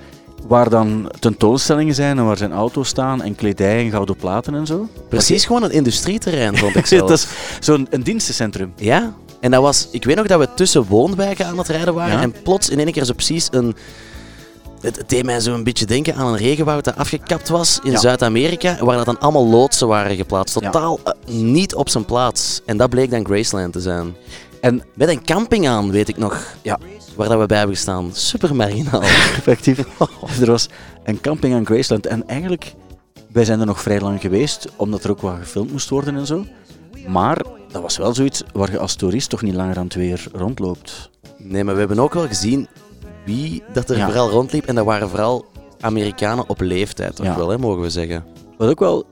waar 0.47 0.71
dan 0.71 1.11
tentoonstellingen 1.19 1.95
zijn 1.95 2.19
en 2.19 2.27
waar 2.27 2.37
zijn 2.37 2.53
auto's 2.53 2.89
staan 2.89 3.23
en 3.23 3.35
kledij 3.35 3.85
en 3.85 3.91
gouden 3.91 4.17
platen 4.17 4.55
en 4.55 4.67
zo. 4.67 4.89
Precies 5.09 5.45
gewoon 5.45 5.63
een 5.63 5.71
industrieterrein, 5.71 6.57
vond 6.57 6.77
ik 6.77 6.87
zelf. 6.87 7.09
dat 7.09 7.19
is 7.19 7.27
zo'n 7.61 7.87
een 7.91 8.03
dienstencentrum. 8.03 8.73
Ja, 8.77 9.15
en 9.41 9.51
dat 9.51 9.63
was... 9.63 9.89
Ik 9.91 10.05
weet 10.05 10.17
nog 10.17 10.27
dat 10.27 10.39
we 10.39 10.49
tussen 10.55 10.87
woonwijken 10.87 11.47
aan 11.47 11.59
het 11.59 11.69
rijden 11.69 11.95
waren 11.95 12.17
Ja. 12.17 12.23
en 12.23 12.35
plots 12.43 12.69
in 12.69 12.79
één 12.79 12.93
keer 12.93 13.05
zo 13.05 13.13
precies 13.13 13.49
een... 13.51 13.77
Het, 14.81 15.03
deed 15.07 15.25
mij 15.25 15.41
zo 15.41 15.55
een 15.55 15.65
beetje 15.65 15.87
denken 15.87 16.15
aan 16.15 16.27
een 16.27 16.37
regenwoud 16.37 16.85
dat 16.85 16.97
afgekapt 16.97 17.49
was 17.49 17.79
in 17.83 17.91
Ja. 17.91 17.99
Zuid-Amerika, 17.99 18.85
waar 18.85 18.97
dat 18.97 19.05
dan 19.05 19.19
allemaal 19.19 19.47
loodsen 19.47 19.89
waren 19.89 20.17
geplaatst. 20.17 20.55
Totaal 20.55 21.01
eh, 21.05 21.13
niet 21.35 21.75
op 21.75 21.89
zijn 21.89 22.05
plaats. 22.05 22.61
En 22.65 22.77
dat 22.77 22.91
bleek 22.91 23.11
dan 23.11 23.25
Graceland 23.25 23.73
te 23.73 23.81
zijn. 23.81 24.15
En 24.61 24.83
Met 24.95 25.09
een 25.09 25.25
camping 25.25 25.69
aan, 25.69 25.91
weet 25.91 26.09
ik 26.09 26.17
nog. 26.17 26.55
Ja. 26.63 26.79
Waar 27.17 27.29
dat 27.29 27.39
we 27.41 27.47
bij 27.47 27.59
hebben 27.59 27.77
gestaan. 27.77 28.11
Super 28.13 28.55
marginaal. 28.57 29.03
effectief. 29.41 29.79
er 30.41 30.47
was 30.51 30.69
een 31.05 31.21
camping 31.21 31.55
aan 31.55 31.67
Graceland. 31.67 32.07
En 32.07 32.29
eigenlijk, 32.29 32.75
wij 33.33 33.45
zijn 33.45 33.61
er 33.61 33.67
nog 33.67 33.81
vrij 33.83 34.01
lang 34.01 34.21
geweest, 34.21 34.69
omdat 34.77 35.05
er 35.05 35.11
ook 35.11 35.21
wat 35.21 35.37
gefilmd 35.39 35.73
moest 35.73 35.89
worden 35.89 36.17
en 36.17 36.27
zo. 36.27 36.45
Maar 37.09 37.43
dat 37.73 37.83
was 37.83 37.97
wel 37.97 38.15
zoiets 38.15 38.43
waar 38.53 38.71
je 38.71 38.79
als 38.79 38.95
toerist 38.95 39.31
toch 39.31 39.43
niet 39.43 39.55
langer 39.55 39.77
aan 39.79 39.85
het 39.85 39.95
weer 39.95 40.25
rondloopt. 40.33 41.11
Nee, 41.39 41.65
maar 41.65 41.75
we 41.75 41.81
hebben 41.81 41.99
ook 41.99 42.15
wel 42.15 42.27
gezien 42.27 42.69
wie 43.25 43.63
dat 43.73 43.91
er 43.91 43.97
Ja. 43.97 44.05
vooral 44.05 44.31
rondliep. 44.31 44.67
En 44.67 44.75
dat 44.75 44.85
waren 44.85 45.09
vooral 45.09 45.47
Amerikanen 45.81 46.49
op 46.49 46.61
leeftijd, 46.61 47.17
toch 47.17 47.27
Ja. 47.27 47.37
wel, 47.37 47.49
hè, 47.49 47.59
mogen 47.59 47.81
we 47.83 47.91
zeggen. 47.91 48.25
Wat 48.59 48.69
ook 48.69 48.79
wel 48.81 49.07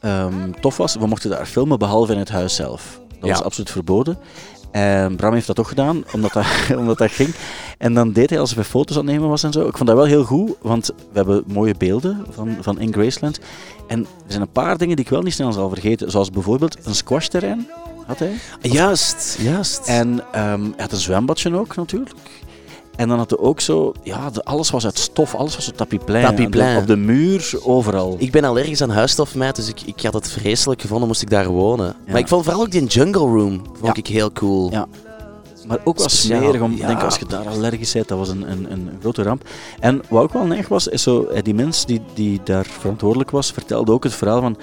ehm, 0.00 0.50
tof 0.60 0.76
was, 0.76 0.94
we 0.94 1.06
mochten 1.06 1.30
daar 1.30 1.46
filmen 1.46 1.78
behalve 1.78 2.12
in 2.12 2.18
het 2.18 2.28
huis 2.28 2.54
zelf. 2.54 3.00
Dat 3.08 3.18
Ja. 3.20 3.28
was 3.28 3.42
absoluut 3.42 3.70
verboden. 3.70 4.18
En 4.72 5.16
Bram 5.16 5.32
heeft 5.32 5.46
dat 5.46 5.56
toch 5.56 5.68
gedaan, 5.68 6.04
omdat 6.12 6.32
dat, 6.32 6.46
omdat 6.78 6.98
dat 6.98 7.10
ging. 7.10 7.34
En 7.78 7.94
dan 7.94 8.12
deed 8.12 8.30
hij 8.30 8.40
alsof 8.40 8.56
hij 8.56 8.64
foto's 8.64 8.96
aan 8.96 9.06
het 9.06 9.12
nemen 9.12 9.28
was 9.28 9.42
en 9.42 9.52
zo. 9.52 9.66
Ik 9.66 9.76
vond 9.76 9.88
dat 9.88 9.98
wel 9.98 10.06
heel 10.06 10.24
goed, 10.24 10.52
want 10.60 10.86
we 10.86 10.94
hebben 11.12 11.44
mooie 11.46 11.74
beelden 11.78 12.26
van, 12.30 12.56
van 12.60 12.80
in 12.80 12.92
Graceland. 12.92 13.40
En 13.86 14.00
er 14.00 14.06
zijn 14.26 14.42
een 14.42 14.52
paar 14.52 14.78
dingen 14.78 14.96
die 14.96 15.04
ik 15.04 15.10
wel 15.10 15.22
niet 15.22 15.34
snel 15.34 15.52
zal 15.52 15.68
vergeten. 15.68 16.10
Zoals 16.10 16.30
bijvoorbeeld 16.30 16.86
een 16.86 16.94
squashterrein 16.94 17.68
had 18.06 18.18
hij. 18.18 18.32
Juist, 18.60 19.38
juist. 19.40 19.86
En 19.86 20.24
ehm, 20.32 20.62
hij 20.62 20.72
had 20.76 20.92
een 20.92 20.98
zwembadje 20.98 21.56
ook 21.56 21.76
natuurlijk. 21.76 22.10
En 22.96 23.08
dan 23.08 23.18
had 23.18 23.30
hij 23.30 23.38
ook 23.38 23.60
zo, 23.60 23.92
ja, 24.02 24.30
de- 24.30 24.44
alles 24.44 24.70
was 24.70 24.84
uit 24.84 24.98
stof, 24.98 25.34
alles 25.34 25.54
was 25.54 25.64
zo 25.64 25.70
tapiplein. 25.72 26.24
Tapiplein. 26.24 26.76
Op 26.76 26.86
de 26.86 26.96
muur, 26.96 27.52
overal. 27.62 28.16
Ik 28.18 28.32
ben 28.32 28.44
allergisch 28.44 28.82
aan 28.82 28.90
huisstofmijt, 28.90 29.56
dus 29.56 29.68
ik, 29.68 29.80
ik 29.80 30.00
had 30.02 30.14
het 30.14 30.30
vreselijk 30.30 30.80
gevonden 30.80 31.06
moest 31.08 31.22
ik 31.22 31.30
daar 31.30 31.48
wonen. 31.48 31.94
Maar 32.06 32.18
ik 32.18 32.28
vond 32.28 32.44
vooral 32.44 32.62
ook 32.62 32.70
die 32.70 32.84
jungle 32.84 33.20
room 33.20 33.62
vond 33.66 33.84
Ja. 33.86 33.94
ik 33.94 34.06
heel 34.06 34.32
cool. 34.32 34.70
Ja. 34.70 34.86
Maar 35.66 35.78
ook 35.84 35.98
wel 35.98 36.08
smerig, 36.08 36.60
om, 36.60 36.76
ja. 36.76 36.86
denk, 36.86 37.02
als 37.02 37.16
je 37.16 37.24
daar 37.26 37.48
allergisch 37.48 37.92
bent, 37.92 38.08
dat 38.08 38.18
was 38.18 38.28
een, 38.28 38.50
een, 38.50 38.72
een 38.72 38.88
grote 39.00 39.22
ramp. 39.22 39.48
En 39.80 40.02
wat 40.08 40.22
ook 40.22 40.32
wel 40.32 40.44
neig 40.46 40.68
was, 40.68 40.88
is 40.88 41.02
zo, 41.02 41.24
eh, 41.24 41.42
die 41.42 41.54
mens 41.54 41.86
die, 41.86 42.00
die 42.14 42.40
daar 42.44 42.64
verantwoordelijk 42.64 43.30
was, 43.30 43.50
vertelde 43.52 43.92
ook 43.92 44.04
het 44.04 44.14
verhaal 44.14 44.40
van, 44.40 44.56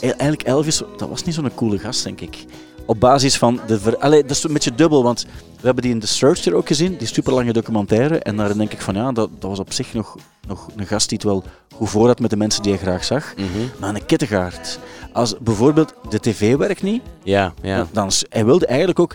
eh, 0.00 0.08
eigenlijk 0.08 0.42
Elvis, 0.42 0.82
dat 0.96 1.08
was 1.08 1.24
niet 1.24 1.34
zo'n 1.34 1.54
coole 1.54 1.78
gast, 1.78 2.04
denk 2.04 2.20
ik. 2.20 2.44
Op 2.86 3.00
basis 3.00 3.36
van 3.38 3.60
de... 3.66 3.80
Ver... 3.80 3.96
Allee, 3.96 4.22
dat 4.22 4.30
is 4.30 4.42
een 4.42 4.52
beetje 4.52 4.74
dubbel, 4.74 5.02
want 5.02 5.26
we 5.60 5.66
hebben 5.66 5.82
die 5.82 5.92
in 5.92 6.00
The 6.00 6.06
Searcher 6.06 6.54
ook 6.54 6.66
gezien, 6.66 6.96
die 6.96 7.06
superlange 7.06 7.52
documentaire. 7.52 8.18
En 8.18 8.36
daar 8.36 8.56
denk 8.56 8.72
ik 8.72 8.80
van, 8.80 8.94
ja, 8.94 9.12
dat, 9.12 9.30
dat 9.38 9.50
was 9.50 9.58
op 9.58 9.72
zich 9.72 9.94
nog, 9.94 10.16
nog 10.46 10.68
een 10.76 10.86
gast 10.86 11.08
die 11.08 11.18
het 11.18 11.26
wel 11.26 11.44
goed 11.74 11.88
voor 11.88 12.06
had 12.06 12.20
met 12.20 12.30
de 12.30 12.36
mensen 12.36 12.62
die 12.62 12.72
hij 12.72 12.80
graag 12.80 13.04
zag. 13.04 13.34
Mhm. 13.36 13.46
Maar 13.80 13.94
een 13.94 14.06
kittegaard. 14.06 14.78
Als 15.12 15.34
bijvoorbeeld 15.38 15.94
de 16.08 16.20
tv 16.20 16.56
werkt 16.56 16.82
niet, 16.82 17.02
ja, 17.22 17.52
ja. 17.62 17.86
dan, 17.92 18.10
hij 18.28 18.44
wilde 18.44 18.66
eigenlijk 18.66 18.98
ook... 18.98 19.14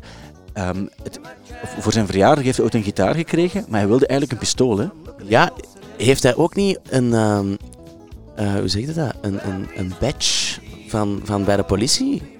ehm, 0.53 0.85
het, 1.03 1.19
voor 1.79 1.91
zijn 1.91 2.05
verjaardag 2.05 2.43
heeft 2.43 2.55
hij 2.55 2.65
ooit 2.65 2.75
een 2.75 2.83
gitaar 2.83 3.15
gekregen, 3.15 3.65
maar 3.67 3.79
hij 3.79 3.87
wilde 3.89 4.07
eigenlijk 4.07 4.31
een 4.31 4.45
pistool, 4.45 4.77
hè. 4.77 4.87
Ja, 5.23 5.51
heeft 5.97 6.23
hij 6.23 6.35
ook 6.35 6.55
niet 6.55 6.79
een... 6.89 7.13
ehm, 7.13 7.55
eh, 8.35 8.53
hoe 8.53 8.67
zeg 8.67 8.85
je 8.85 8.93
dat? 8.93 9.13
Een, 9.21 9.47
een, 9.47 9.69
een 9.75 9.93
badge 9.99 10.59
van, 10.87 11.21
van 11.23 11.43
bij 11.43 11.55
de 11.55 11.63
politie? 11.63 12.39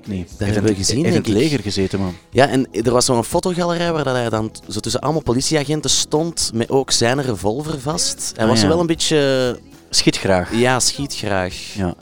Ik 0.00 0.06
niet. 0.06 0.28
Dat 0.28 0.38
Hij 0.38 0.48
hebben 0.48 0.70
we 0.70 0.76
gezien, 0.76 0.96
Hij 0.96 1.06
in 1.06 1.12
denk 1.12 1.26
het 1.26 1.34
ik. 1.36 1.40
leger 1.42 1.60
gezeten, 1.60 2.00
man. 2.00 2.14
Ja, 2.30 2.48
en 2.48 2.66
er 2.72 2.90
was 2.92 3.04
zo'n 3.04 3.24
fotogalerij 3.24 3.92
waar 3.92 4.04
dat 4.04 4.14
hij 4.14 4.28
dan 4.28 4.50
zo 4.68 4.80
tussen 4.80 5.00
allemaal 5.00 5.22
politieagenten 5.22 5.90
stond, 5.90 6.50
met 6.54 6.70
ook 6.70 6.90
zijn 6.90 7.22
revolver 7.22 7.80
vast. 7.80 8.32
Hij 8.36 8.44
Ah, 8.44 8.50
was 8.50 8.60
ja. 8.60 8.68
wel 8.68 8.80
een 8.80 8.86
beetje... 8.86 9.58
Schiet 9.90 10.16
graag. 10.18 10.54
Ja, 10.54 10.80
schiet 10.80 11.14
graag. 11.14 11.54
Ja. 11.74 11.94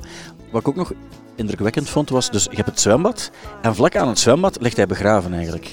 Wat 0.53 0.61
ik 0.61 0.69
ook 0.69 0.77
nog 0.77 0.93
indrukwekkend 1.37 1.89
vond, 1.89 2.11
was... 2.11 2.31
Dus 2.31 2.45
je 2.45 2.57
hebt 2.57 2.69
het 2.69 2.81
zwembad, 2.81 3.31
en 3.63 3.75
vlak 3.75 3.97
aan 3.97 4.09
het 4.09 4.19
zwembad 4.19 4.57
ligt 4.61 4.77
hij 4.77 4.87
begraven, 4.87 5.33
eigenlijk. 5.35 5.71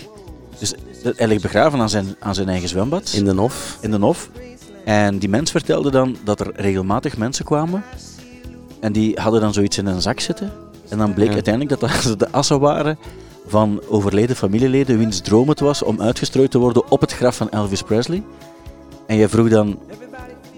Dus 0.59 0.73
hij 1.15 1.27
ligt 1.27 1.41
begraven 1.41 1.79
aan 1.79 1.89
zijn, 1.89 2.15
aan 2.19 2.35
zijn 2.35 2.49
eigen 2.49 2.69
zwembad. 2.69 3.11
In 3.13 3.25
de 3.25 3.33
Nof. 3.33 3.77
in 3.81 3.91
de 3.91 3.97
Nof. 3.97 4.29
En 4.85 5.19
die 5.19 5.29
mens 5.29 5.51
vertelde 5.51 5.91
dan 5.91 6.17
dat 6.23 6.39
er 6.39 6.51
regelmatig 6.55 7.17
mensen 7.17 7.45
kwamen. 7.45 7.83
En 8.79 8.91
die 8.91 9.19
hadden 9.21 9.41
dan 9.41 9.53
zoiets 9.53 9.77
in 9.77 9.85
een 9.85 10.01
zak 10.01 10.19
zitten. 10.19 10.51
En 10.89 10.97
dan 10.97 11.13
bleek 11.13 11.27
Ja. 11.27 11.33
uiteindelijk 11.33 11.79
dat 11.79 11.89
dat 12.03 12.19
de 12.19 12.31
assen 12.31 12.59
waren 12.59 12.97
van 13.47 13.81
overleden 13.87 14.35
familieleden 14.35 14.97
wiens 14.97 15.19
droom 15.19 15.49
het 15.49 15.59
was 15.59 15.83
om 15.83 16.01
uitgestrooid 16.01 16.51
te 16.51 16.57
worden 16.57 16.91
op 16.91 17.01
het 17.01 17.13
graf 17.13 17.35
van 17.35 17.49
Elvis 17.49 17.81
Presley. 17.81 18.23
En 19.07 19.15
je 19.15 19.29
vroeg 19.29 19.49
dan, 19.49 19.79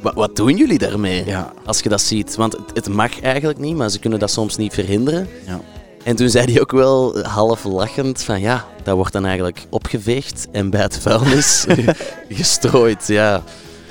Wat, 0.01 0.13
wat 0.13 0.35
doen 0.35 0.57
jullie 0.57 0.77
daarmee? 0.77 1.25
ja, 1.25 1.53
Als 1.65 1.79
je 1.79 1.89
dat 1.89 2.01
ziet. 2.01 2.35
Want 2.35 2.53
het, 2.53 2.61
het 2.73 2.87
mag 2.89 3.21
eigenlijk 3.21 3.59
niet, 3.59 3.75
maar 3.75 3.89
ze 3.89 3.99
kunnen 3.99 4.19
dat 4.19 4.31
soms 4.31 4.55
niet 4.57 4.73
verhinderen. 4.73 5.27
ja, 5.45 5.59
En 6.03 6.15
toen 6.15 6.29
zei 6.29 6.51
hij 6.51 6.61
ook 6.61 6.71
wel 6.71 7.19
half 7.21 7.63
lachend 7.63 8.23
van 8.23 8.39
ja, 8.41 8.65
dat 8.83 8.95
wordt 8.95 9.13
dan 9.13 9.25
eigenlijk 9.25 9.65
opgeveegd 9.69 10.47
en 10.51 10.69
bij 10.69 10.81
het 10.81 10.97
vuilnis 10.99 11.65
gestrooid. 12.29 13.07
Ja. 13.07 13.31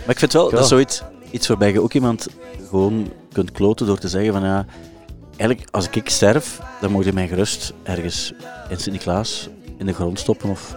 Maar 0.05 0.15
ik 0.15 0.19
vind 0.19 0.33
wel, 0.33 0.51
dat 0.51 0.61
is 0.61 0.69
zoiets 0.69 1.03
iets 1.31 1.47
waarbij 1.47 1.73
je 1.73 1.81
ook 1.81 1.93
iemand 1.93 2.27
gewoon 2.69 3.11
kunt 3.33 3.53
kloten 3.53 3.87
door 3.87 3.99
te 3.99 4.09
zeggen 4.09 4.33
van 4.33 4.43
ja, 4.43 4.67
eigenlijk 5.37 5.69
als 5.71 5.89
ik 5.91 6.09
sterf, 6.09 6.61
dan 6.81 6.91
moet 6.91 7.05
je 7.05 7.13
mij 7.13 7.29
gerust 7.29 7.73
ergens 7.83 8.33
in 8.69 8.79
Sint-Niklaas 8.79 9.49
in 9.79 9.87
de 9.87 9.93
grond 9.93 10.19
stoppen 10.19 10.51
of 10.51 10.77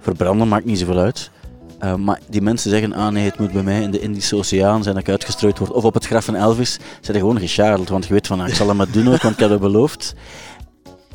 verbranden, 0.00 0.48
maakt 0.48 0.64
niet 0.64 0.78
zoveel 0.78 0.98
uit. 0.98 1.30
Uh, 1.84 1.94
maar 1.94 2.20
die 2.28 2.42
mensen 2.42 2.70
zeggen, 2.70 2.92
ah 2.92 3.12
nee, 3.12 3.24
het 3.24 3.38
moet 3.38 3.52
bij 3.52 3.62
mij 3.62 3.82
in 3.82 3.90
de 3.90 4.00
Indische 4.00 4.36
Oceaan 4.36 4.82
zijn 4.82 4.94
dat 4.94 5.04
ik 5.04 5.10
uitgestrooid 5.10 5.58
word. 5.58 5.70
Of 5.70 5.84
op 5.84 5.94
het 5.94 6.06
graf 6.06 6.24
van 6.24 6.34
Elvis, 6.34 6.78
zijn 7.00 7.18
gewoon 7.18 7.38
gecharreld. 7.38 7.88
Want 7.88 8.06
je 8.06 8.12
weet 8.12 8.26
van, 8.26 8.40
ah, 8.40 8.48
ik 8.48 8.54
zal 8.54 8.68
het 8.68 8.76
maar 8.76 8.90
doen 8.90 9.08
ook, 9.08 9.22
want 9.22 9.34
ik 9.34 9.40
heb 9.40 9.50
het 9.50 9.60
beloofd. 9.60 10.14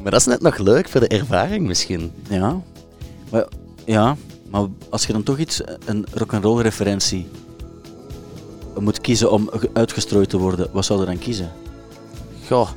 Maar 0.02 0.12
dat 0.12 0.20
is 0.20 0.26
net 0.26 0.42
nog 0.42 0.58
leuk 0.58 0.90
voor 0.90 1.00
de 1.00 1.08
ervaring 1.08 1.68
misschien. 1.68 2.12
Ja, 2.30 2.62
maar, 3.30 3.46
ja, 3.86 4.16
maar 4.50 4.66
als 4.90 5.06
je 5.06 5.14
dan 5.14 5.24
toch 5.24 5.38
iets, 5.38 5.62
een 5.86 6.06
rock'n'roll 6.14 6.62
referentie 6.62 7.28
moet 8.80 9.02
kiezen 9.02 9.32
om 9.32 9.50
uitgestrooid 9.74 10.30
te 10.30 10.38
worden, 10.38 10.70
wat 10.72 10.86
zou 10.86 11.00
je 11.00 11.06
dan 11.06 11.20
kiezen? 11.20 11.52
Goh. 12.52 12.70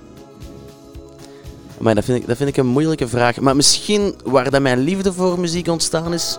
Maar 1.78 1.94
dat 1.94 2.04
vind, 2.04 2.18
ik, 2.18 2.26
dat 2.26 2.36
vind 2.36 2.48
ik 2.48 2.56
een 2.56 2.66
moeilijke 2.66 3.08
vraag. 3.08 3.40
Maar 3.40 3.56
misschien 3.56 4.14
waar 4.24 4.50
dat 4.50 4.62
mijn 4.62 4.78
liefde 4.78 5.12
voor 5.12 5.40
muziek 5.40 5.68
ontstaan 5.68 6.12
is, 6.12 6.38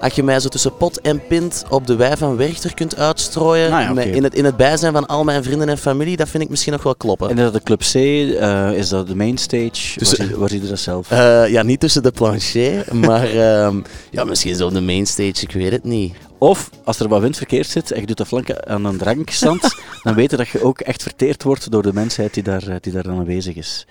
als 0.00 0.14
je 0.14 0.22
mij 0.22 0.40
zo 0.40 0.48
tussen 0.48 0.76
pot 0.76 1.00
en 1.00 1.26
pint 1.26 1.64
op 1.68 1.86
de 1.86 1.96
wei 1.96 2.16
van 2.16 2.36
Werchter 2.36 2.74
kunt 2.74 2.96
uitstrooien, 2.96 3.72
Ah 3.72 3.80
ja, 3.94 4.02
in, 4.02 4.24
het, 4.24 4.34
in 4.34 4.44
het 4.44 4.56
bijzijn 4.56 4.92
van 4.92 5.06
al 5.06 5.24
mijn 5.24 5.42
vrienden 5.42 5.68
en 5.68 5.78
familie, 5.78 6.16
dat 6.16 6.28
vind 6.28 6.42
ik 6.42 6.48
misschien 6.48 6.72
nog 6.72 6.82
wel 6.82 6.94
kloppen. 6.94 7.30
En 7.30 7.36
is 7.36 7.42
dat 7.42 7.52
de 7.52 7.62
Club 7.62 7.80
C? 7.80 7.94
eh, 7.94 8.72
is 8.72 8.88
dat 8.88 9.06
de 9.06 9.16
mainstage? 9.16 9.98
Dus- 9.98 10.16
waar, 10.36 10.48
zie, 10.48 10.62
je 10.62 10.68
dat 10.68 10.78
zelf? 10.78 11.10
Eh, 11.10 11.48
ja, 11.48 11.62
niet 11.62 11.80
tussen 11.80 12.02
de 12.02 12.10
plancher, 12.10 12.84
maar 13.06 13.30
ehm, 13.30 13.76
ja, 14.10 14.24
misschien 14.24 14.56
zo 14.56 14.66
op 14.66 14.72
de 14.72 14.80
mainstage, 14.80 15.42
ik 15.42 15.52
weet 15.52 15.72
het 15.72 15.84
niet. 15.84 16.14
Of, 16.40 16.70
als 16.84 17.00
er 17.00 17.08
wat 17.08 17.20
windverkeerd 17.20 17.66
zit 17.66 17.90
en 17.90 18.00
je 18.00 18.06
doet 18.06 18.16
de 18.16 18.26
flanken 18.26 18.68
aan 18.68 18.84
een 18.84 18.98
drankstand, 18.98 19.60
dan 20.02 20.14
weet 20.14 20.30
je 20.30 20.36
dat 20.36 20.48
je 20.48 20.64
ook 20.64 20.80
echt 20.80 21.02
verteerd 21.02 21.42
wordt 21.42 21.70
door 21.70 21.82
de 21.82 21.92
mensheid 21.92 22.34
die 22.34 22.42
daar, 22.42 22.68
eh, 22.68 22.76
die 22.80 22.92
daar 22.92 23.02
dan 23.02 23.18
aanwezig 23.18 23.54
is. 23.54 23.86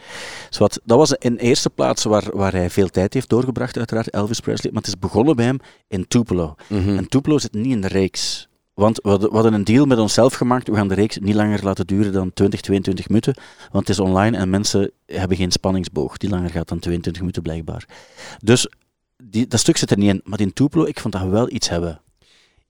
Zowat, 0.50 0.80
dat 0.84 0.98
was 0.98 1.14
in 1.14 1.36
eerste 1.36 1.70
plaats 1.70 2.04
waar, 2.04 2.24
waar 2.34 2.52
hij 2.52 2.70
veel 2.70 2.90
tijd 2.90 3.14
heeft 3.14 3.30
doorgebracht, 3.30 3.78
uiteraard, 3.78 4.10
Elvis 4.10 4.40
Presley. 4.40 4.72
Maar 4.72 4.82
het 4.82 4.92
is 4.92 5.00
begonnen 5.00 5.36
bij 5.36 5.46
hem 5.46 5.60
in 5.88 6.08
Tupelo. 6.08 6.56
Mhm. 6.68 6.98
En 6.98 7.08
Tupelo 7.08 7.38
zit 7.38 7.54
niet 7.54 7.72
in 7.72 7.82
de 7.82 7.88
reeks 7.88 8.48
Want 8.74 9.00
we 9.02 9.10
hadden, 9.10 9.30
we 9.30 9.36
hadden 9.36 9.54
een 9.54 9.64
deal 9.64 9.86
met 9.86 9.98
onszelf 9.98 10.34
gemaakt. 10.34 10.68
We 10.68 10.76
gaan 10.76 10.88
de 10.88 10.94
reeks 10.94 11.18
niet 11.18 11.36
langer 11.36 11.64
laten 11.64 11.88
duren 11.88 12.14
dan 12.14 12.34
20, 12.34 12.62
22 12.62 13.08
minuten. 13.08 13.34
Want 13.72 13.88
het 13.88 13.98
is 13.98 14.00
online 14.04 14.38
en 14.38 14.50
mensen 14.50 14.92
hebben 15.06 15.38
geen 15.38 15.52
spanningsboog 15.52 16.18
die 16.18 16.30
langer 16.30 16.50
gaat 16.50 16.68
dan 16.68 16.80
22 16.80 17.22
minuten 17.22 17.44
blijkbaar. 17.44 17.86
Dus 18.44 18.68
die, 19.24 19.48
dat 19.48 19.60
stuk 19.60 19.78
zit 19.78 19.92
er 19.92 19.98
niet 19.98 20.10
in. 20.10 20.22
Maar 20.24 20.40
in 20.40 20.54
Tupelo, 20.54 20.86
ik 20.86 21.00
vond 21.00 21.14
dat 21.14 21.24
we 21.24 21.30
wel 21.30 21.52
iets 21.52 21.70
hebben. 21.70 22.02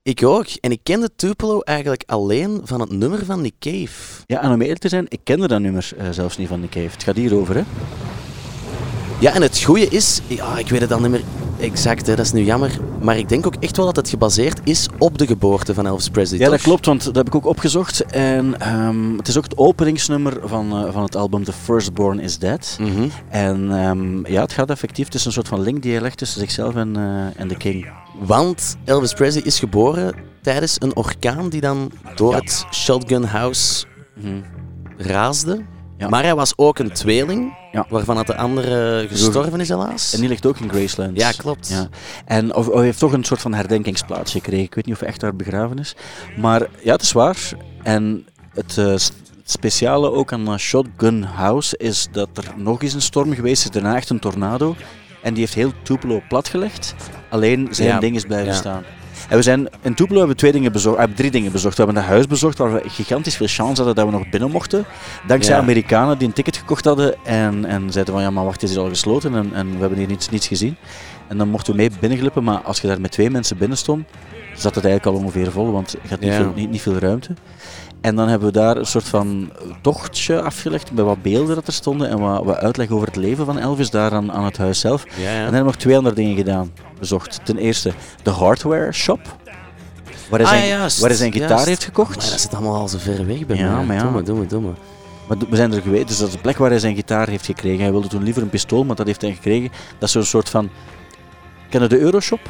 Ik 0.02 0.24
ook. 0.24 0.46
En 0.60 0.70
ik 0.70 0.80
kende 0.82 1.10
Tupelo 1.16 1.60
eigenlijk 1.60 2.02
alleen 2.06 2.60
van 2.64 2.80
het 2.80 2.90
nummer 2.90 3.24
van 3.24 3.40
Nick 3.40 3.54
Cave. 3.58 4.22
Ja, 4.26 4.42
en 4.42 4.52
om 4.52 4.60
eerlijk 4.60 4.80
te 4.80 4.88
zijn, 4.88 5.06
ik 5.08 5.20
kende 5.24 5.48
dat 5.48 5.60
nummer 5.60 5.90
eh, 5.96 6.06
zelfs 6.10 6.36
niet 6.36 6.48
van 6.48 6.60
Nick 6.60 6.70
Cave. 6.70 6.90
Het 6.90 7.02
gaat 7.02 7.16
hierover, 7.16 7.54
hè? 7.54 7.62
Ja, 9.20 9.34
en 9.34 9.42
het 9.42 9.62
goede 9.62 9.88
is, 9.88 10.20
ja, 10.26 10.58
ik 10.58 10.68
weet 10.68 10.80
het 10.80 10.88
dan 10.88 11.02
niet 11.02 11.10
meer 11.10 11.24
exact, 11.60 12.06
hè, 12.06 12.16
dat 12.16 12.24
is 12.24 12.32
nu 12.32 12.42
jammer. 12.42 12.78
Maar 13.00 13.18
ik 13.18 13.28
denk 13.28 13.46
ook 13.46 13.54
echt 13.60 13.76
wel 13.76 13.86
dat 13.86 13.96
het 13.96 14.08
gebaseerd 14.08 14.60
is 14.64 14.88
op 14.98 15.18
de 15.18 15.26
geboorte 15.26 15.74
van 15.74 15.86
Elvis 15.86 16.08
Presley. 16.08 16.38
Ja, 16.38 16.44
toch? 16.44 16.54
dat 16.54 16.62
klopt, 16.64 16.86
want 16.86 17.04
dat 17.04 17.14
heb 17.16 17.26
ik 17.26 17.34
ook 17.34 17.46
opgezocht. 17.46 18.04
En 18.04 18.60
ehm, 18.60 19.16
het 19.16 19.28
is 19.28 19.36
ook 19.36 19.44
het 19.44 19.56
openingsnummer 19.58 20.38
van, 20.44 20.70
eh, 20.72 20.92
van 20.92 21.02
het 21.02 21.16
album 21.16 21.44
The 21.44 21.52
Firstborn 21.52 22.20
is 22.20 22.38
Dead. 22.38 22.76
Mhm. 22.80 23.08
En 23.28 23.70
ehm, 23.84 24.26
ja, 24.32 24.40
het 24.40 24.52
gaat 24.52 24.70
effectief. 24.70 25.04
Het 25.04 25.14
is 25.14 25.24
een 25.24 25.32
soort 25.32 25.48
van 25.48 25.60
link 25.60 25.82
die 25.82 25.92
hij 25.92 26.00
legt 26.00 26.18
tussen 26.18 26.40
zichzelf 26.40 26.74
en, 26.74 26.96
eh, 26.96 27.40
en 27.40 27.48
de 27.48 27.56
King. 27.56 27.88
Want 28.20 28.76
Elvis 28.84 29.12
Presley 29.14 29.42
is 29.42 29.58
geboren 29.58 30.14
tijdens 30.42 30.76
een 30.78 30.96
orkaan 30.96 31.48
die 31.48 31.60
dan 31.60 31.92
door 32.14 32.32
Ja. 32.32 32.38
het 32.38 32.64
Shotgun 32.72 33.24
House 33.24 33.84
Mhm. 34.14 34.40
raasde. 34.96 35.64
Ja. 35.98 36.08
Maar 36.08 36.22
hij 36.22 36.34
was 36.34 36.52
ook 36.56 36.78
een 36.78 36.92
tweeling, 36.92 37.52
Ja. 37.72 37.86
waarvan 37.88 38.16
dat 38.16 38.26
de 38.26 38.36
andere 38.36 39.06
gestorven 39.08 39.60
is 39.60 39.68
helaas. 39.68 40.12
En 40.14 40.20
die 40.20 40.28
ligt 40.28 40.46
ook 40.46 40.58
in 40.58 40.68
Graceland. 40.68 41.16
Ja, 41.18 41.30
klopt. 41.32 41.68
Ja. 41.68 41.88
En 42.24 42.54
of, 42.54 42.68
of 42.68 42.74
hij 42.74 42.84
heeft 42.84 42.98
toch 42.98 43.12
een 43.12 43.24
soort 43.24 43.40
van 43.40 43.54
herdenkingsplaats 43.54 44.32
gekregen. 44.32 44.64
Ik 44.64 44.74
weet 44.74 44.84
niet 44.86 44.94
of 44.94 45.00
hij 45.00 45.08
echt 45.08 45.20
daar 45.20 45.36
begraven 45.36 45.78
is. 45.78 45.94
Maar 46.36 46.66
ja, 46.82 46.92
het 46.92 47.02
is 47.02 47.12
waar. 47.12 47.36
En 47.82 48.26
het 48.54 48.78
eh, 48.78 48.94
speciale 49.44 50.10
ook 50.12 50.32
aan 50.32 50.46
eh, 50.48 50.56
Shotgun 50.56 51.22
House 51.22 51.76
is 51.78 52.08
dat 52.12 52.28
er 52.34 52.44
nog 52.56 52.82
eens 52.82 52.92
een 52.94 53.02
storm 53.02 53.34
geweest 53.34 53.64
is. 53.64 53.70
Daarna 53.70 53.96
echt 53.96 54.10
een 54.10 54.18
tornado. 54.18 54.76
En 55.22 55.32
die 55.34 55.42
heeft 55.42 55.54
heel 55.54 55.72
Tupelo 55.82 56.22
platgelegd. 56.28 56.94
Alleen 57.30 57.68
zijn 57.70 57.88
Ja. 57.88 57.98
ding 58.00 58.16
is 58.16 58.24
blijven 58.24 58.52
Ja. 58.52 58.58
staan. 58.58 58.82
En 59.28 59.36
we 59.36 59.42
zijn, 59.42 59.68
in 59.82 59.94
Tupelo 59.94 60.18
hebben 60.18 60.34
we 60.34 60.40
twee 60.40 60.52
dingen 60.52 60.72
bezocht, 60.72 60.98
hebben 60.98 61.16
drie 61.16 61.30
dingen 61.30 61.52
bezocht. 61.52 61.76
We 61.76 61.82
hebben 61.84 62.02
een 62.02 62.08
huis 62.08 62.26
bezocht 62.26 62.58
waar 62.58 62.72
we 62.72 62.82
gigantisch 62.88 63.36
veel 63.36 63.46
chance 63.46 63.82
hadden 63.82 63.94
dat 63.94 64.04
we 64.12 64.18
nog 64.18 64.28
binnen 64.30 64.50
mochten. 64.50 64.84
Dankzij 65.26 65.54
Ja. 65.54 65.60
Amerikanen 65.60 66.18
die 66.18 66.28
een 66.28 66.34
ticket 66.34 66.56
gekocht 66.56 66.84
hadden 66.84 67.24
en, 67.24 67.64
en 67.64 67.90
zeiden 67.92 68.14
van 68.14 68.22
ja, 68.22 68.30
maar 68.30 68.44
wacht, 68.44 68.60
het 68.60 68.70
is 68.70 68.76
hier 68.76 68.84
al 68.84 68.90
gesloten 68.90 69.34
en, 69.34 69.50
en 69.54 69.72
we 69.72 69.78
hebben 69.80 69.98
hier 69.98 70.06
niets, 70.06 70.28
niets 70.30 70.46
gezien. 70.46 70.76
En 71.28 71.38
dan 71.38 71.48
mochten 71.48 71.72
we 71.72 71.78
mee 71.78 71.90
binnenglippen, 72.00 72.44
maar 72.44 72.58
als 72.60 72.80
je 72.80 72.86
daar 72.86 73.00
met 73.00 73.10
twee 73.10 73.30
mensen 73.30 73.58
binnen 73.58 73.78
stond, 73.78 74.06
zat 74.54 74.74
het 74.74 74.84
eigenlijk 74.84 75.16
al 75.16 75.22
ongeveer 75.24 75.50
vol, 75.52 75.72
want 75.72 75.90
je 76.02 76.08
had 76.08 76.20
niet, 76.20 76.30
Ja. 76.30 76.36
veel, 76.36 76.52
niet, 76.54 76.70
niet 76.70 76.82
veel 76.82 76.98
ruimte. 76.98 77.34
En 78.00 78.16
dan 78.16 78.28
hebben 78.28 78.48
we 78.48 78.54
daar 78.54 78.76
een 78.76 78.86
soort 78.86 79.08
van 79.08 79.50
tochtje 79.82 80.42
afgelegd 80.42 80.92
met 80.92 81.04
wat 81.04 81.22
beelden 81.22 81.54
dat 81.54 81.66
er 81.66 81.72
stonden 81.72 82.08
en 82.08 82.18
wat, 82.18 82.44
wat 82.44 82.56
uitleg 82.56 82.90
over 82.90 83.06
het 83.06 83.16
leven 83.16 83.44
van 83.46 83.58
Elvis 83.58 83.90
daar 83.90 84.12
aan, 84.12 84.32
aan 84.32 84.44
het 84.44 84.56
huis 84.58 84.80
zelf. 84.80 85.04
Ja, 85.16 85.22
ja. 85.22 85.28
En 85.28 85.34
dan 85.34 85.42
hebben 85.42 85.58
we 85.60 85.64
nog 85.64 85.76
twee 85.76 85.96
andere 85.96 86.14
dingen 86.14 86.36
gedaan, 86.36 86.72
bezocht. 86.98 87.40
Ten 87.44 87.58
eerste 87.58 87.92
de 88.22 88.30
hardware 88.30 88.92
shop, 88.92 89.20
waar 90.30 90.40
hij 90.40 90.48
Ah, 90.48 90.54
zijn, 90.56 90.66
juist, 90.68 90.98
waar 91.00 91.08
hij 91.08 91.18
zijn 91.18 91.32
gitaar 91.32 91.48
juist. 91.48 91.66
heeft 91.66 91.84
gekocht. 91.84 92.16
Maar 92.16 92.30
dat 92.30 92.40
zit 92.40 92.54
allemaal 92.54 92.74
al 92.76 92.88
zo 92.88 92.98
ver 92.98 93.26
weg 93.26 93.46
bij 93.46 93.56
Ja, 93.56 93.74
mij. 93.76 93.84
maar 93.84 93.96
ja. 93.96 94.02
Doe 94.02 94.10
me, 94.12 94.22
doe 94.22 94.38
me, 94.38 94.46
doe 94.46 94.60
me. 94.60 94.70
Maar 95.28 95.38
we 95.50 95.56
zijn 95.56 95.72
er 95.72 95.82
geweest, 95.82 96.08
dus 96.08 96.18
dat 96.18 96.28
is 96.28 96.34
de 96.34 96.40
plek 96.40 96.56
waar 96.58 96.70
hij 96.70 96.78
zijn 96.78 96.94
gitaar 96.94 97.28
heeft 97.28 97.44
gekregen. 97.44 97.80
Hij 97.80 97.90
wilde 97.90 98.08
toen 98.08 98.22
liever 98.22 98.42
een 98.42 98.48
pistool, 98.50 98.84
maar 98.84 98.96
dat 98.96 99.06
heeft 99.06 99.20
hij 99.20 99.32
gekregen. 99.32 99.70
Dat 99.98 100.08
is 100.08 100.12
zo'n 100.14 100.22
soort 100.24 100.48
van... 100.48 100.70
Ken 101.70 101.82
je 101.82 101.88
de 101.88 101.98
Euroshop? 101.98 102.40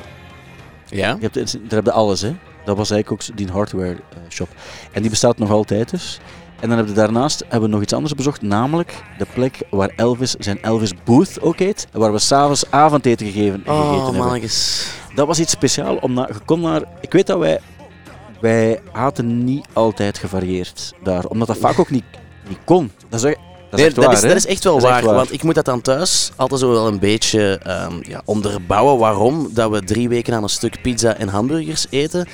Ja? 0.87 1.17
Je 1.21 1.29
hebt, 1.33 1.53
daar 1.53 1.61
heb 1.69 1.85
je 1.85 1.93
alles, 1.93 2.21
hè. 2.21 2.35
Dat 2.71 2.79
was 2.79 2.91
eigenlijk 2.91 3.23
ook 3.31 3.37
die 3.37 3.49
hardware 3.53 3.93
eh, 3.95 4.19
shop. 4.29 4.49
En 4.93 5.01
die 5.01 5.11
bestaat 5.11 5.39
nog 5.39 5.51
altijd 5.51 5.91
dus. 5.91 6.21
En 6.61 6.69
dan 6.69 6.77
hebben 6.77 6.95
we 6.95 7.01
daarnaast 7.01 7.41
hebben 7.49 7.63
we 7.69 7.75
nog 7.75 7.83
iets 7.83 7.93
anders 7.93 8.15
bezocht, 8.15 8.43
namelijk 8.43 9.03
de 9.19 9.27
plek 9.35 9.59
waar 9.71 9.93
Elvis 9.97 10.35
zijn 10.39 10.63
Elvis 10.63 10.93
Booth 11.05 11.41
ook 11.41 11.59
heet. 11.59 11.87
Waar 11.93 12.13
we 12.13 12.19
s'avonds 12.19 12.71
avondeten 12.71 13.27
gegeven, 13.27 13.61
gegeten 13.65 13.83
Oh, 13.83 14.03
hebben. 14.05 14.21
mannetjes. 14.21 14.87
Dat 15.15 15.27
was 15.27 15.39
iets 15.41 15.53
speciaals, 15.53 16.01
omdat 16.01 16.29
je 16.29 16.35
kon 16.45 16.61
naar... 16.61 16.83
Ik 17.01 17.13
weet 17.13 17.27
dat 17.27 17.39
wij... 17.39 17.61
Wij 18.41 18.81
aten 18.93 19.45
niet 19.45 19.67
altijd 19.73 20.19
gevarieerd 20.19 20.93
daar, 21.03 21.25
omdat 21.25 21.47
dat 21.49 21.57
vaak 21.59 21.79
ook 21.79 21.91
niet, 21.91 22.05
niet 22.49 22.59
kon. 22.65 22.91
Dat 23.09 23.21
is, 23.21 23.27
echt- 23.27 23.39
dat 23.71 23.79
is 23.79 23.85
Nee, 23.85 23.95
dat, 23.95 24.05
waar, 24.05 24.15
is, 24.15 24.21
dat 24.21 24.37
is 24.37 24.47
echt 24.47 24.65
wel 24.65 24.73
Dat 24.73 24.83
is 24.83 24.89
waar, 24.89 24.97
echt 24.99 25.07
waar. 25.07 25.15
want 25.17 25.33
ik 25.33 25.43
moet 25.43 25.55
dat 25.55 25.65
dan 25.65 25.81
thuis 25.81 26.33
altijd 26.37 26.61
zo 26.61 26.71
wel 26.71 26.87
een 26.87 26.99
beetje 26.99 27.59
ehm, 27.63 27.95
ja, 28.03 28.23
onderbouwen 28.25 28.99
waarom 28.99 29.49
dat 29.53 29.71
we 29.71 29.85
drie 29.85 30.09
weken 30.09 30.35
aan 30.35 30.43
een 30.43 30.49
stuk 30.49 30.83
pizza 30.83 31.15
en 31.17 31.29
hamburgers 31.29 31.87
eten. 31.91 32.29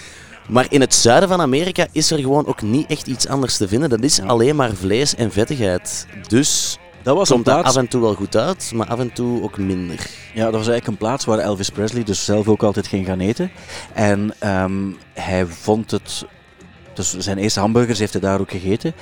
Maar 0.49 0.67
in 0.69 0.81
het 0.81 0.95
zuiden 0.95 1.29
van 1.29 1.41
Amerika 1.41 1.87
is 1.93 2.11
er 2.11 2.19
gewoon 2.19 2.47
ook 2.47 2.63
niet 2.63 2.91
echt 2.91 3.07
iets 3.07 3.27
anders 3.27 3.57
te 3.57 3.69
vinden. 3.69 3.91
Dat 3.91 4.03
is 4.03 4.21
alleen 4.21 4.57
maar 4.57 4.75
vlees 4.75 5.15
en 5.15 5.33
vettigheid. 5.33 6.07
Dus 6.29 6.79
Dat 7.03 7.17
was 7.17 7.29
komt 7.29 7.45
dat 7.45 7.65
af 7.65 7.77
en 7.77 7.89
toe 7.89 8.01
wel 8.01 8.15
goed 8.15 8.37
uit, 8.37 8.71
maar 8.75 8.87
af 8.87 8.99
en 8.99 9.13
toe 9.13 9.43
ook 9.43 9.59
minder. 9.59 10.11
ja, 10.35 10.45
dat 10.45 10.53
was 10.53 10.69
eigenlijk 10.69 10.87
een 10.87 10.97
plaats 10.97 11.25
waar 11.25 11.39
Elvis 11.39 11.71
Presley 11.71 12.05
dus 12.05 12.25
zelf 12.25 12.49
ook 12.49 12.63
altijd 12.63 12.87
ging 12.87 13.07
gaan 13.07 13.21
eten. 13.21 13.51
En 13.93 14.35
ehm, 14.39 14.91
hij 15.13 15.47
vond 15.47 15.91
het... 15.91 16.25
Dus 16.95 17.17
zijn 17.17 17.39
eerste 17.39 17.61
hamburgers 17.61 17.99
heeft 17.99 18.13
hij 18.13 18.23
daar 18.23 18.41
ook 18.41 18.51
gegeten. 18.51 18.95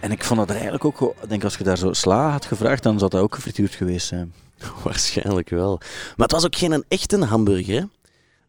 En 0.00 0.12
ik 0.12 0.24
vond 0.24 0.38
dat 0.38 0.48
er 0.48 0.54
eigenlijk 0.54 0.84
ook... 0.84 1.14
Ik 1.22 1.28
denk 1.28 1.44
als 1.44 1.56
je 1.56 1.64
daar 1.64 1.78
zo 1.78 1.92
sla 1.92 2.30
had 2.30 2.44
gevraagd, 2.44 2.82
dan 2.82 2.98
zou 2.98 3.10
dat 3.10 3.20
ook 3.20 3.34
gefrituurd 3.34 3.74
geweest 3.74 4.06
zijn. 4.06 4.32
Waarschijnlijk 4.84 5.50
wel. 5.50 5.78
Maar 5.78 6.26
het 6.26 6.32
was 6.32 6.44
ook 6.44 6.56
geen 6.56 6.72
een 6.72 6.84
echte 6.88 7.24
hamburger. 7.24 7.74
Hè? 7.74 7.84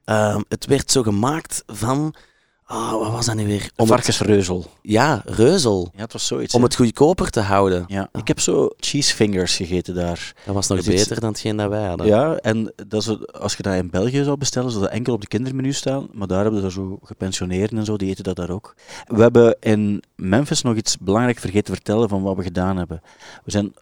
Ehm, 0.05 0.41
het 0.47 0.65
werd 0.65 0.91
zo 0.91 1.03
gemaakt 1.03 1.63
van. 1.67 2.13
ah, 2.65 2.91
wat 2.91 3.11
was 3.11 3.25
dat 3.25 3.35
nu 3.35 3.45
weer? 3.45 3.61
Om 3.61 3.69
het, 3.75 3.87
varkensreuzel. 3.87 4.65
ja, 4.81 5.21
reuzel. 5.25 5.91
Ja, 5.95 6.01
het 6.01 6.13
was 6.13 6.27
zoiets. 6.27 6.53
Om 6.53 6.59
hè. 6.61 6.65
het 6.67 6.75
goedkoper 6.75 7.29
te 7.29 7.39
houden. 7.39 7.83
Ja, 7.87 8.09
ik 8.13 8.27
heb 8.27 8.39
zo 8.39 8.69
cheese 8.77 9.15
fingers 9.15 9.55
gegeten 9.55 9.95
daar. 9.95 10.33
Dat 10.45 10.55
was 10.55 10.67
nog 10.67 10.77
Dat 10.77 10.87
is 10.87 10.93
iets- 10.93 11.03
beter 11.03 11.21
dan 11.21 11.29
hetgeen 11.31 11.57
dat 11.57 11.69
wij 11.69 11.85
hadden. 11.87 12.07
Ja, 12.07 12.35
en 12.35 12.73
dat 12.87 13.17
als 13.39 13.55
je 13.55 13.63
dat 13.63 13.73
in 13.75 13.89
België 13.89 14.23
zou 14.23 14.37
bestellen, 14.37 14.71
zou 14.71 14.83
dat 14.83 14.91
enkel 14.93 15.13
op 15.13 15.21
de 15.21 15.27
kindermenu 15.27 15.73
staan. 15.73 16.07
Maar 16.13 16.27
daar 16.27 16.43
hebben 16.43 16.63
er 16.63 16.71
zo 16.71 16.99
gepensioneerden 17.03 17.77
en 17.77 17.85
zo, 17.85 17.97
die 17.97 18.09
eten 18.09 18.23
dat 18.23 18.35
daar 18.35 18.49
ook. 18.49 18.75
We 19.07 19.21
hebben 19.21 19.57
in 19.59 20.03
Memphis 20.15 20.61
nog 20.61 20.75
iets 20.75 20.97
belangrijk 20.97 21.39
vergeten 21.39 21.63
te 21.65 21.71
vertellen 21.73 22.09
van 22.09 22.21
wat 22.21 22.35
we 22.35 22.43
gedaan 22.43 22.77
hebben. 22.77 23.01
We 23.43 23.51
zijn 23.51 23.73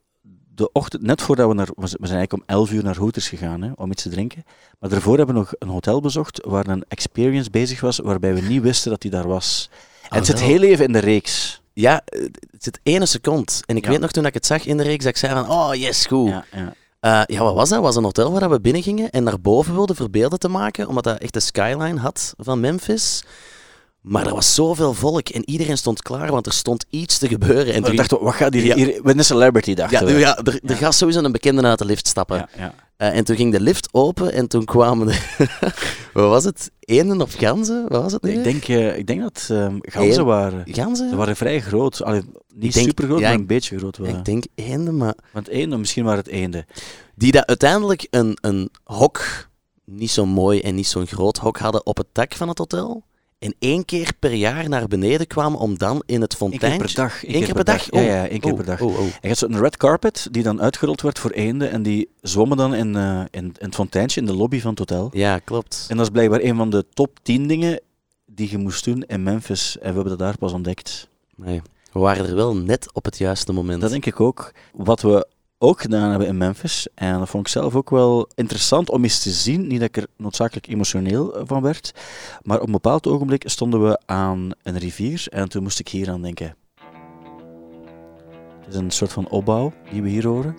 de 0.60 0.72
ochtend, 0.72 1.02
net 1.02 1.22
voordat 1.22 1.48
we 1.48 1.54
naar, 1.54 1.68
we 1.76 1.88
zijn 1.88 2.00
eigenlijk 2.02 2.34
om 2.34 2.44
11 2.46 2.72
uur 2.72 2.84
naar 2.84 2.98
Hooters 2.98 3.30
gegaan 3.30 3.62
hè, 3.62 3.72
om 3.76 3.92
iets 3.92 4.04
te 4.04 4.10
drinken. 4.10 4.46
Maar 4.80 4.90
daarvoor 4.90 5.18
hebben 5.18 5.36
we 5.36 5.42
nog 5.42 5.54
een 5.60 5.68
hotel 5.68 6.02
bezocht 6.02 6.42
waar 6.46 6.68
een 6.68 6.84
experience 6.88 7.50
bezig 7.50 7.82
was, 7.82 7.98
waarbij 8.00 8.34
we 8.34 8.42
niet 8.42 8.62
wisten 8.62 8.92
dat 8.92 9.02
die 9.02 9.12
daar 9.12 9.28
was. 9.28 9.70
En 10.10 10.18
het 10.18 10.26
zit 10.26 10.40
heel 10.42 10.62
even 10.62 10.86
in 10.86 10.92
de 10.92 11.00
reeks. 11.00 11.62
Ja, 11.74 12.02
eh, 12.06 12.22
het 12.52 12.64
zit 12.64 12.80
ene 12.84 13.06
seconde. 13.06 13.52
En 13.66 13.78
ik 13.78 13.84
Ja. 13.84 13.90
weet 13.90 14.00
nog 14.00 14.12
toen 14.12 14.26
ik 14.26 14.34
het 14.34 14.46
zag 14.46 14.66
in 14.66 14.78
de 14.78 14.84
reeks, 14.84 15.04
dat 15.04 15.14
ik 15.14 15.20
zei 15.20 15.34
van, 15.34 15.50
oh 15.50 15.74
yes, 15.74 16.06
goed. 16.06 16.30
Ja, 16.30 16.46
ja. 16.52 16.74
Eh, 17.00 17.36
ja, 17.36 17.44
wat 17.44 17.54
was 17.56 17.70
dat? 17.70 17.78
Het 17.78 17.88
was 17.88 17.96
een 17.96 18.04
hotel 18.04 18.32
waar 18.32 18.50
we 18.50 18.60
binnen 18.62 18.84
gingen 18.84 19.10
en 19.10 19.24
naar 19.24 19.42
boven 19.42 19.74
wilden 19.74 19.96
verbeelden 19.96 20.40
te 20.40 20.48
maken, 20.48 20.88
omdat 20.88 21.04
dat 21.04 21.18
echt 21.18 21.34
de 21.34 21.40
skyline 21.40 22.00
had 22.00 22.34
van 22.38 22.60
Memphis. 22.60 23.24
Maar 24.02 24.28
er 24.28 24.34
was 24.34 24.54
zoveel 24.56 24.94
volk 24.94 25.30
en 25.30 25.50
iedereen 25.50 25.78
stond 25.78 26.02
klaar, 26.02 26.32
want 26.32 26.46
er 26.46 26.54
stond 26.54 26.86
iets 26.90 27.18
te 27.18 27.28
gebeuren. 27.28 27.66
En 27.68 27.74
En 27.74 27.84
toen- 27.84 27.96
dachten 27.96 28.18
we, 28.18 28.24
wat 28.24 28.34
gaat 28.34 28.54
hier, 28.54 28.66
Ja. 28.66 28.76
hier... 28.76 29.00
Een 29.04 29.24
celebrity, 29.24 29.74
dachten 29.74 30.08
ja, 30.08 30.14
we. 30.14 30.20
ja, 30.20 30.38
er, 30.38 30.60
er 30.64 30.76
gaat 30.76 30.96
sowieso 30.96 31.24
een 31.24 31.32
bekende 31.32 31.62
uit 31.62 31.80
de 31.80 31.86
lift 31.86 32.08
stappen. 32.08 32.38
ja, 32.38 32.50
ja. 32.58 32.74
Eh, 32.98 33.18
en 33.18 33.24
toen 33.24 33.36
ging 33.36 33.52
de 33.52 33.60
lift 33.62 33.90
open 33.92 34.34
en 34.34 34.48
toen 34.48 34.66
kwamen 34.66 35.08
er... 35.10 35.36
wat 36.14 36.30
was 36.30 36.44
het? 36.44 36.72
Eenden 36.80 37.22
of 37.22 37.34
ganzen? 37.34 37.86
Wat 37.88 38.02
was 38.02 38.12
het 38.12 38.22
nu? 38.24 38.32
Ik 38.32 38.44
denk, 38.44 38.64
eh, 38.68 38.98
ik 38.98 39.08
denk 39.08 39.22
dat 39.22 39.48
ehm 39.52 39.76
ganzen 39.82 40.26
waren. 40.26 40.64
Ganzen? 40.66 41.10
Ze 41.10 41.16
waren 41.16 41.36
vrij 41.36 41.62
groot. 41.62 42.04
Allee, 42.04 42.22
niet 42.56 42.74
denk- 42.74 42.86
super 42.86 43.06
groot, 43.06 43.20
ja, 43.20 43.24
maar 43.26 43.34
ik- 43.34 43.40
een 43.40 43.46
beetje 43.48 43.78
groot. 43.78 43.98
Wel. 43.98 44.08
Ik 44.10 44.26
denk 44.26 44.44
eenden, 44.56 44.98
maar... 44.98 45.14
Want 45.34 45.48
eenden, 45.48 45.80
misschien 45.80 46.04
waren 46.04 46.20
het 46.20 46.28
eenden. 46.28 46.66
Die 47.16 47.32
dat 47.32 47.46
uiteindelijk 47.48 48.08
een, 48.10 48.38
een 48.42 48.70
hok, 48.84 49.22
niet 49.86 50.12
zo 50.12 50.26
mooi 50.26 50.60
en 50.60 50.76
niet 50.76 50.88
zo'n 50.88 51.08
groot 51.08 51.38
hok 51.38 51.58
hadden 51.58 51.86
op 51.86 51.98
het 51.98 52.08
dak 52.12 52.34
van 52.34 52.48
het 52.48 52.58
hotel. 52.58 53.04
En 53.40 53.56
één 53.60 53.86
keer 53.86 54.12
per 54.20 54.34
jaar 54.34 54.70
naar 54.70 54.88
beneden 54.88 55.28
kwamen 55.28 55.60
om 55.60 55.78
dan 55.78 56.04
in 56.06 56.22
het 56.22 56.32
Eén 56.32 56.38
fonteintje... 56.38 56.70
keer 56.78 56.86
per 56.86 56.96
dag. 56.96 57.24
Eén 57.28 57.44
keer 57.44 57.54
per 57.54 57.64
dag? 57.64 57.92
Ja, 57.92 58.00
Oh. 58.00 58.06
ja, 58.06 58.28
één 58.28 58.40
keer 58.40 58.52
Oh, 58.52 58.58
per 58.58 58.66
dag. 58.66 58.82
oh, 58.82 58.94
oh. 59.00 59.00
En 59.00 59.10
je 59.22 59.28
had 59.28 59.38
zo'n 59.38 59.58
red 59.60 59.78
carpet 59.78 60.28
die 60.32 60.44
dan 60.44 60.62
uitgerold 60.62 61.02
werd 61.02 61.20
voor 61.20 61.32
eenden. 61.32 61.72
En 61.72 61.84
die 61.84 62.10
zwommen 62.22 62.58
dan 62.58 62.74
in, 62.76 62.96
eh, 62.96 63.20
in, 63.20 63.44
in 63.44 63.54
het 63.60 63.76
fonteintje 63.76 64.20
in 64.20 64.26
de 64.26 64.34
lobby 64.36 64.60
van 64.60 64.70
het 64.70 64.80
hotel. 64.80 65.10
Ja, 65.14 65.40
klopt. 65.40 65.86
En 65.90 65.98
dat 65.98 66.06
is 66.06 66.12
blijkbaar 66.12 66.40
een 66.42 66.56
van 66.56 66.70
de 66.70 66.86
top 66.94 67.20
10 67.22 67.48
dingen 67.48 67.80
die 68.26 68.52
je 68.52 68.58
moest 68.58 68.84
doen 68.86 69.04
in 69.08 69.24
Memphis. 69.24 69.76
En 69.76 69.90
we 69.90 69.94
hebben 69.94 70.10
dat 70.18 70.20
daar 70.20 70.38
pas 70.38 70.54
ontdekt. 70.54 71.08
Nee, 71.36 71.62
we 71.92 72.00
waren 72.00 72.28
er 72.28 72.36
wel 72.36 72.56
net 72.56 72.94
op 72.94 73.06
het 73.06 73.18
juiste 73.18 73.54
moment. 73.54 73.82
Dat 73.82 73.90
denk 73.92 74.06
ik 74.06 74.20
ook. 74.20 74.52
Wat 74.74 75.02
we 75.02 75.28
ook 75.60 75.82
gedaan 75.82 76.10
hebben 76.10 76.28
in 76.28 76.38
Memphis, 76.38 76.88
en 76.96 77.20
dat 77.20 77.30
vond 77.30 77.46
ik 77.46 77.52
zelf 77.52 77.76
ook 77.76 77.90
wel 77.90 78.30
interessant 78.36 78.90
om 78.90 79.04
eens 79.04 79.22
te 79.22 79.30
zien, 79.30 79.68
niet 79.68 79.80
dat 79.80 79.88
ik 79.88 79.98
er 79.98 80.08
noodzakelijk 80.18 80.68
emotioneel 80.68 81.36
eh, 81.36 81.42
van 81.46 81.62
werd, 81.62 81.94
maar 82.42 82.60
op 82.60 82.66
een 82.66 82.72
bepaald 82.72 83.08
ogenblik 83.08 83.44
stonden 83.46 83.84
we 83.84 84.00
aan 84.06 84.52
een 84.64 84.78
rivier 84.78 85.28
en 85.30 85.50
toen 85.50 85.64
moest 85.64 85.80
ik 85.80 85.88
hier 85.88 86.10
aan 86.10 86.22
denken. 86.22 86.56
Het 88.60 88.74
is 88.74 88.76
een 88.76 88.92
soort 88.92 89.14
van 89.14 89.30
opbouw 89.30 89.74
die 89.92 90.02
we 90.02 90.10
hier 90.10 90.28
horen. 90.28 90.56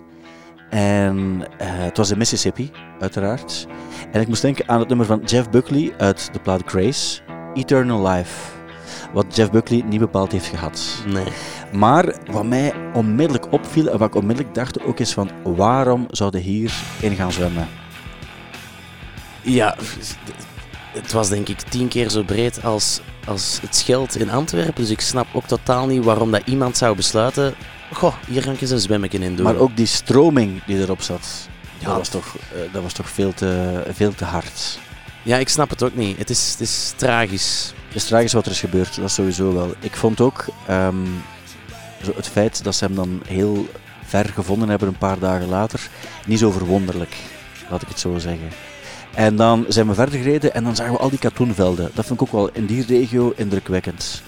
En 0.69 1.47
eh, 1.57 1.67
het 1.67 1.97
was 1.97 2.11
in 2.11 2.17
Mississippi, 2.17 2.71
uiteraard. 2.99 3.67
En 4.11 4.21
ik 4.21 4.27
moest 4.27 4.41
denken 4.41 4.67
aan 4.67 4.79
het 4.79 4.87
nummer 4.87 5.05
van 5.05 5.21
Jeff 5.23 5.49
Buckley 5.49 5.93
uit 5.97 6.33
de 6.33 6.39
plaat 6.39 6.61
Grace. 6.65 7.21
Eternal 7.53 8.07
Life. 8.07 8.60
Wat 9.13 9.35
Jeff 9.35 9.51
Buckley 9.51 9.83
niet 9.85 9.99
bepaald 9.99 10.31
heeft 10.31 10.45
gehad. 10.45 11.03
Nee. 11.07 11.25
Maar 11.73 12.15
wat 12.31 12.45
mij 12.45 12.73
onmiddellijk 12.93 13.51
opviel 13.51 13.87
en 13.87 13.97
wat 13.97 14.07
ik 14.07 14.15
onmiddellijk 14.15 14.55
dacht 14.55 14.83
ook 14.83 14.99
is 14.99 15.13
van 15.13 15.29
waarom 15.43 16.05
zouden 16.09 16.41
hier 16.41 16.73
in 16.99 17.15
gaan 17.15 17.31
zwemmen? 17.31 17.67
Ja, 19.41 19.75
het 20.93 21.11
was 21.11 21.29
denk 21.29 21.47
ik 21.47 21.61
tien 21.61 21.87
keer 21.87 22.09
zo 22.09 22.23
breed 22.23 22.63
als, 22.63 23.01
als 23.25 23.59
het 23.61 23.75
Scheld 23.75 24.17
in 24.17 24.29
Antwerpen. 24.29 24.73
Dus 24.75 24.89
ik 24.89 25.01
snap 25.01 25.27
ook 25.33 25.45
totaal 25.45 25.87
niet 25.87 26.03
waarom 26.03 26.31
dat 26.31 26.41
iemand 26.45 26.77
zou 26.77 26.95
besluiten... 26.95 27.53
Goh, 27.93 28.13
hier 28.27 28.43
ga 28.43 28.51
ik 28.51 28.61
eens 28.61 28.69
een 28.69 28.79
zwemmetje 28.79 29.19
in 29.19 29.35
doen. 29.35 29.45
Maar 29.45 29.55
ook 29.55 29.75
die 29.77 29.85
stroming 29.85 30.63
die 30.65 30.77
erop 30.77 31.01
zat, 31.01 31.47
Ja. 31.77 31.87
dat 31.87 31.97
was 31.97 32.09
toch, 32.09 32.35
eh, 32.35 32.73
dat 32.73 32.83
was 32.83 32.93
toch 32.93 33.09
veel, 33.09 33.33
te, 33.33 33.81
veel 33.93 34.13
te 34.15 34.25
hard. 34.25 34.79
Ja, 35.23 35.37
ik 35.37 35.49
snap 35.49 35.69
het 35.69 35.83
ook 35.83 35.95
niet. 35.95 36.17
Het 36.17 36.29
is, 36.29 36.51
het 36.51 36.59
is 36.59 36.93
tragisch. 36.95 37.73
Het 37.91 38.01
is 38.01 38.07
tragisch 38.07 38.33
wat 38.33 38.45
er 38.45 38.51
is 38.51 38.59
gebeurd, 38.59 38.95
dat 38.95 39.11
sowieso 39.11 39.53
wel. 39.53 39.73
Ik 39.79 39.95
vond 39.95 40.21
ook 40.21 40.45
ehm, 40.67 41.05
zo 42.03 42.11
het 42.15 42.27
feit 42.27 42.63
dat 42.63 42.75
ze 42.75 42.85
hem 42.85 42.95
dan 42.95 43.21
heel 43.27 43.67
ver 44.05 44.25
gevonden 44.25 44.69
hebben 44.69 44.87
een 44.87 44.97
paar 44.97 45.19
dagen 45.19 45.47
later, 45.47 45.89
niet 46.25 46.39
zo 46.39 46.51
verwonderlijk, 46.51 47.15
laat 47.69 47.81
ik 47.81 47.87
het 47.87 47.99
zo 47.99 48.17
zeggen. 48.17 48.49
En 49.13 49.35
dan 49.35 49.65
zijn 49.67 49.87
we 49.87 49.93
verder 49.93 50.19
gereden 50.19 50.53
en 50.53 50.63
dan 50.63 50.75
zagen 50.75 50.93
we 50.93 50.99
al 50.99 51.09
die 51.09 51.19
katoenvelden. 51.19 51.91
Dat 51.93 52.05
vond 52.05 52.21
ik 52.21 52.27
ook 52.27 52.33
wel 52.33 52.49
in 52.53 52.65
die 52.65 52.85
regio 52.85 53.33
indrukwekkend. 53.35 54.21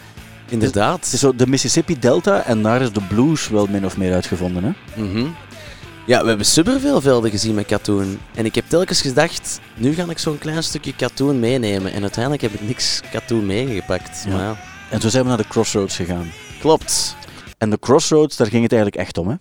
Inderdaad. 0.50 1.04
Het 1.04 1.14
is 1.14 1.20
zo 1.20 1.36
de 1.36 1.48
Mississippi 1.48 2.00
Delta 2.00 2.46
en 2.46 2.62
daar 2.62 2.82
is 2.82 2.92
de 2.92 3.02
blues 3.02 3.50
wel 3.50 3.68
min 3.68 3.86
of 3.86 3.98
meer 3.98 4.14
uitgevonden. 4.14 4.64
Hè? 4.64 5.02
Mhm. 5.02 5.28
Ja, 6.06 6.22
we 6.22 6.28
hebben 6.28 6.46
superveel 6.46 7.02
velden 7.02 7.32
gezien 7.32 7.56
met 7.56 7.66
katoen. 7.66 8.20
En 8.36 8.46
ik 8.46 8.56
heb 8.56 8.66
telkens 8.68 9.02
gedacht, 9.02 9.60
nu 9.76 9.94
ga 9.94 10.10
ik 10.10 10.18
zo'n 10.18 10.38
klein 10.38 10.64
stukje 10.64 10.96
katoen 10.96 11.40
meenemen. 11.40 11.94
En 11.94 12.02
uiteindelijk 12.02 12.44
heb 12.44 12.54
ik 12.54 12.62
niks 12.62 13.02
katoen 13.12 13.46
meegepakt. 13.46 14.24
Ja. 14.28 14.36
Maar. 14.36 14.72
En 14.90 15.02
zo 15.02 15.10
zijn 15.10 15.24
we 15.24 15.30
naar 15.30 15.38
de 15.38 15.48
Crossroads 15.48 15.96
gegaan. 15.96 16.32
Klopt. 16.60 17.16
En 17.58 17.70
de 17.70 17.80
Crossroads, 17.80 18.38
daar 18.38 18.48
ging 18.48 18.64
het 18.64 18.72
eigenlijk 18.72 19.02
echt 19.02 19.18
om. 19.18 19.28
Hè? 19.28 19.36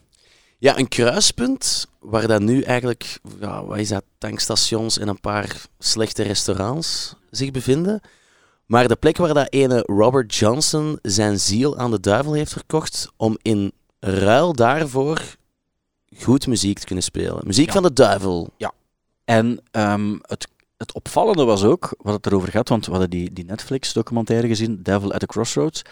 Ja, 0.59 0.79
een 0.79 0.89
kruispunt 0.89 1.87
waar 2.01 2.27
dat 2.27 2.41
nu 2.41 2.63
eigenlijk, 2.63 3.19
ja, 3.41 3.65
wat 3.65 3.79
is 3.79 3.89
dat, 3.89 4.05
tankstations 4.19 4.99
en 4.99 5.09
een 5.09 5.21
paar 5.21 5.57
slechte 5.79 6.23
restaurants 6.23 7.15
zich 7.31 7.51
bevinden. 7.51 8.01
Maar 8.67 8.89
de 8.89 8.97
plek 8.97 9.17
waar 9.17 9.35
dat 9.35 9.53
ene 9.53 9.83
Robert 9.87 10.35
Johnson 10.35 10.99
zijn 11.03 11.41
ziel 11.41 11.79
aan 11.79 11.91
de 11.91 12.01
duivel 12.01 12.33
heeft 12.33 12.53
verkocht 12.53 13.09
om 13.17 13.39
in 13.43 13.73
ruil 14.01 14.53
daarvoor 14.53 15.21
goed 16.21 16.47
muziek 16.47 16.79
te 16.79 16.87
kunnen 16.87 17.05
spelen. 17.05 17.41
Muziek 17.47 17.67
Ja. 17.67 17.73
van 17.73 17.83
de 17.83 17.93
duivel. 17.93 18.49
En 19.25 19.61
ehm, 19.71 20.17
het, 20.23 20.49
het 20.77 20.93
opvallende 20.93 21.45
was 21.45 21.65
ook, 21.65 21.95
wat 21.99 22.15
het 22.15 22.27
erover 22.27 22.49
gaat, 22.49 22.69
want 22.69 22.85
we 22.85 22.91
hadden 22.91 23.11
die, 23.11 23.33
die 23.33 23.45
Netflix-documentaire 23.45 24.47
gezien, 24.47 24.83
Devil 24.83 25.13
at 25.13 25.21
the 25.21 25.27
Crossroads, 25.27 25.83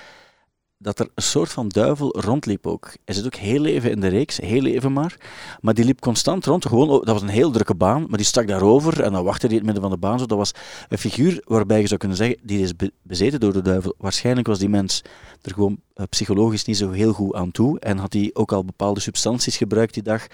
dat 0.83 0.99
er 0.99 1.09
een 1.15 1.23
soort 1.23 1.51
van 1.51 1.69
duivel 1.69 2.21
rondliep 2.21 2.67
ook. 2.67 2.93
Hij 3.05 3.15
zit 3.15 3.25
ook 3.27 3.35
heel 3.35 3.65
even 3.65 3.91
in 3.91 4.01
de 4.01 4.09
reeks, 4.09 4.37
heel 4.37 4.65
even 4.65 4.93
maar, 4.93 5.17
maar 5.61 5.75
die 5.75 5.85
liep 5.85 6.01
constant 6.01 6.47
rond. 6.47 6.67
Gewoon, 6.67 6.89
dat 6.89 7.07
was 7.07 7.23
een 7.23 7.29
heel 7.29 7.51
drukke 7.51 7.75
baan, 7.75 8.05
maar 8.09 8.17
die 8.17 8.27
stak 8.27 8.47
daarover 8.49 9.03
en 9.03 9.13
dan 9.13 9.25
wachtte 9.25 9.47
hij 9.47 9.57
in 9.57 9.63
het 9.63 9.73
midden 9.73 9.83
van 9.91 9.93
de 10.01 10.07
baan. 10.07 10.19
Zo. 10.19 10.27
Dat 10.27 10.39
was 10.39 10.53
een 10.89 10.99
figuur 10.99 11.43
waarbij 11.45 11.81
je 11.81 11.87
zou 11.87 11.99
kunnen 11.99 12.17
zeggen, 12.17 12.39
die 12.43 12.61
is 12.63 12.77
be- 12.77 12.93
bezeten 13.03 13.41
door 13.41 13.53
de 13.53 13.63
duivel. 13.63 13.95
Waarschijnlijk 13.99 14.47
was 14.47 14.59
die 14.59 14.69
mens 14.69 15.03
er 15.43 15.53
gewoon 15.53 15.81
eh, 15.95 16.05
psychologisch 16.11 16.65
niet 16.65 16.77
zo 16.77 16.91
heel 16.91 17.13
goed 17.13 17.35
aan 17.35 17.51
toe 17.51 17.79
en 17.81 17.99
had 17.99 18.13
hij 18.13 18.31
ook 18.33 18.53
al 18.53 18.65
bepaalde 18.65 19.01
substanties 19.01 19.57
gebruikt 19.57 19.95
die 19.95 20.03
dag. 20.03 20.27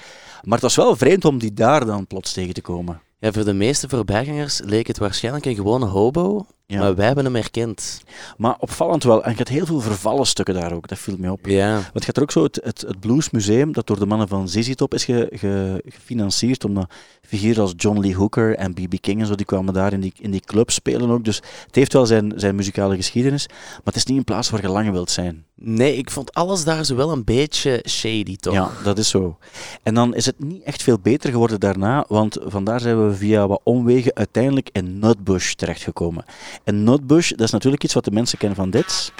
Maar 0.43 0.53
het 0.53 0.63
was 0.63 0.77
wel 0.77 0.97
vreemd 0.97 1.25
om 1.25 1.39
die 1.39 1.53
daar 1.55 1.87
dan 1.87 2.07
plots 2.07 2.33
tegen 2.33 2.55
te 2.55 2.61
komen. 2.61 3.01
Ja, 3.19 3.33
voor 3.33 3.45
de 3.45 3.53
meeste 3.53 3.89
voorbijgangers 3.89 4.61
leek 4.65 4.87
het 4.87 4.99
waarschijnlijk 4.99 5.45
een 5.45 5.55
gewone 5.55 5.87
hobo, 5.87 6.47
Ja. 6.69 6.79
maar 6.79 6.95
wij 6.95 7.07
hebben 7.07 7.25
hem 7.25 7.35
herkend. 7.35 8.01
Maar 8.37 8.57
opvallend 8.59 9.03
wel. 9.05 9.25
En 9.25 9.31
je 9.31 9.37
had 9.37 9.49
heel 9.49 9.67
veel 9.67 9.81
vervallen 9.81 10.27
stukken 10.27 10.55
daar 10.55 10.73
ook. 10.73 10.89
Dat 10.89 10.99
viel 10.99 11.17
me 11.19 11.33
op. 11.33 11.47
Ja. 11.47 11.73
Want 11.75 11.85
je 12.01 12.07
had 12.07 12.17
er 12.17 12.23
ook 12.23 12.31
zo 12.31 12.43
het, 12.43 12.61
het, 12.65 12.81
het 12.81 13.01
Bluesmuseum, 13.01 13.73
dat 13.73 13.87
door 13.87 13.99
de 13.99 14.07
mannen 14.07 14.29
van 14.29 14.49
ZZ 14.49 14.75
Top 14.75 14.95
is 14.95 15.05
ge- 15.05 15.29
ge- 15.33 15.83
gefinancierd, 15.89 16.65
omdat 16.65 16.91
figuren 17.23 17.63
als 17.63 17.73
John 17.77 17.99
Lee 18.01 18.17
Hooker 18.17 18.57
en 18.57 18.75
B.B. 18.75 18.95
King 19.01 19.21
en 19.21 19.27
zo, 19.27 19.35
die 19.35 19.47
kwamen 19.47 19.75
daar 19.75 19.93
in 19.93 20.01
die, 20.01 20.13
in 20.21 20.31
die 20.31 20.41
club 20.41 20.71
spelen 20.71 21.11
ook. 21.11 21.25
Dus 21.25 21.37
het 21.67 21.75
heeft 21.75 21.93
wel 21.93 22.07
zijn, 22.07 22.33
zijn 22.37 22.55
muzikale 22.55 22.97
geschiedenis, 22.97 23.47
maar 23.49 23.81
het 23.85 23.97
is 23.97 24.05
niet 24.05 24.19
een 24.19 24.25
plaats 24.25 24.51
waar 24.51 24.63
je 24.63 24.69
lang 24.69 24.91
wilt 24.91 25.11
zijn. 25.11 25.45
Nee, 25.55 25.97
ik 25.97 26.11
vond 26.11 26.35
alles 26.35 26.65
daar 26.65 26.85
zo 26.85 26.97
wel 26.97 27.13
een 27.13 27.25
beetje 27.25 27.85
shady, 27.89 28.37
toch? 28.37 28.55
Ja, 28.55 28.71
dat 28.85 28.99
is 28.99 29.09
zo. 29.09 29.39
En 29.83 29.95
dan 29.95 30.15
is 30.15 30.27
het 30.27 30.35
niet 30.45 30.63
echt 30.63 30.83
veel 30.83 30.99
beter 30.99 31.31
geworden 31.31 31.61
daarna, 31.61 32.05
want 32.09 32.39
vandaar 32.45 32.81
zijn 32.81 33.09
we 33.09 33.15
via 33.15 33.47
wat 33.47 33.61
omwegen 33.65 34.15
uiteindelijk 34.15 34.69
in 34.73 34.99
Nutbush 34.99 35.53
terechtgekomen. 35.53 36.25
En 36.65 36.85
Nutbush, 36.85 37.31
dat 37.31 37.41
is 37.41 37.51
natuurlijk 37.51 37.85
iets 37.85 37.95
wat 37.95 38.05
de 38.05 38.11
mensen 38.11 38.39
kennen 38.39 38.57
van 38.57 38.71
dit. 38.71 39.13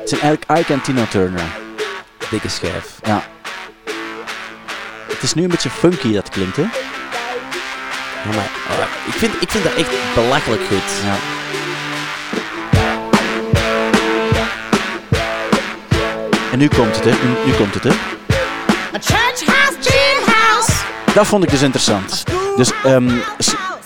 Het 0.00 0.08
zijn 0.08 0.20
eigenlijk 0.20 0.60
Ike 0.60 0.72
en 0.72 0.82
Tina 0.82 1.06
Turner. 1.06 1.44
Dikke 2.30 2.48
schijf. 2.48 2.98
Ja. 3.02 3.22
Het 5.08 5.22
is 5.22 5.34
nu 5.34 5.42
een 5.42 5.48
beetje 5.48 5.70
funky, 5.70 6.12
dat 6.12 6.28
klinkt, 6.28 6.56
hè? 6.56 6.62
Ja, 6.62 8.34
maar, 8.34 8.50
oh, 8.70 9.06
ik, 9.06 9.12
vind, 9.12 9.42
ik 9.42 9.50
vind 9.50 9.64
dat 9.64 9.74
echt 9.74 9.90
belachelijk 10.14 10.62
goed. 10.62 11.02
Ja. 11.04 11.16
En 16.52 16.58
nu 16.58 16.68
komt 16.68 16.96
het, 16.96 17.04
hè? 17.04 17.10
Nu, 17.10 17.50
nu 17.50 17.52
komt 17.52 17.74
het, 17.74 17.82
hè? 17.82 17.90
A 18.94 18.98
church 19.00 19.44
house. 20.26 20.72
Dat 21.14 21.26
vond 21.26 21.44
ik 21.44 21.50
dus 21.50 21.62
interessant. 21.62 22.24
Dus 22.56 22.72
ehm, 22.84 23.10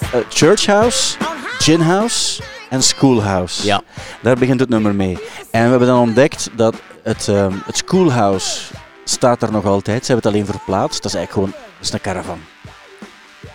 eh, 0.00 0.20
Church 0.28 0.66
House, 0.66 1.16
Gin 1.58 1.80
House 1.80 2.42
en 2.70 2.82
Schoolhouse. 2.82 3.66
Ja. 3.66 3.82
Daar 4.22 4.36
begint 4.36 4.60
het 4.60 4.68
nummer 4.68 4.94
mee. 4.94 5.18
En 5.50 5.62
we 5.62 5.68
hebben 5.68 5.88
dan 5.88 6.00
ontdekt 6.00 6.50
dat 6.56 6.74
het, 7.02 7.28
ehm, 7.28 7.52
het 7.64 7.76
Schoolhouse 7.76 8.60
staat 9.04 9.40
daar 9.40 9.52
nog 9.52 9.64
altijd. 9.64 10.06
Ze 10.06 10.12
hebben 10.12 10.30
het 10.30 10.40
alleen 10.40 10.54
verplaatst. 10.56 11.02
Dat 11.02 11.12
is 11.12 11.16
eigenlijk 11.16 11.32
gewoon 11.32 11.66
dat 11.78 11.86
is 11.86 11.92
een 11.92 12.00
caravan. 12.00 12.38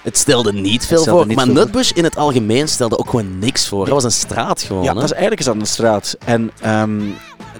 Het 0.01 0.17
stelde 0.17 0.53
niet 0.53 0.85
veel 0.85 1.01
stelde 1.01 1.19
voor, 1.19 1.27
niet 1.27 1.35
maar 1.35 1.45
veel. 1.45 1.53
Nutbush 1.53 1.91
in 1.91 2.03
het 2.03 2.17
algemeen 2.17 2.67
stelde 2.67 2.97
ook 2.97 3.09
gewoon 3.09 3.39
niks 3.39 3.67
voor. 3.67 3.85
Dat 3.85 3.93
was 3.93 4.03
een 4.03 4.11
straat 4.11 4.61
gewoon. 4.61 4.83
Ja, 4.83 4.89
hè? 4.89 4.93
dat 4.95 5.03
is 5.03 5.11
eigenlijk 5.11 5.41
is 5.41 5.49
aan 5.49 5.59
de 5.59 5.65
straat. 5.65 6.17
En 6.25 6.51
ehm, 6.61 7.01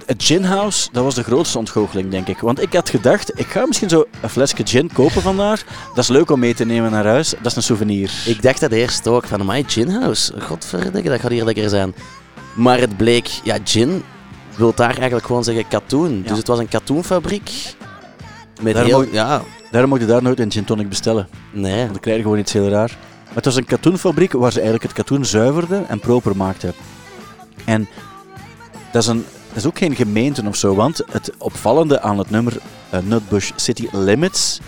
het- 0.05 0.23
Gin 0.23 0.43
House, 0.43 0.89
dat 0.91 1.03
was 1.03 1.15
de 1.15 1.23
grootste 1.23 1.57
ontgoocheling, 1.57 2.09
denk 2.11 2.27
ik. 2.27 2.39
Want 2.39 2.61
ik 2.61 2.73
had 2.73 2.89
gedacht, 2.89 3.39
ik 3.39 3.47
ga 3.47 3.65
misschien 3.65 3.89
zo 3.89 4.05
een 4.21 4.29
flesje 4.29 4.55
gin 4.63 4.89
kopen 4.93 5.21
vandaar. 5.21 5.63
Dat 5.87 5.97
is 6.03 6.07
leuk 6.07 6.31
om 6.31 6.39
mee 6.39 6.53
te 6.53 6.65
nemen 6.65 6.91
naar 6.91 7.05
huis. 7.05 7.29
Dat 7.29 7.45
is 7.45 7.55
een 7.55 7.63
souvenir. 7.63 8.11
Ik 8.25 8.41
dacht 8.41 8.59
dat 8.59 8.71
eerst 8.71 9.07
ook, 9.07 9.25
van 9.27 9.45
my 9.45 9.63
gin 9.67 9.89
house. 9.89 10.41
Godverdikke, 10.41 11.09
dat 11.09 11.19
gaat 11.19 11.31
hier 11.31 11.45
lekker 11.45 11.69
zijn. 11.69 11.95
Maar 12.53 12.79
het 12.79 12.97
bleek, 12.97 13.27
ja, 13.43 13.57
gin 13.63 14.03
wil 14.55 14.73
daar 14.75 14.95
eigenlijk 14.97 15.25
gewoon 15.25 15.43
zeggen 15.43 15.67
katoen. 15.67 16.21
Ja. 16.23 16.27
Dus 16.27 16.37
het 16.37 16.47
was 16.47 16.59
een 16.59 16.67
katoenfabriek. 16.69 17.51
Met 18.61 18.77
heel, 18.77 19.03
ja, 19.11 19.41
Daarom 19.71 19.89
mocht 19.89 20.01
je 20.01 20.07
daar 20.07 20.21
nooit 20.23 20.39
een 20.39 20.51
gin 20.51 20.63
tonic 20.65 20.89
bestellen. 20.89 21.27
nee. 21.51 21.77
Want 21.77 21.91
dan 21.91 21.99
krijg 21.99 22.17
je 22.17 22.23
gewoon 22.23 22.37
iets 22.39 22.53
heel 22.53 22.69
raar. 22.69 22.97
Maar 23.25 23.35
het 23.43 23.45
was 23.45 23.55
een 23.55 23.65
katoenfabriek 23.65 24.31
waar 24.31 24.51
ze 24.51 24.59
eigenlijk 24.59 24.83
het 24.87 24.93
katoen 25.05 25.25
zuiverden 25.25 25.89
en 25.89 25.99
proper 25.99 26.35
maakten. 26.37 26.73
En 27.65 27.87
dat 28.91 29.01
is, 29.01 29.07
een, 29.07 29.25
dat 29.53 29.63
is 29.63 29.65
ook 29.65 29.77
geen 29.77 29.95
gemeente 29.95 30.43
of 30.47 30.55
zo, 30.55 30.75
want 30.75 31.01
het 31.11 31.31
opvallende 31.37 32.01
aan 32.01 32.17
het 32.17 32.29
nummer 32.29 32.53
eh, 32.89 32.99
Nutbush 33.03 33.51
City 33.55 33.87
Limits 33.91 34.59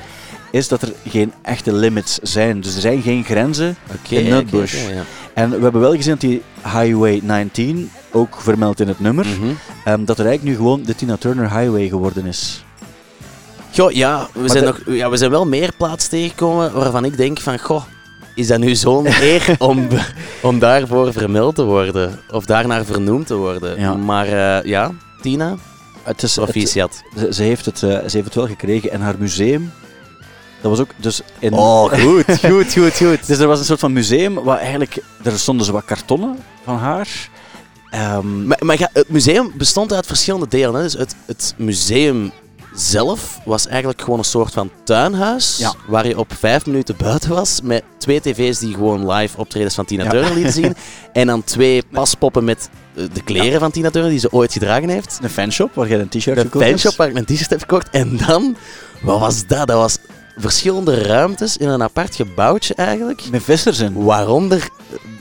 is 0.51 0.67
dat 0.67 0.81
er 0.81 0.93
geen 1.07 1.33
echte 1.41 1.73
limits 1.73 2.17
zijn. 2.21 2.61
Dus 2.61 2.75
er 2.75 2.81
zijn 2.81 3.01
geen 3.01 3.23
grenzen 3.23 3.75
in 4.09 4.27
Nutbush. 4.29 4.87
ja. 4.89 5.03
En 5.33 5.49
we 5.49 5.61
hebben 5.61 5.81
wel 5.81 5.95
gezien 5.95 6.11
dat 6.11 6.21
die 6.21 6.41
Highway 6.63 7.19
19, 7.23 7.91
ook 8.11 8.35
vermeld 8.41 8.79
in 8.79 8.87
het 8.87 8.99
nummer, 8.99 9.25
Mhm. 9.25 9.51
ehm, 9.85 10.05
dat 10.05 10.19
er 10.19 10.25
eigenlijk 10.25 10.43
nu 10.43 10.55
gewoon 10.65 10.83
de 10.83 10.95
Tina 10.95 11.17
Turner 11.17 11.57
Highway 11.57 11.87
geworden 11.87 12.25
is. 12.25 12.63
Goh, 13.75 13.91
ja 13.91 14.27
we, 14.33 14.49
zijn 14.49 14.63
nog, 14.63 14.81
ja, 14.87 15.09
we 15.09 15.17
zijn 15.17 15.31
wel 15.31 15.45
meer 15.47 15.71
plaats 15.77 16.07
tegengekomen 16.07 16.73
waarvan 16.73 17.05
ik 17.05 17.17
denk 17.17 17.39
van, 17.39 17.59
goh, 17.59 17.83
is 18.35 18.47
dat 18.47 18.59
nu 18.59 18.75
zo'n 18.75 19.07
eer 19.21 19.55
om, 19.57 19.87
om 20.41 20.59
daarvoor 20.59 21.13
vermeld 21.13 21.55
te 21.55 21.63
worden? 21.63 22.19
Of 22.31 22.45
daarnaar 22.45 22.85
vernoemd 22.85 23.27
te 23.27 23.35
worden? 23.35 23.79
Ja. 23.79 23.93
Maar 23.93 24.27
eh, 24.27 24.65
ja, 24.69 24.91
Tina, 25.21 25.55
Het 26.03 26.23
is, 26.23 26.33
proficiat. 26.33 27.03
ze, 27.17 27.33
ze 27.33 27.43
heeft 27.43 27.65
het, 27.65 27.83
eh, 27.83 27.89
ze 27.89 28.09
heeft 28.11 28.25
het 28.25 28.35
wel 28.35 28.47
gekregen 28.47 28.91
en 28.91 29.01
haar 29.01 29.15
museum, 29.19 29.71
dat 30.61 30.71
was 30.71 30.79
ook 30.79 30.89
dus 30.97 31.21
in... 31.39 31.53
Oh, 31.53 31.91
goed, 32.03 32.25
goed, 32.39 32.73
goed, 32.73 32.95
goed. 32.95 33.27
Dus 33.27 33.39
er 33.39 33.47
was 33.47 33.59
een 33.59 33.65
soort 33.65 33.79
van 33.79 33.93
museum 33.93 34.33
waar 34.43 34.57
eigenlijk, 34.57 34.97
er 35.23 35.39
stonden 35.39 35.65
zo 35.65 35.71
wat 35.71 35.85
kartonnen 35.85 36.37
van 36.63 36.77
haar. 36.77 37.29
Ehm, 37.89 38.47
Maar, 38.47 38.57
maar 38.59 38.89
het 38.93 39.09
museum 39.09 39.51
bestond 39.57 39.93
uit 39.93 40.05
verschillende 40.07 40.47
delen. 40.47 40.75
Hè. 40.75 40.81
Dus 40.81 40.93
het, 40.93 41.15
het 41.25 41.53
museum 41.57 42.31
zelf 42.75 43.39
was 43.45 43.67
eigenlijk 43.67 44.01
gewoon 44.01 44.19
een 44.19 44.25
soort 44.25 44.53
van 44.53 44.69
tuinhuis. 44.83 45.57
Ja. 45.57 45.73
Waar 45.87 46.07
je 46.07 46.17
op 46.17 46.33
vijf 46.39 46.65
minuten 46.65 46.95
buiten 46.97 47.29
was. 47.29 47.59
Met 47.63 47.83
twee 47.97 48.21
tv's 48.21 48.59
die 48.59 48.73
gewoon 48.73 49.11
live 49.11 49.37
optredens 49.37 49.75
van 49.75 49.85
Tina 49.85 50.03
Ja. 50.03 50.09
Turner 50.09 50.33
lieten 50.33 50.53
zien. 50.53 50.75
En 51.13 51.27
dan 51.27 51.43
twee 51.43 51.83
paspoppen 51.91 52.43
met 52.43 52.69
eh, 52.95 53.03
de 53.13 53.23
kleren 53.23 53.59
van 53.59 53.71
Tina 53.71 53.89
Turner 53.89 54.09
die 54.11 54.19
ze 54.19 54.31
ooit 54.31 54.53
gedragen 54.53 54.89
heeft. 54.89 55.19
een 55.21 55.29
fanshop 55.29 55.75
waar 55.75 55.87
jij 55.87 55.99
een 55.99 56.09
t-shirt 56.09 56.39
gekocht 56.39 56.65
hebt. 56.65 56.65
fanshop 56.81 56.95
waar 56.95 57.07
ik 57.07 57.13
mijn 57.13 57.25
t-shirt 57.25 57.49
heb 57.49 57.59
gekocht. 57.59 57.89
En 57.89 58.17
dan, 58.27 58.55
wat 59.01 59.19
was 59.19 59.47
dat? 59.47 59.67
Dat 59.67 59.77
was 59.77 59.97
verschillende 60.37 61.01
ruimtes 61.03 61.57
in 61.57 61.67
een 61.69 61.83
apart 61.83 62.15
gebouwtje 62.15 62.73
eigenlijk. 62.73 63.21
Met 63.31 63.43
vissers 63.43 63.79
in. 63.79 64.03
Waaronder 64.03 64.69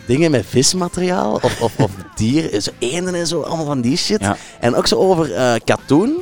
dingen 0.06 0.30
met 0.30 0.44
vismateriaal 0.48 1.32
of, 1.42 1.60
of, 1.60 1.72
of 1.78 1.90
dieren, 2.16 2.62
zo 2.62 2.70
eenden 2.78 3.14
en 3.14 3.26
zo, 3.26 3.40
allemaal 3.40 3.66
van 3.66 3.80
die 3.80 3.96
shit. 3.96 4.20
Ja. 4.20 4.36
En 4.60 4.74
ook 4.74 4.86
zo 4.86 4.96
over 4.96 5.34
eh, 5.34 5.52
katoen. 5.64 6.16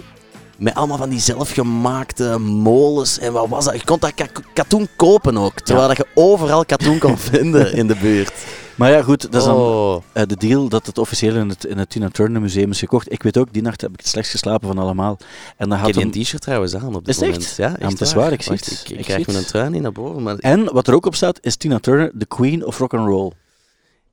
Met 0.63 0.75
allemaal 0.75 0.97
van 0.97 1.09
die 1.09 1.21
zelfgemaakte 1.21 2.39
molens. 2.39 3.19
En 3.19 3.33
wat 3.33 3.49
was 3.49 3.65
dat? 3.65 3.75
Je 3.75 3.85
kon 3.85 3.99
dat 3.99 4.15
ka- 4.15 4.27
katoen 4.55 4.89
kopen 4.97 5.37
ook. 5.37 5.61
Terwijl 5.61 5.89
dat 5.89 5.97
je 5.97 6.07
overal 6.15 6.65
katoen 6.65 6.99
kon 6.99 7.19
vinden 7.33 7.73
in 7.73 7.87
de 7.87 7.97
buurt. 7.97 8.33
Maar 8.75 8.91
ja, 8.91 9.03
goed, 9.03 9.23
dat 9.33 9.35
is 9.41 9.45
dan 9.45 9.57
Oh. 9.57 10.03
eh, 10.13 10.23
de 10.27 10.37
deal 10.37 10.69
dat 10.69 10.87
het 10.87 10.99
officieel 10.99 11.35
in 11.35 11.49
het, 11.49 11.65
in 11.65 11.79
het 11.79 11.91
Tina 11.91 12.09
Turner 12.09 12.41
Museum 12.41 12.71
is 12.71 12.79
gekocht. 12.79 13.13
Ik 13.13 13.23
weet 13.23 13.39
ook, 13.39 13.53
die 13.53 13.63
nacht 13.63 13.81
heb 13.81 13.91
ik 13.93 13.99
het 13.99 14.09
slechtst 14.09 14.33
geslapen 14.33 14.69
van 14.69 14.79
allemaal. 14.79 15.17
En 15.57 15.69
dan 15.69 15.79
Ik 15.79 15.85
had 15.85 15.95
heb 15.95 16.03
hem... 16.03 16.11
die 16.13 16.25
t-shirt 16.25 16.43
trouwens 16.43 16.75
aan 16.77 16.95
op 16.95 17.05
dit 17.05 17.15
Is 17.15 17.21
moment. 17.21 17.43
echt? 17.43 17.57
Ja, 17.57 17.65
Ja, 17.67 17.71
echt 17.73 17.81
maar 17.81 17.91
het 17.91 18.01
is 18.01 18.13
waar, 18.13 18.33
ik 18.33 18.43
zie 18.43 18.53
het. 18.53 18.67
Ik, 18.85 18.89
Ik 18.91 18.99
ik 18.99 19.05
krijg 19.05 19.27
het. 19.27 19.35
mijn 19.35 19.47
trui 19.47 19.71
niet 19.71 19.83
naar 19.83 19.93
boven. 19.93 20.23
Maar 20.23 20.37
En 20.37 20.73
wat 20.73 20.89
er 20.89 20.95
ook 20.95 21.07
op 21.07 21.15
staat, 21.15 21.39
is 21.43 21.57
Tina 21.57 21.79
Turner, 21.79 22.11
de 22.15 22.27
queen 22.27 22.67
of 22.67 22.79
rock 22.79 22.95
and 22.95 23.07
roll 23.07 23.31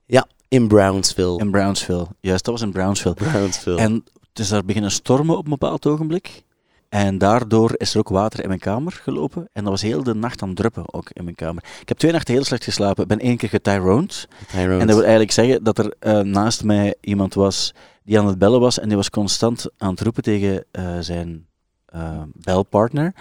ja, 0.06 0.28
in 0.48 0.68
Brownsville. 0.68 1.40
in 1.40 1.52
Brownsville. 1.52 2.08
Juist, 2.20 2.46
dat 2.46 2.54
was 2.54 2.64
in 2.64 2.72
Brownsville. 2.72 3.14
Brownsville. 3.16 3.78
En 3.80 4.04
het 4.30 4.40
is 4.40 4.50
daar 4.50 4.66
beginnen 4.66 4.92
stormen 4.92 5.38
op 5.38 5.44
een 5.44 5.50
bepaald 5.50 5.86
ogenblik. 5.88 6.44
En 6.90 7.18
daardoor 7.18 7.74
is 7.78 7.94
er 7.94 8.00
ook 8.00 8.10
water 8.10 8.42
in 8.42 8.48
mijn 8.48 8.60
kamer 8.60 8.92
gelopen. 8.92 9.50
En 9.54 9.64
dat 9.64 9.72
was 9.72 9.82
heel 9.82 10.04
de 10.04 10.16
nacht 10.16 10.42
aan 10.42 10.48
het 10.48 10.58
druppen 10.58 10.94
ook 10.94 11.10
in 11.14 11.24
mijn 11.24 11.36
kamer. 11.36 11.64
Ik 11.82 11.88
heb 11.88 11.98
twee 11.98 12.12
nachten 12.12 12.34
heel 12.34 12.44
slecht 12.44 12.64
geslapen. 12.64 13.04
Ik 13.04 13.10
ben 13.10 13.20
één 13.20 13.38
keer 13.38 13.50
getyroned. 13.50 14.28
Tyrone. 14.52 14.80
En 14.80 14.88
dat 14.88 14.96
wil 14.96 15.02
eigenlijk 15.02 15.32
zeggen 15.32 15.64
dat 15.64 15.78
er 15.78 15.96
eh, 16.00 16.20
naast 16.20 16.64
mij 16.64 16.96
iemand 17.02 17.34
was 17.34 17.74
die 18.04 18.20
aan 18.20 18.28
het 18.28 18.38
bellen 18.38 18.60
was. 18.60 18.80
En 18.80 18.88
die 18.88 18.98
was 18.98 19.10
constant 19.10 19.66
aan 19.78 19.90
het 19.90 20.02
roepen 20.02 20.24
tegen 20.24 20.66
eh, 20.72 20.98
zijn 21.00 21.48
eh, 21.86 22.22
belpartner. 22.34 23.14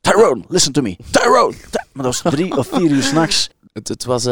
Tyrone, 0.00 0.42
listen 0.48 0.72
to 0.72 0.82
me. 0.82 0.96
Tyrone! 1.10 1.54
Ty-" 1.70 1.78
Maar 1.92 2.04
dat 2.04 2.20
was 2.20 2.32
drie 2.32 2.56
of 2.56 2.66
vier 2.66 2.90
uur 2.90 3.02
s'nachts. 3.02 3.48
Het, 3.72 3.88
het 3.88 4.04
was 4.04 4.24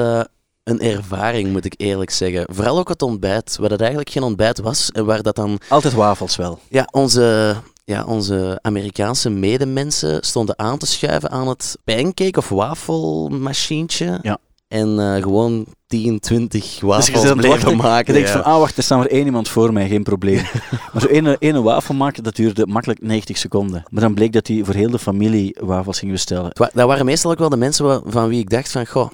een 0.70 0.80
ervaring, 0.80 1.52
moet 1.52 1.64
ik 1.64 1.74
eerlijk 1.76 2.10
zeggen. 2.10 2.44
Vooral 2.54 2.78
ook 2.78 2.88
het 2.88 3.02
ontbijt, 3.02 3.56
waar 3.60 3.68
dat 3.68 3.80
eigenlijk 3.80 4.10
geen 4.10 4.22
ontbijt 4.22 4.60
was. 4.60 4.90
En 4.92 5.04
waar 5.04 5.22
dat 5.22 5.36
dan 5.36 5.58
Altijd 5.68 5.94
wafels 5.94 6.36
wel. 6.36 6.58
ja, 6.68 6.88
onze, 6.90 7.54
ja, 7.84 8.04
onze 8.04 8.58
Amerikaanse 8.62 9.30
medemensen 9.30 10.22
stonden 10.24 10.58
aan 10.58 10.78
te 10.78 10.86
schuiven 10.86 11.30
aan 11.30 11.48
het 11.48 11.76
pancake- 11.84 12.38
of 12.38 12.48
wafelmachientje. 12.48 14.18
Ja. 14.22 14.38
En 14.68 14.98
eh, 14.98 15.22
gewoon 15.22 15.66
10, 15.86 16.20
20 16.20 16.62
Dus 16.62 16.80
wafels 16.80 17.24
wachten. 17.46 17.76
maken. 17.76 18.06
Je 18.06 18.12
denkt 18.20 18.30
van, 18.30 18.44
ah 18.44 18.58
wacht, 18.58 18.76
er 18.76 18.82
staat 18.82 18.98
maar 18.98 19.06
één 19.06 19.24
iemand 19.24 19.48
voor 19.48 19.72
mij, 19.72 19.88
geen 19.88 20.02
probleem. 20.02 20.42
maar 20.92 21.02
zo 21.02 21.06
ene, 21.06 21.36
ene 21.38 21.62
wafel 21.62 21.94
maken, 21.94 22.22
dat 22.22 22.36
duurde 22.36 22.66
makkelijk 22.66 23.02
90 23.02 23.36
seconden. 23.38 23.82
Maar 23.90 24.02
dan 24.02 24.14
bleek 24.14 24.32
dat 24.32 24.46
hij 24.46 24.60
voor 24.64 24.74
heel 24.74 24.90
de 24.90 24.98
familie 24.98 25.56
wafels 25.60 25.98
ging 25.98 26.12
bestellen. 26.12 26.50
Dat 26.54 26.72
waren 26.86 27.04
meestal 27.04 27.30
ook 27.30 27.38
wel 27.38 27.48
de 27.48 27.56
mensen 27.56 28.02
van 28.06 28.28
wie 28.28 28.38
ik 28.40 28.50
dacht 28.50 28.70
van, 28.70 28.86
goh, 28.86 29.10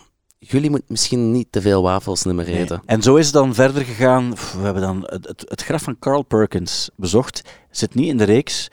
jullie 0.49 0.71
moeten 0.71 0.89
misschien 0.91 1.33
niet 1.33 1.47
te 1.51 1.61
veel 1.61 1.83
wafels 1.83 2.25
meer 2.25 2.47
eten. 2.47 2.83
En 2.87 3.03
zo 3.03 3.17
is 3.17 3.25
het 3.25 3.35
dan 3.35 3.55
verder 3.55 3.85
gegaan. 3.85 4.31
We 4.31 4.63
hebben 4.63 4.83
dan 4.83 5.03
het, 5.07 5.27
het, 5.27 5.45
het 5.49 5.63
graf 5.63 5.83
van 5.83 5.99
Carl 5.99 6.23
Perkins 6.23 6.91
bezocht. 6.97 7.43
Zit 7.71 7.95
niet 7.95 8.09
in 8.09 8.17
de 8.17 8.25
reeks. 8.25 8.69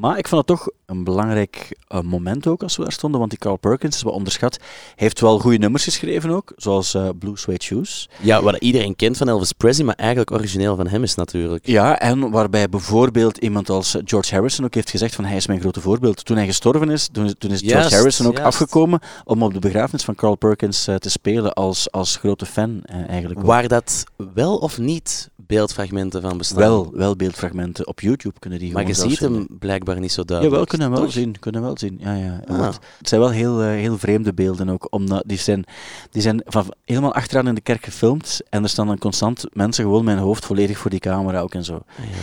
Maar 0.00 0.18
ik 0.18 0.28
vond 0.28 0.48
het 0.48 0.58
toch 0.58 0.68
een 0.86 1.04
belangrijk 1.04 1.78
eh, 1.88 2.00
moment 2.00 2.46
ook 2.46 2.62
als 2.62 2.76
we 2.76 2.82
daar 2.82 2.92
stonden. 2.92 3.18
Want 3.18 3.30
die 3.30 3.40
Carl 3.40 3.56
Perkins 3.56 3.96
is 3.96 4.02
wat 4.02 4.12
onderschat. 4.12 4.58
Heeft 4.94 5.20
wel 5.20 5.38
goede 5.38 5.58
nummers 5.58 5.84
geschreven 5.84 6.30
ook. 6.30 6.52
Zoals 6.56 6.94
eh, 6.94 7.08
Blue 7.18 7.38
Suede 7.38 7.62
Shoes. 7.62 8.08
Ja, 8.20 8.42
wat 8.42 8.56
iedereen 8.56 8.96
kent 8.96 9.16
van 9.16 9.28
Elvis 9.28 9.52
Presley, 9.52 9.86
maar 9.86 9.94
eigenlijk 9.94 10.30
origineel 10.30 10.76
van 10.76 10.86
hem 10.86 11.02
is 11.02 11.14
natuurlijk. 11.14 11.66
Ja, 11.66 11.98
en 11.98 12.30
waarbij 12.30 12.68
bijvoorbeeld 12.68 13.36
iemand 13.36 13.70
als 13.70 13.96
George 14.04 14.34
Harrison 14.34 14.64
ook 14.64 14.74
heeft 14.74 14.90
gezegd 14.90 15.14
van 15.14 15.24
hij 15.24 15.36
is 15.36 15.46
mijn 15.46 15.60
grote 15.60 15.80
voorbeeld. 15.80 16.24
Toen 16.24 16.36
hij 16.36 16.46
gestorven 16.46 16.90
is, 16.90 17.08
toen, 17.12 17.34
toen 17.38 17.50
is 17.50 17.60
George 17.60 17.78
Juist, 17.78 17.94
Harrison 17.94 18.26
ook 18.26 18.36
juist. 18.36 18.46
afgekomen 18.46 19.00
om 19.24 19.42
op 19.42 19.52
de 19.52 19.58
begrafenis 19.58 20.04
van 20.04 20.14
Carl 20.14 20.36
Perkins 20.36 20.86
eh, 20.86 20.94
te 20.94 21.10
spelen 21.10 21.52
als, 21.52 21.90
als 21.90 22.16
grote 22.16 22.46
fan 22.46 22.80
eh, 22.82 23.08
eigenlijk. 23.08 23.40
ook. 23.40 23.46
Waar 23.46 23.68
dat 23.68 24.04
wel 24.34 24.56
of 24.56 24.78
niet 24.78 25.32
beeldfragmenten 25.46 26.22
van 26.22 26.38
bestaan. 26.38 26.58
Wel, 26.58 26.90
wel 26.92 27.16
beeldfragmenten. 27.16 27.86
Op 27.86 28.00
YouTube 28.00 28.38
kunnen 28.38 28.58
die 28.58 28.72
maar 28.72 28.86
je 28.86 28.94
gewoon 28.94 29.10
ziet 29.10 29.18
zelfs 29.18 29.34
hem 29.34 29.46
blijkbaar 29.58 29.83
niet 29.84 30.12
zo 30.12 30.20
Ja, 30.20 30.26
duidelijk. 30.26 30.68
kunnen 30.68 30.88
we 30.90 30.94
wel 30.96 31.04
Toch? 31.04 31.12
zien. 31.12 31.38
Kunnen 31.38 31.60
we 31.60 31.66
wel 31.66 31.78
zien. 31.78 31.96
Ja, 32.00 32.14
ja. 32.14 32.40
Ah. 32.46 32.58
Want 32.58 32.78
het 32.98 33.08
zijn 33.08 33.20
wel 33.20 33.30
heel, 33.30 33.60
eh, 33.62 33.66
heel 33.68 33.98
vreemde 33.98 34.32
beelden 34.34 34.68
ook. 34.68 34.86
Omdat 34.90 35.22
die 35.26 35.38
zijn, 35.38 35.64
die 36.10 36.22
zijn 36.22 36.42
van 36.46 36.74
helemaal 36.84 37.14
achteraan 37.14 37.48
in 37.48 37.54
de 37.54 37.60
kerk 37.60 37.84
gefilmd. 37.84 38.40
En 38.48 38.62
er 38.62 38.68
staan 38.68 38.86
dan 38.86 38.98
constant 38.98 39.44
mensen 39.52 39.84
gewoon 39.84 40.06
hun 40.06 40.18
hoofd 40.18 40.44
volledig 40.46 40.78
voor 40.78 40.90
die 40.90 41.00
camera 41.00 41.40
ook 41.40 41.54
en 41.54 41.64
zo. 41.64 41.82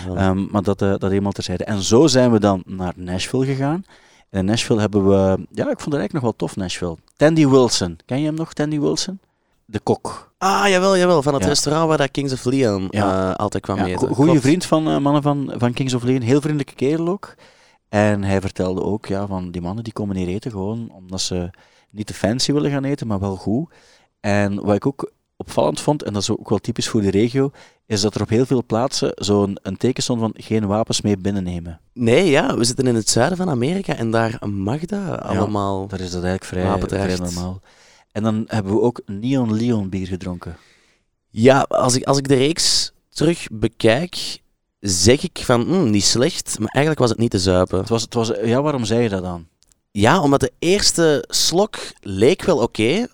Ah. 0.10 0.22
Ehm, 0.26 0.46
maar 0.52 0.62
dat, 0.64 0.82
eh, 0.82 0.90
dat 0.90 1.10
helemaal 1.10 1.32
terzijde. 1.32 1.64
En 1.64 1.82
zo 1.82 2.08
zijn 2.08 2.32
we 2.32 2.40
dan 2.40 2.64
naar 2.66 2.94
Nashville 2.96 3.46
gegaan. 3.46 3.84
En 4.30 4.40
in 4.40 4.46
Nashville 4.46 4.80
hebben 4.80 5.08
we... 5.08 5.14
Ja, 5.52 5.64
ik 5.70 5.80
vond 5.80 5.94
het 5.94 5.94
eigenlijk 5.94 6.14
nog 6.14 6.22
wel 6.22 6.36
tof, 6.36 6.56
Nashville. 6.56 6.98
Tandy 7.18 7.48
Wilson. 7.48 7.98
Ken 8.06 8.20
je 8.20 8.26
hem 8.26 8.36
nog, 8.36 8.54
Tandy 8.54 8.80
Wilson? 8.80 9.20
De 9.72 9.80
kok. 9.80 10.34
Ah, 10.38 10.68
jawel, 10.68 10.98
jawel. 10.98 11.22
Van 11.22 11.34
het 11.34 11.42
Ja. 11.44 11.48
restaurant 11.50 11.88
waar 11.88 11.98
dat 11.98 12.12
Kings 12.12 12.34
of 12.34 12.44
Leon 12.46 12.88
Ja. 12.90 13.30
eh, 13.32 13.36
altijd 13.36 13.64
kwam 13.64 13.78
Ja, 13.78 13.86
eten. 13.86 14.08
go- 14.08 14.14
goeie 14.14 14.30
Klopt. 14.32 14.46
vriend 14.46 14.66
van 14.66 14.88
eh, 14.90 14.98
mannen 14.98 15.22
van, 15.22 15.54
van 15.58 15.74
Kings 15.74 15.94
of 15.94 16.04
Leon. 16.04 16.22
Heel 16.22 16.42
vriendelijke 16.42 16.74
kerel 16.76 17.08
ook. 17.08 17.36
En 17.90 18.24
hij 18.24 18.42
vertelde 18.42 18.84
ook, 18.84 19.06
ja, 19.06 19.28
van 19.28 19.52
die 19.52 19.62
mannen 19.62 19.84
die 19.84 19.94
komen 19.94 20.16
hier 20.16 20.28
eten 20.28 20.52
gewoon 20.52 20.92
omdat 20.94 21.22
ze 21.22 21.50
niet 21.90 22.08
te 22.08 22.14
fancy 22.14 22.54
willen 22.54 22.72
gaan 22.72 22.84
eten, 22.84 23.08
maar 23.08 23.20
wel 23.20 23.36
goed. 23.36 23.74
En 24.20 24.64
wat 24.64 24.76
ik 24.76 24.86
ook 24.86 25.12
opvallend 25.38 25.82
vond, 25.82 26.04
en 26.04 26.14
dat 26.14 26.22
is 26.22 26.30
ook 26.32 26.50
wel 26.50 26.58
typisch 26.60 26.88
voor 26.90 27.02
de 27.02 27.10
regio, 27.12 27.52
is 27.86 28.02
dat 28.02 28.16
er 28.16 28.22
op 28.22 28.30
heel 28.30 28.46
veel 28.46 28.64
plaatsen 28.66 29.12
zo'n 29.16 29.58
een 29.62 29.78
teken 29.78 30.04
stond 30.04 30.20
van 30.20 30.34
geen 30.36 30.68
wapens 30.68 31.02
mee 31.02 31.18
binnennemen. 31.18 31.80
Nee, 31.94 32.30
ja, 32.30 32.58
we 32.58 32.64
zitten 32.64 32.88
in 32.88 32.96
het 32.96 33.10
zuiden 33.10 33.38
van 33.38 33.50
Amerika 33.50 33.96
en 33.96 34.12
daar 34.12 34.40
mag 34.50 34.80
dat 34.86 35.20
allemaal. 35.22 35.88
Daar 35.88 36.00
is 36.00 36.12
dat 36.12 36.24
eigenlijk 36.24 36.46
vrij, 36.90 37.00
vrij 37.00 37.18
normaal. 37.18 37.60
En 38.12 38.24
dan 38.24 38.44
hebben 38.48 38.74
we 38.74 38.82
ook 38.82 39.02
Neon 39.06 39.54
Leon 39.54 39.90
bier 39.90 40.08
gedronken. 40.08 40.58
Ja, 41.30 41.66
als 41.70 41.96
ik, 41.96 42.04
als 42.04 42.18
ik 42.18 42.28
de 42.28 42.36
reeks 42.36 42.92
terug 43.10 43.48
bekijk, 43.52 44.42
zeg 44.80 45.24
ik 45.24 45.42
van, 45.44 45.62
hm, 45.62 45.90
niet 45.90 46.04
slecht, 46.04 46.60
maar 46.60 46.68
eigenlijk 46.70 47.00
was 47.00 47.10
het 47.10 47.20
niet 47.20 47.32
te 47.32 47.40
zuipen. 47.40 47.80
Het 47.80 47.90
was, 47.90 48.02
het 48.02 48.14
was, 48.14 48.32
ja, 48.44 48.62
waarom 48.62 48.86
zei 48.86 49.02
je 49.02 49.10
dat 49.10 49.24
dan? 49.24 49.48
Ja, 49.92 50.22
omdat 50.22 50.40
de 50.40 50.52
eerste 50.60 51.26
slok 51.28 51.78
leek 52.00 52.44
wel 52.44 52.58
oké. 52.58 52.82
Ik, 52.84 53.08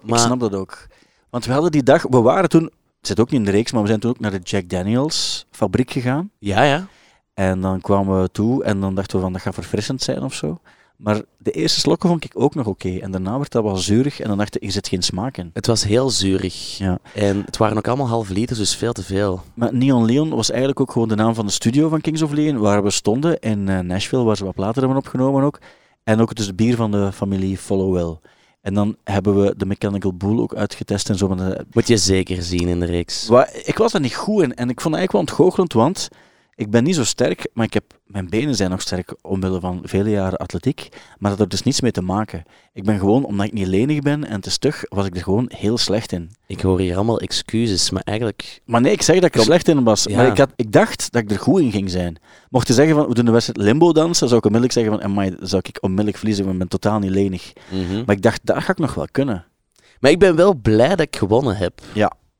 Maar- 0.00 0.18
ik 0.18 0.24
snap 0.24 0.40
dat 0.40 0.54
ook. 0.54 0.86
Want 1.30 1.44
we 1.44 1.52
hadden 1.52 1.70
die 1.72 1.82
dag, 1.82 2.02
we 2.02 2.20
waren 2.20 2.48
toen, 2.48 2.62
het 2.62 3.06
zit 3.06 3.20
ook 3.20 3.30
niet 3.30 3.40
in 3.40 3.44
de 3.46 3.50
reeks, 3.50 3.72
maar 3.72 3.82
we 3.82 3.88
zijn 3.88 4.00
toen 4.00 4.10
ook 4.10 4.20
naar 4.20 4.30
de 4.30 4.38
Jack 4.42 4.68
Daniels 4.68 5.46
fabriek 5.50 5.90
gegaan. 5.90 6.30
Ja, 6.38 6.62
ja. 6.62 6.86
En 7.34 7.60
dan 7.60 7.80
kwamen 7.80 8.22
we 8.22 8.30
toe 8.30 8.64
en 8.64 8.80
dan 8.80 8.94
dachten 8.94 9.16
we 9.16 9.22
van 9.22 9.32
dat 9.32 9.42
gaat 9.42 9.54
verfrissend 9.54 10.02
zijn 10.02 10.22
of 10.22 10.34
zo. 10.34 10.60
Maar 11.02 11.22
de 11.38 11.50
eerste 11.50 11.80
slokken 11.80 12.08
vond 12.08 12.24
ik 12.24 12.32
ook 12.34 12.54
nog 12.54 12.66
oké. 12.66 12.98
En 12.98 13.10
daarna 13.10 13.38
werd 13.38 13.52
dat 13.52 13.62
wel 13.62 13.76
zuurig 13.76 14.20
en 14.20 14.28
dan 14.28 14.38
dacht 14.38 14.56
ik, 14.56 14.62
er 14.62 14.72
zit 14.72 14.88
geen 14.88 15.02
smaak 15.02 15.36
in. 15.36 15.50
Het 15.52 15.66
was 15.66 15.84
heel 15.84 16.10
zuurig. 16.10 16.78
Ja. 16.78 16.98
En 17.14 17.42
het 17.44 17.56
waren 17.56 17.76
ook 17.76 17.88
allemaal 17.88 18.08
halve 18.08 18.32
liters, 18.32 18.58
dus 18.58 18.76
veel 18.76 18.92
te 18.92 19.02
veel. 19.02 19.42
Maar 19.54 19.74
Neon 19.74 20.04
Leon 20.04 20.30
was 20.30 20.50
eigenlijk 20.50 20.80
ook 20.80 20.92
gewoon 20.92 21.08
de 21.08 21.14
naam 21.14 21.34
van 21.34 21.46
de 21.46 21.52
studio 21.52 21.88
van 21.88 22.00
Kings 22.00 22.22
of 22.22 22.32
Leon, 22.32 22.58
waar 22.58 22.82
we 22.82 22.90
stonden 22.90 23.40
in 23.40 23.68
eh, 23.68 23.78
Nashville, 23.78 24.24
waar 24.24 24.36
ze 24.36 24.44
wat 24.44 24.54
platen 24.54 24.80
hebben 24.80 24.98
opgenomen 24.98 25.42
ook. 25.42 25.58
En 26.04 26.20
ook 26.20 26.34
dus 26.34 26.46
het 26.46 26.56
bier 26.56 26.76
van 26.76 26.90
de 26.90 27.12
familie 27.12 27.58
Followell. 27.58 28.18
En 28.60 28.74
dan 28.74 28.96
hebben 29.04 29.42
we 29.42 29.54
de 29.56 29.66
Mechanical 29.66 30.14
Bull 30.14 30.38
ook 30.38 30.54
uitgetest 30.54 31.08
en 31.08 31.16
zo. 31.16 31.36
Moet 31.72 31.88
je 31.88 31.96
zeker 31.96 32.42
zien 32.42 32.68
in 32.68 32.80
de 32.80 32.86
reeks. 32.86 33.30
Ik 33.64 33.78
was 33.78 33.94
er 33.94 34.00
niet 34.00 34.14
goed 34.14 34.42
in 34.42 34.54
en 34.54 34.68
ik 34.68 34.80
vond 34.80 34.94
het 34.94 35.02
eigenlijk 35.02 35.12
wel 35.12 35.20
ontgoochelend, 35.20 35.72
want 35.72 36.08
ik 36.60 36.70
ben 36.70 36.84
niet 36.84 36.94
zo 36.94 37.04
sterk, 37.04 37.48
maar 37.52 37.66
ik 37.66 37.74
heb, 37.74 37.84
mijn 38.04 38.28
benen 38.28 38.54
zijn 38.54 38.70
nog 38.70 38.80
sterk 38.80 39.14
omwille 39.22 39.60
van 39.60 39.80
vele 39.84 40.10
jaren 40.10 40.38
atletiek, 40.38 40.88
maar 40.90 41.30
dat 41.30 41.30
had 41.30 41.40
er 41.40 41.48
dus 41.48 41.62
niets 41.62 41.80
mee 41.80 41.90
te 41.90 42.02
maken. 42.02 42.42
Ik 42.72 42.84
ben 42.84 42.98
gewoon, 42.98 43.24
omdat 43.24 43.46
ik 43.46 43.52
niet 43.52 43.66
lenig 43.66 44.00
ben 44.00 44.24
en 44.24 44.40
te 44.40 44.50
stug, 44.50 44.84
was 44.88 45.06
ik 45.06 45.16
er 45.16 45.22
gewoon 45.22 45.50
heel 45.54 45.78
slecht 45.78 46.12
in. 46.12 46.30
Ik 46.46 46.60
hoor 46.60 46.80
hier 46.80 46.94
allemaal 46.94 47.20
excuses, 47.20 47.90
maar 47.90 48.02
eigenlijk... 48.02 48.60
Maar 48.64 48.80
nee, 48.80 48.92
ik 48.92 49.02
zeg 49.02 49.14
dat 49.14 49.24
ik 49.24 49.34
er 49.34 49.42
slecht 49.42 49.68
in 49.68 49.84
was, 49.84 50.04
Ja. 50.04 50.16
maar 50.16 50.26
ik, 50.26 50.38
had, 50.38 50.52
ik 50.56 50.72
dacht 50.72 51.12
dat 51.12 51.22
ik 51.22 51.30
er 51.30 51.38
goed 51.38 51.60
in 51.60 51.70
ging 51.70 51.90
zijn. 51.90 52.16
Mocht 52.50 52.68
je 52.68 52.74
zeggen 52.74 52.94
van, 52.94 53.08
we 53.08 53.14
doen 53.14 53.24
de 53.24 53.30
wedstrijd 53.30 53.60
limbo 53.60 53.92
dansen, 53.92 54.28
zou 54.28 54.38
ik 54.38 54.46
onmiddellijk 54.46 54.78
zeggen 54.78 54.92
van, 54.92 55.10
amai, 55.10 55.36
zou 55.40 55.62
ik 55.66 55.78
onmiddellijk 55.80 56.16
verliezen, 56.16 56.44
want 56.44 56.54
ik 56.54 56.68
ben 56.68 56.80
totaal 56.80 56.98
niet 56.98 57.10
lenig. 57.10 57.52
Mhm. 57.70 58.02
Maar 58.06 58.16
ik 58.16 58.22
dacht, 58.22 58.40
dat 58.44 58.62
ga 58.62 58.72
ik 58.72 58.78
nog 58.78 58.94
wel 58.94 59.08
kunnen. 59.10 59.44
Maar 60.00 60.10
ik 60.10 60.18
ben 60.18 60.36
wel 60.36 60.54
blij 60.54 60.88
dat 60.88 61.00
ik 61.00 61.16
gewonnen 61.16 61.56
heb. 61.56 61.80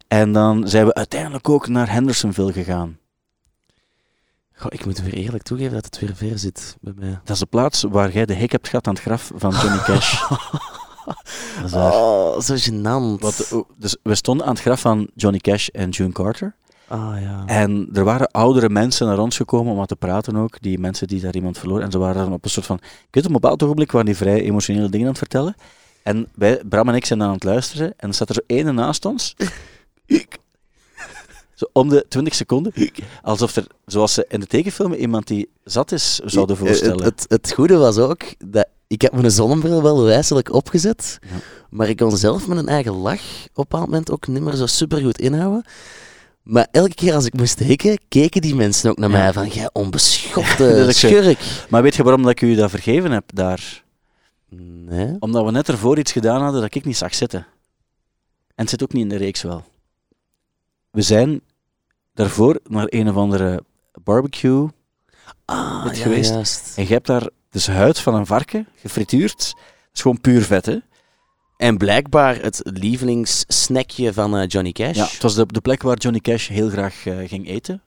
En 0.09 0.33
dan 0.33 0.69
zijn 0.69 0.87
we 0.87 0.95
uiteindelijk 0.95 1.49
ook 1.49 1.69
naar 1.69 1.93
Hendersonville 1.93 2.53
gegaan. 2.53 2.99
Goh, 4.61 4.73
ik 4.73 4.85
moet 4.85 5.03
weer 5.03 5.15
eerlijk 5.15 5.43
toegeven 5.43 5.73
dat 5.73 5.85
het 5.85 5.99
weer 5.99 6.17
ver 6.17 6.39
zit 6.39 6.77
bij 6.81 6.93
mij. 6.97 7.21
Dat 7.25 7.35
is 7.35 7.39
de 7.39 7.47
plaats 7.47 7.83
waar 7.83 8.13
jij 8.13 8.27
de 8.27 8.35
hik 8.35 8.53
hebt 8.53 8.69
gehad 8.69 8.87
aan 8.87 8.95
het 8.95 9.03
graf 9.03 9.31
van 9.35 9.51
Johnny 9.51 9.79
Cash. 9.89 10.29
Dat 11.57 11.65
is 11.65 11.73
waar. 11.73 11.93
Oh, 11.93 12.41
zo 12.41 12.55
gênant. 12.55 13.21
Wat, 13.21 13.53
oh, 13.53 13.69
dus 13.77 13.97
we 14.03 14.15
stonden 14.15 14.47
aan 14.47 14.53
het 14.53 14.61
graf 14.61 14.81
van 14.81 15.11
Johnny 15.15 15.39
Cash 15.39 15.69
en 15.69 15.91
June 15.91 16.13
Carter. 16.13 16.55
Ah 16.89 17.21
ja. 17.21 17.43
En 17.47 17.89
er 17.93 18.05
waren 18.05 18.31
oudere 18.31 18.69
mensen 18.69 19.07
naar 19.07 19.19
ons 19.19 19.37
gekomen 19.37 19.73
om 19.73 19.79
wat 19.79 19.89
te 19.89 19.97
praten 19.97 20.37
ook. 20.37 20.61
Die 20.61 20.79
mensen 20.79 21.07
die 21.07 21.21
daar 21.21 21.35
iemand 21.35 21.59
verloren. 21.59 21.85
En 21.85 21.91
ze 21.91 21.99
waren 21.99 22.23
dan 22.25 22.33
op 22.33 22.45
een 22.45 22.51
soort 22.51 22.67
van... 22.67 22.77
Ik 22.77 23.09
weet 23.11 23.25
op 23.25 23.35
een 23.35 23.41
bepaald 23.41 23.63
ogenblik 23.63 23.93
waren 23.93 24.07
die 24.07 24.17
vrij 24.17 24.43
emotionele 24.43 24.89
dingen 24.89 25.07
aan 25.07 25.13
het 25.13 25.19
vertellen. 25.19 25.55
En 26.03 26.29
wij, 26.35 26.63
Bram 26.69 26.89
en 26.89 26.95
ik 26.95 27.07
zijn 27.07 27.19
dan 27.19 27.29
aan 27.29 27.35
het 27.35 27.45
luisteren. 27.45 27.95
En 27.97 28.09
er 28.09 28.15
staat 28.15 28.29
er 28.29 28.35
zo 28.35 28.41
ene 28.47 28.73
naast 28.73 29.05
ons. 29.05 29.35
Zo 31.61 31.67
om 31.73 31.89
de 31.89 32.05
20 32.09 32.35
seconden. 32.35 32.73
Alsof 33.23 33.57
er, 33.57 33.67
zoals 33.87 34.15
ze 34.15 34.25
in 34.29 34.41
de 34.41 34.47
tekenfilmen, 34.47 34.99
iemand 34.99 35.27
die 35.27 35.49
zat 35.65 35.93
is, 35.93 36.19
zouden 36.25 36.57
voorstellen. 36.57 37.05
Het, 37.05 37.21
het, 37.21 37.25
het 37.29 37.53
goede 37.53 37.77
was 37.77 37.99
ook 37.99 38.23
dat 38.47 38.67
ik 38.87 39.03
heb 39.03 39.13
mijn 39.13 39.31
zonnebril 39.31 39.83
wel 39.83 40.03
wijselijk 40.03 40.53
opgezet, 40.53 41.19
Ja. 41.23 41.29
maar 41.71 41.89
ik 41.89 41.97
kon 41.97 42.17
zelf 42.17 42.47
met 42.47 42.59
een 42.59 42.69
eigen 42.69 42.93
lach 42.93 43.21
op 43.55 43.73
een 43.73 43.81
moment 43.81 44.11
ook 44.11 44.27
niet 44.27 44.43
meer 44.43 44.55
zo 44.55 44.67
supergoed 44.67 45.19
inhouden. 45.19 45.65
Maar 46.43 46.69
elke 46.71 46.95
keer 46.95 47.15
als 47.15 47.25
ik 47.27 47.35
moest 47.35 47.51
steken, 47.53 47.99
keken 48.09 48.41
die 48.41 48.55
mensen 48.55 48.91
ook 48.91 48.99
naar 48.99 49.11
Ja. 49.11 49.17
mij 49.19 49.33
van, 49.33 49.49
jij 49.49 49.71
onbeschofte 49.73 50.83
zo. 50.85 50.91
schurk. 50.91 51.65
Maar 51.69 51.83
weet 51.83 51.95
je 51.95 52.03
waarom 52.03 52.23
dat 52.23 52.31
ik 52.31 52.41
u 52.41 52.55
dat 52.55 52.71
vergeven 52.71 53.11
heb 53.11 53.25
daar? 53.35 53.85
Nee. 54.49 55.17
Omdat 55.19 55.45
we 55.45 55.51
net 55.51 55.69
ervoor 55.69 55.99
iets 55.99 56.13
gedaan 56.13 56.43
hadden 56.43 56.61
dat 56.61 56.75
ik 56.75 56.85
niet 56.85 56.97
zag 56.97 57.15
zitten. 57.15 57.41
En 58.55 58.67
het 58.67 58.71
zit 58.71 58.83
ook 58.83 58.93
niet 58.93 59.03
in 59.03 59.09
de 59.09 59.17
reeks 59.17 59.43
wel. 59.43 59.65
We 60.91 61.03
zijn 61.03 61.41
daarvoor 62.15 62.61
naar 62.65 62.87
een 62.89 63.09
of 63.09 63.17
andere 63.17 63.63
barbecue 64.05 64.69
Ah, 65.45 65.83
ja, 65.85 65.95
geweest. 66.03 66.31
juist. 66.33 66.73
en 66.77 66.83
je 66.87 66.93
hebt 66.93 67.07
daar 67.07 67.29
dus 67.51 67.67
huid 67.67 68.01
van 68.01 68.15
een 68.15 68.27
varken, 68.27 68.67
gefrituurd. 68.77 69.39
Dat 69.39 69.59
is 69.95 70.01
gewoon 70.01 70.21
puur 70.21 70.43
vet, 70.43 70.67
hè? 70.67 70.77
En 71.57 71.77
blijkbaar 71.77 72.37
het 72.43 72.61
lievelingssnackje 72.65 74.13
van 74.13 74.37
eh, 74.37 74.47
Johnny 74.49 74.73
Cash. 74.73 74.97
Ja, 74.97 75.05
het 75.07 75.23
was 75.23 75.35
de, 75.35 75.47
de 75.47 75.61
plek 75.61 75.83
waar 75.83 75.97
Johnny 75.99 76.21
Cash 76.21 76.49
heel 76.49 76.69
graag 76.69 77.07
eh, 77.07 77.29
ging 77.29 77.49
eten. 77.49 77.83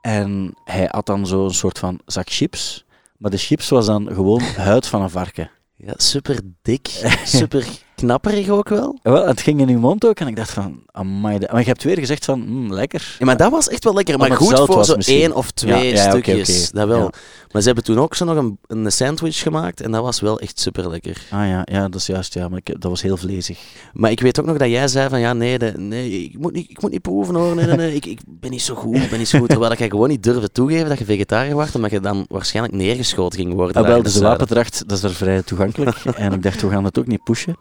En 0.00 0.54
hij 0.64 0.88
had 0.90 1.06
dan 1.06 1.26
zo'n 1.26 1.50
soort 1.54 1.78
van 1.78 2.00
zak 2.06 2.30
chips. 2.30 2.84
Maar 3.18 3.30
de 3.30 3.36
chips 3.36 3.68
was 3.68 3.86
dan 3.86 4.08
gewoon 4.14 4.40
huid 4.40 4.86
van 4.86 5.02
een 5.02 5.10
varken. 5.10 5.50
Ja, 5.76 5.92
super 5.96 6.40
dik, 6.62 6.88
super 7.24 7.66
knapperig 7.94 8.48
ook 8.48 8.68
wel. 8.68 8.98
Wel, 9.02 9.26
het 9.26 9.40
ging 9.40 9.60
in 9.60 9.68
uw 9.68 9.78
mond 9.78 10.06
ook 10.06 10.20
en 10.20 10.26
ik 10.26 10.36
dacht 10.36 10.50
van, 10.50 10.82
amai. 10.90 11.38
Maar 11.50 11.60
je 11.60 11.66
hebt 11.66 11.82
weer 11.82 11.98
gezegd 11.98 12.24
van, 12.24 12.40
mm, 12.48 12.72
lekker. 12.72 13.16
Ja, 13.18 13.24
maar 13.26 13.36
dat 13.36 13.50
was 13.50 13.68
echt 13.68 13.84
wel 13.84 13.94
lekker. 13.94 14.18
Maar 14.18 14.30
goed 14.36 14.58
voor 14.58 14.66
was 14.76 14.86
zo 14.86 14.96
misschien. 14.96 15.20
één 15.20 15.34
of 15.34 15.50
twee 15.50 15.92
Ja, 15.92 16.10
stukjes. 16.10 16.70
Dat 16.70 16.88
wel. 16.88 17.10
Maar 17.52 17.62
ze 17.62 17.66
hebben 17.68 17.84
toen 17.84 17.98
ook 17.98 18.14
zo 18.14 18.24
nog 18.24 18.36
een, 18.36 18.58
een 18.66 18.92
sandwich 18.92 19.38
gemaakt 19.38 19.80
en 19.80 19.90
dat 19.90 20.02
was 20.02 20.20
wel 20.20 20.40
echt 20.40 20.60
super 20.60 20.90
lekker. 20.90 21.22
Ah 21.30 21.46
ja, 21.48 21.62
ja, 21.64 21.82
dat 21.88 22.00
is 22.00 22.06
juist, 22.06 22.34
ja, 22.34 22.48
maar 22.48 22.60
ik, 22.64 22.80
dat 22.80 22.90
was 22.90 23.02
heel 23.02 23.16
vlezig. 23.16 23.58
Maar 23.92 24.10
ik 24.10 24.20
weet 24.20 24.40
ook 24.40 24.46
nog 24.46 24.56
dat 24.56 24.68
jij 24.68 24.88
zei 24.88 25.08
van 25.08 25.20
ja, 25.20 25.32
nee, 25.32 25.58
de- 25.58 25.72
nee 25.76 26.10
ik, 26.24 26.38
moet 26.38 26.52
niet, 26.52 26.70
ik 26.70 26.82
moet 26.82 26.90
niet 26.90 27.02
proeven 27.02 27.34
hoor. 27.34 27.54
Nee, 27.54 27.66
nee, 27.66 27.76
nee, 27.76 27.94
ik, 27.94 28.06
ik 28.06 28.20
ben 28.26 28.50
niet 28.50 28.62
zo 28.62 28.74
goed, 28.74 28.96
ik 28.96 29.10
ben 29.10 29.18
niet 29.18 29.28
zo 29.28 29.38
goed. 29.38 29.48
Terwijl 29.48 29.74
jij 29.74 29.88
gewoon 29.88 30.08
niet 30.08 30.22
durfde 30.22 30.50
toegeven 30.52 30.88
dat 30.88 30.98
je 30.98 31.04
vegetariër 31.04 31.54
was, 31.54 31.74
omdat 31.74 31.90
je 31.90 32.00
dan 32.00 32.24
waarschijnlijk 32.28 32.74
neergeschoten 32.76 33.38
ging 33.38 33.54
worden. 33.54 33.82
Ah, 33.82 33.88
wel, 33.88 34.02
dus 34.02 34.12
de 34.12 34.20
wapendracht, 34.20 34.88
dat 34.88 34.96
is 34.98 35.04
er 35.04 35.14
vrij 35.14 35.42
toegankelijk. 35.42 35.96
en 36.16 36.32
ik 36.32 36.42
dacht, 36.42 36.62
we 36.62 36.68
gaan 36.68 36.84
het 36.84 36.98
ook 36.98 37.06
niet 37.06 37.22
pushen. 37.24 37.56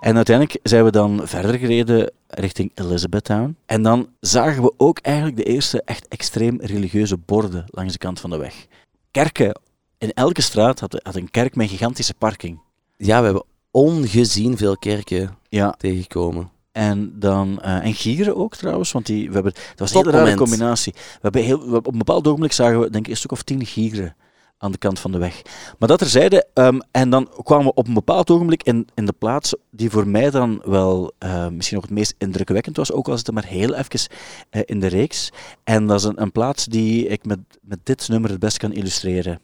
En 0.00 0.16
uiteindelijk 0.16 0.58
zijn 0.62 0.84
we 0.84 0.90
dan 0.90 1.20
verder 1.24 1.58
gereden 1.58 2.10
richting 2.26 2.70
Elizabethtown. 2.74 3.56
En 3.66 3.82
dan 3.82 4.08
zagen 4.20 4.62
we 4.62 4.72
ook 4.76 4.98
eigenlijk 4.98 5.36
de 5.36 5.42
eerste 5.44 5.82
echt 5.84 6.08
extreem 6.08 6.58
religieuze 6.60 7.16
borden 7.16 7.64
langs 7.66 7.92
de 7.92 7.98
kant 7.98 8.20
van 8.20 8.30
de 8.30 8.36
weg. 8.36 8.66
Kerken. 9.10 9.60
In 9.98 10.12
elke 10.12 10.42
straat 10.42 10.80
had, 10.80 11.00
had 11.02 11.14
een 11.16 11.30
kerk 11.30 11.56
met 11.56 11.68
gigantische 11.68 12.14
parking. 12.14 12.60
Ja, 12.96 13.18
we 13.18 13.24
hebben 13.24 13.44
ongezien 13.70 14.56
veel 14.56 14.76
kerken 14.76 15.36
Ja, 15.48 15.70
tegengekomen. 15.78 16.50
En, 16.72 17.12
dan, 17.18 17.60
eh, 17.62 17.84
en 17.84 17.94
gieren 17.94 18.36
ook 18.36 18.56
trouwens, 18.56 18.92
want 18.92 19.06
die, 19.06 19.28
we 19.28 19.34
hebben, 19.34 19.52
dat 19.52 19.78
was 19.78 19.94
een 19.94 19.96
hele 20.04 20.10
rare 20.10 20.34
combinatie. 20.36 20.92
We 20.94 21.18
hebben 21.20 21.42
heel, 21.42 21.70
we- 21.70 21.76
op 21.76 21.86
een 21.92 21.98
bepaald 21.98 22.26
ogenblik 22.26 22.52
zagen 22.52 22.80
we 22.80 22.90
denk 22.90 23.04
ik 23.04 23.10
een 23.10 23.16
stuk 23.16 23.32
of 23.32 23.42
tien 23.42 23.66
gieren 23.66 24.16
aan 24.58 24.72
de 24.72 24.78
kant 24.78 24.98
van 24.98 25.12
de 25.12 25.18
weg. 25.18 25.42
Maar 25.78 25.88
dat 25.88 25.98
terzijde, 25.98 26.46
ehm 26.54 26.78
en 26.90 27.10
dan 27.10 27.28
kwamen 27.42 27.64
we 27.66 27.74
op 27.74 27.88
een 27.88 27.94
bepaald 27.94 28.30
ogenblik 28.30 28.62
in, 28.62 28.88
in 28.94 29.06
de 29.06 29.14
plaats 29.18 29.54
die 29.70 29.90
voor 29.90 30.08
mij 30.08 30.30
dan 30.30 30.62
wel 30.64 31.12
eh, 31.18 31.48
misschien 31.48 31.76
nog 31.76 31.86
het 31.86 31.94
meest 31.94 32.14
indrukwekkend 32.18 32.76
was, 32.76 32.92
ook 32.92 33.08
al 33.08 33.14
is 33.14 33.18
het 33.18 33.32
maar 33.32 33.46
heel 33.46 33.74
even 33.74 34.10
eh, 34.50 34.62
in 34.64 34.80
de 34.80 34.86
reeks. 34.86 35.30
En 35.64 35.86
dat 35.86 35.98
is 35.98 36.04
een, 36.04 36.22
een 36.22 36.32
plaats 36.32 36.64
die 36.64 37.06
ik 37.06 37.24
met, 37.24 37.38
met 37.62 37.78
dit 37.82 38.08
nummer 38.08 38.30
het 38.30 38.38
best 38.38 38.58
kan 38.58 38.72
illustreren. 38.72 39.40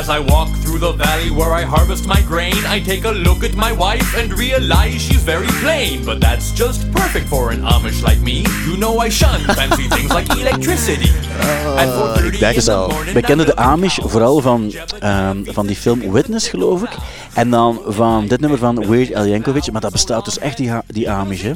As 0.00 0.08
I 0.08 0.18
walk 0.18 0.48
through 0.62 0.80
the 0.80 0.92
valley 0.92 1.30
where 1.30 1.52
I 1.60 1.62
harvest 1.62 2.06
my 2.06 2.20
grain, 2.22 2.56
I 2.66 2.80
take 2.80 3.04
a 3.08 3.12
look 3.12 3.44
at 3.44 3.54
my 3.54 3.72
wife 3.72 4.18
and 4.20 4.38
realize 4.38 5.00
she's 5.06 5.22
very 5.22 5.46
plain. 5.62 6.04
But 6.04 6.20
that's 6.20 6.50
just 6.52 6.90
perfect 6.90 7.28
for 7.28 7.50
an 7.52 7.60
Amish 7.62 8.02
like 8.02 8.20
me. 8.20 8.44
You 8.66 8.76
know 8.76 8.98
I 9.06 9.10
shun 9.10 9.40
fancy 9.58 9.88
things 9.88 10.10
like 10.12 10.28
electricity. 10.40 11.10
4:30 11.10 12.40
ik 12.40 12.54
in 12.56 12.60
the 12.62 12.72
al. 12.72 12.92
Wij 13.12 13.22
kenden 13.22 13.46
de 13.46 13.56
Amish 13.56 13.98
vooral 14.02 14.40
van, 14.40 14.72
ehm, 15.00 15.36
van 15.44 15.66
die 15.66 15.76
film 15.76 16.12
Witness, 16.12 16.48
geloof 16.48 16.82
ik. 16.82 16.90
En 17.34 17.50
dan 17.50 17.80
van 17.86 18.26
dit 18.26 18.40
nummer 18.40 18.58
van 18.58 18.86
Weird 18.88 19.14
Al 19.14 19.24
Yankovic. 19.26 19.72
Maar 19.72 19.80
dat 19.80 19.92
bestaat 19.92 20.24
dus 20.24 20.38
echt, 20.38 20.56
die, 20.56 20.70
die 20.86 21.10
Amish. 21.10 21.42
Hè. 21.42 21.52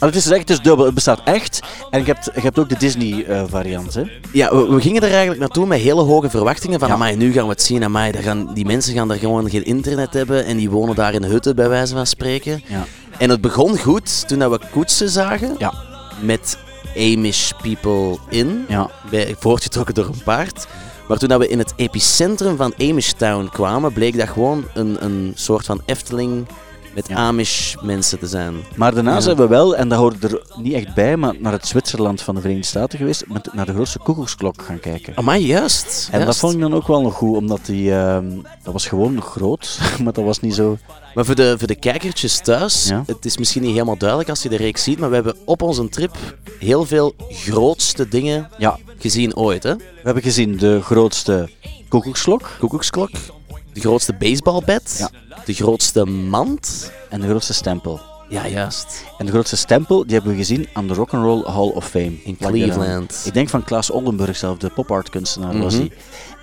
Maar 0.00 0.08
het 0.08 0.16
is 0.16 0.30
echt 0.30 0.40
het 0.40 0.50
is 0.50 0.60
dubbel. 0.60 0.84
Het 0.84 0.94
bestaat 0.94 1.20
echt. 1.24 1.60
En 1.90 2.00
je 2.00 2.06
hebt, 2.06 2.30
je 2.34 2.40
hebt 2.40 2.58
ook 2.58 2.68
de 2.68 2.76
Disney-variant. 2.78 3.94
hè. 3.94 4.02
Ja, 4.32 4.50
we, 4.56 4.74
we 4.74 4.80
gingen 4.80 5.02
er 5.02 5.10
eigenlijk 5.10 5.40
naartoe 5.40 5.66
met 5.66 5.80
hele 5.80 6.02
hoge 6.02 6.30
verwachtingen. 6.30 6.78
Van, 6.78 6.88
Ja. 6.88 6.94
amai, 6.94 7.16
nu 7.16 7.32
gaan 7.32 7.44
we 7.44 7.50
het 7.50 7.62
zien. 7.62 7.81
Amai, 7.84 8.12
daar 8.12 8.22
gaan, 8.22 8.54
die 8.54 8.64
mensen 8.64 8.94
gaan 8.94 9.08
daar 9.08 9.18
gewoon 9.18 9.50
geen 9.50 9.64
internet 9.64 10.14
hebben. 10.14 10.44
En 10.44 10.56
die 10.56 10.70
wonen 10.70 10.94
daar 10.94 11.14
in 11.14 11.22
hutten, 11.22 11.56
bij 11.56 11.68
wijze 11.68 11.94
van 11.94 12.06
spreken. 12.06 12.62
Ja. 12.66 12.84
En 13.18 13.30
het 13.30 13.40
begon 13.40 13.78
goed 13.78 14.28
toen 14.28 14.38
dat 14.38 14.50
we 14.50 14.60
koetsen 14.70 15.08
zagen. 15.08 15.54
Ja. 15.58 15.74
Met 16.20 16.58
Amish 16.96 17.50
people 17.62 18.18
in. 18.28 18.64
Ja. 18.68 18.90
Bij, 19.10 19.34
voortgetrokken 19.38 19.94
door 19.94 20.06
een 20.06 20.22
paard. 20.24 20.66
Maar 21.08 21.18
toen 21.18 21.28
dat 21.28 21.38
we 21.38 21.48
in 21.48 21.58
het 21.58 21.72
epicentrum 21.76 22.56
van 22.56 22.74
Amish 22.78 23.10
Town 23.10 23.48
kwamen, 23.52 23.92
bleek 23.92 24.18
dat 24.18 24.28
gewoon 24.28 24.64
een, 24.74 25.04
een 25.04 25.32
soort 25.34 25.66
van 25.66 25.80
Efteling 25.84 26.46
met 26.94 27.08
Ja. 27.08 27.14
Amish 27.16 27.74
mensen 27.82 28.18
te 28.18 28.26
zijn. 28.26 28.54
Maar 28.76 28.94
daarna 28.94 29.12
Ja. 29.14 29.20
zijn 29.20 29.36
we 29.36 29.46
wel, 29.46 29.76
en 29.76 29.88
dat 29.88 29.98
hoort 29.98 30.24
er 30.24 30.42
niet 30.56 30.72
echt 30.72 30.94
bij, 30.94 31.16
maar 31.16 31.34
naar 31.38 31.52
het 31.52 31.66
Zwitserland 31.66 32.22
van 32.22 32.34
de 32.34 32.40
Verenigde 32.40 32.68
Staten 32.68 32.98
geweest. 32.98 33.24
Met, 33.28 33.52
naar 33.54 33.66
de 33.66 33.72
grootste 33.72 33.98
koekoeksklok 33.98 34.62
gaan 34.62 34.80
kijken. 34.80 35.16
Amai, 35.16 35.46
juist. 35.46 36.08
En 36.12 36.26
dat 36.26 36.36
vond 36.36 36.54
ik 36.54 36.60
dan 36.60 36.74
ook 36.74 36.86
wel 36.86 37.02
nog 37.02 37.14
goed, 37.14 37.36
omdat 37.36 37.60
die, 37.66 37.92
ehm, 37.94 38.28
dat 38.62 38.72
was 38.72 38.86
gewoon 38.86 39.22
groot, 39.22 39.78
maar 40.02 40.12
dat 40.12 40.24
was 40.24 40.40
niet 40.40 40.54
zo... 40.54 40.78
Maar 41.14 41.24
voor 41.24 41.34
de, 41.34 41.54
voor 41.58 41.66
de 41.66 41.74
kijkertjes 41.74 42.38
thuis, 42.40 42.88
Ja. 42.88 43.02
het 43.06 43.24
is 43.24 43.36
misschien 43.38 43.62
niet 43.62 43.72
helemaal 43.72 43.96
duidelijk 43.98 44.28
als 44.30 44.42
je 44.42 44.48
de 44.48 44.56
reeks 44.56 44.82
ziet, 44.82 44.98
maar 44.98 45.08
we 45.08 45.14
hebben 45.14 45.36
op 45.44 45.62
onze 45.62 45.88
trip 45.88 46.16
heel 46.58 46.84
veel 46.84 47.14
grootste 47.28 48.08
dingen 48.08 48.48
Ja, 48.58 48.78
gezien 48.98 49.36
ooit. 49.36 49.62
Hè? 49.62 49.76
we 49.76 49.82
hebben 50.02 50.22
gezien 50.22 50.56
de 50.56 50.80
grootste 50.82 51.48
koekoeksklok 51.88 52.50
Koekoeksklok, 52.58 53.10
de 53.72 53.80
grootste 53.80 54.12
baseballbat, 54.18 54.94
Ja. 54.98 55.10
de 55.44 55.52
grootste 55.54 56.04
mand. 56.06 56.90
en 57.10 57.20
de 57.20 57.28
grootste 57.28 57.54
stempel. 57.54 58.00
Ja, 58.28 58.46
juist. 58.48 59.04
En 59.18 59.26
de 59.26 59.32
grootste 59.32 59.56
stempel, 59.56 60.02
die 60.06 60.12
hebben 60.14 60.30
we 60.32 60.36
gezien 60.38 60.68
aan 60.72 60.86
de 60.86 60.94
Rock'n'Roll 60.94 61.42
Hall 61.44 61.68
of 61.68 61.88
Fame. 61.88 62.12
In 62.24 62.36
daaraan. 62.38 62.58
Cleveland. 62.58 63.22
Ik 63.24 63.34
denk 63.34 63.48
van 63.48 63.64
Klaas 63.64 63.90
Oldenburg 63.90 64.36
zelf, 64.36 64.58
de 64.58 64.68
pop-art 64.70 65.10
kunstenaar 65.10 65.58
was 65.58 65.72
Mhm. 65.74 65.82
die. 65.82 65.92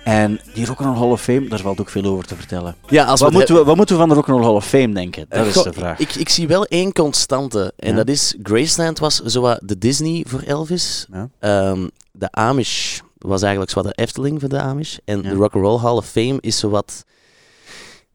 En 0.04 0.40
die 0.54 0.66
Rock'n'Roll 0.66 0.96
Hall 0.96 1.10
of 1.10 1.22
Fame, 1.22 1.48
daar 1.48 1.58
valt 1.60 1.80
ook 1.80 1.88
veel 1.88 2.04
over 2.04 2.24
te 2.26 2.36
vertellen. 2.36 2.76
Ja, 2.88 3.04
als 3.04 3.20
Wat 3.20 3.30
we 3.30 3.36
moeten, 3.36 3.54
we, 3.54 3.64
wat 3.64 3.76
moeten 3.76 3.94
we 3.94 4.00
van 4.00 4.08
de 4.10 4.14
Rock'n'Roll 4.14 4.42
Hall 4.42 4.54
of 4.54 4.66
Fame 4.66 4.92
denken? 4.92 5.26
Dat 5.28 5.46
is 5.46 5.52
de 5.62 5.72
vraag. 5.72 5.98
Ik, 5.98 6.14
ik 6.14 6.28
zie 6.28 6.48
wel 6.48 6.64
één 6.66 6.92
constante. 6.92 7.72
En 7.76 7.90
Ja. 7.90 7.96
dat 7.96 8.08
is, 8.08 8.34
Graceland 8.42 8.98
was 8.98 9.20
zowat 9.24 9.60
de 9.62 9.78
Disney 9.78 10.24
voor 10.28 10.40
Elvis. 10.46 11.06
Ja. 11.12 11.28
Ehm, 11.38 11.88
de 12.12 12.30
Amish 12.32 13.00
was 13.18 13.42
eigenlijk 13.42 13.72
zowat 13.72 13.96
de 13.96 14.02
Efteling 14.02 14.40
voor 14.40 14.48
de 14.48 14.60
Amish. 14.60 14.96
En 15.04 15.22
Ja. 15.22 15.28
de 15.28 15.34
Rock'n'Roll 15.34 15.78
Hall 15.80 15.96
of 15.96 16.06
Fame 16.06 16.36
is 16.40 16.58
zowat... 16.58 17.04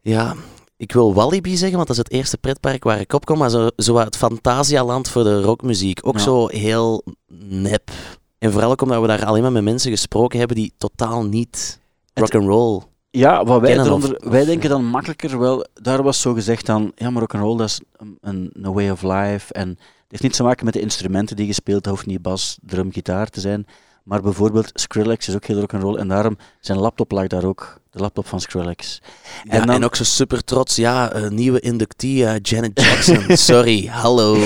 Ja, 0.08 0.34
ik 0.76 0.92
wil 0.92 1.14
Walibi 1.14 1.56
zeggen, 1.56 1.76
want 1.76 1.88
dat 1.88 1.96
is 1.96 2.02
het 2.02 2.12
eerste 2.12 2.38
pretpark 2.38 2.84
waar 2.84 3.00
ik 3.00 3.12
op 3.12 3.24
kom. 3.24 3.38
Maar 3.38 3.50
zo, 3.50 3.68
zowat 3.76 4.04
het 4.04 4.16
Fantasialand 4.16 5.08
voor 5.08 5.22
de 5.24 5.40
rockmuziek. 5.42 5.98
Ook 6.02 6.16
Ja. 6.16 6.22
zo 6.22 6.46
heel 6.46 7.04
nep. 7.48 7.90
En 8.38 8.52
vooral 8.52 8.70
ook 8.70 8.82
omdat 8.82 9.00
we 9.00 9.06
daar 9.06 9.24
alleen 9.24 9.42
maar 9.42 9.52
met 9.52 9.62
mensen 9.64 9.90
gesproken 9.90 10.38
hebben 10.38 10.56
die 10.56 10.72
totaal 10.78 11.24
niet 11.24 11.80
Het- 12.12 12.30
rock'n'roll... 12.32 12.82
Ja, 13.10 13.44
wat 13.44 13.60
wij, 13.60 13.78
eronder, 13.78 14.20
wij 14.24 14.44
denken 14.44 14.68
dan 14.68 14.84
makkelijker 14.84 15.38
wel, 15.38 15.66
daar 15.74 16.02
was 16.02 16.20
zo 16.20 16.32
gezegd 16.32 16.66
dan, 16.66 16.92
ja 16.94 17.10
maar 17.10 17.20
rock'n'roll 17.20 17.56
dat 17.56 17.68
is 17.68 17.80
een, 17.96 18.50
een, 18.52 18.72
way 18.72 18.90
of 18.90 19.02
life 19.02 19.52
en 19.52 19.68
het 19.68 19.78
heeft 20.08 20.22
niets 20.22 20.36
te 20.36 20.42
maken 20.42 20.64
met 20.64 20.74
de 20.74 20.80
instrumenten 20.80 21.36
die 21.36 21.46
je 21.46 21.52
speelt, 21.52 21.84
dat 21.84 21.92
hoeft 21.92 22.06
niet 22.06 22.22
bas, 22.22 22.58
drum, 22.62 22.92
gitaar 22.92 23.28
te 23.28 23.40
zijn, 23.40 23.66
maar 24.04 24.20
bijvoorbeeld 24.22 24.70
Skrillex 24.74 25.28
is 25.28 25.34
ook 25.34 25.44
heel 25.44 25.60
rock'n'roll 25.60 25.96
en 25.96 26.08
daarom 26.08 26.36
zijn 26.60 26.78
laptop 26.78 27.10
lag 27.12 27.26
daar 27.26 27.44
ook, 27.44 27.80
de 27.96 28.02
laptop 28.02 28.26
van 28.26 28.40
Skrillex. 28.40 29.00
Ja, 29.44 29.50
En 29.52 29.60
en, 29.60 29.66
dan- 29.66 29.84
ook 29.84 29.96
zo 29.96 30.04
super 30.04 30.44
trots. 30.44 30.76
Ja, 30.76 31.14
een 31.14 31.34
nieuwe 31.34 31.60
inductee, 31.60 32.26
eh, 32.26 32.34
Janet 32.42 32.80
Jackson. 32.80 33.36
Sorry, 33.36 33.86
hallo. 33.86 34.36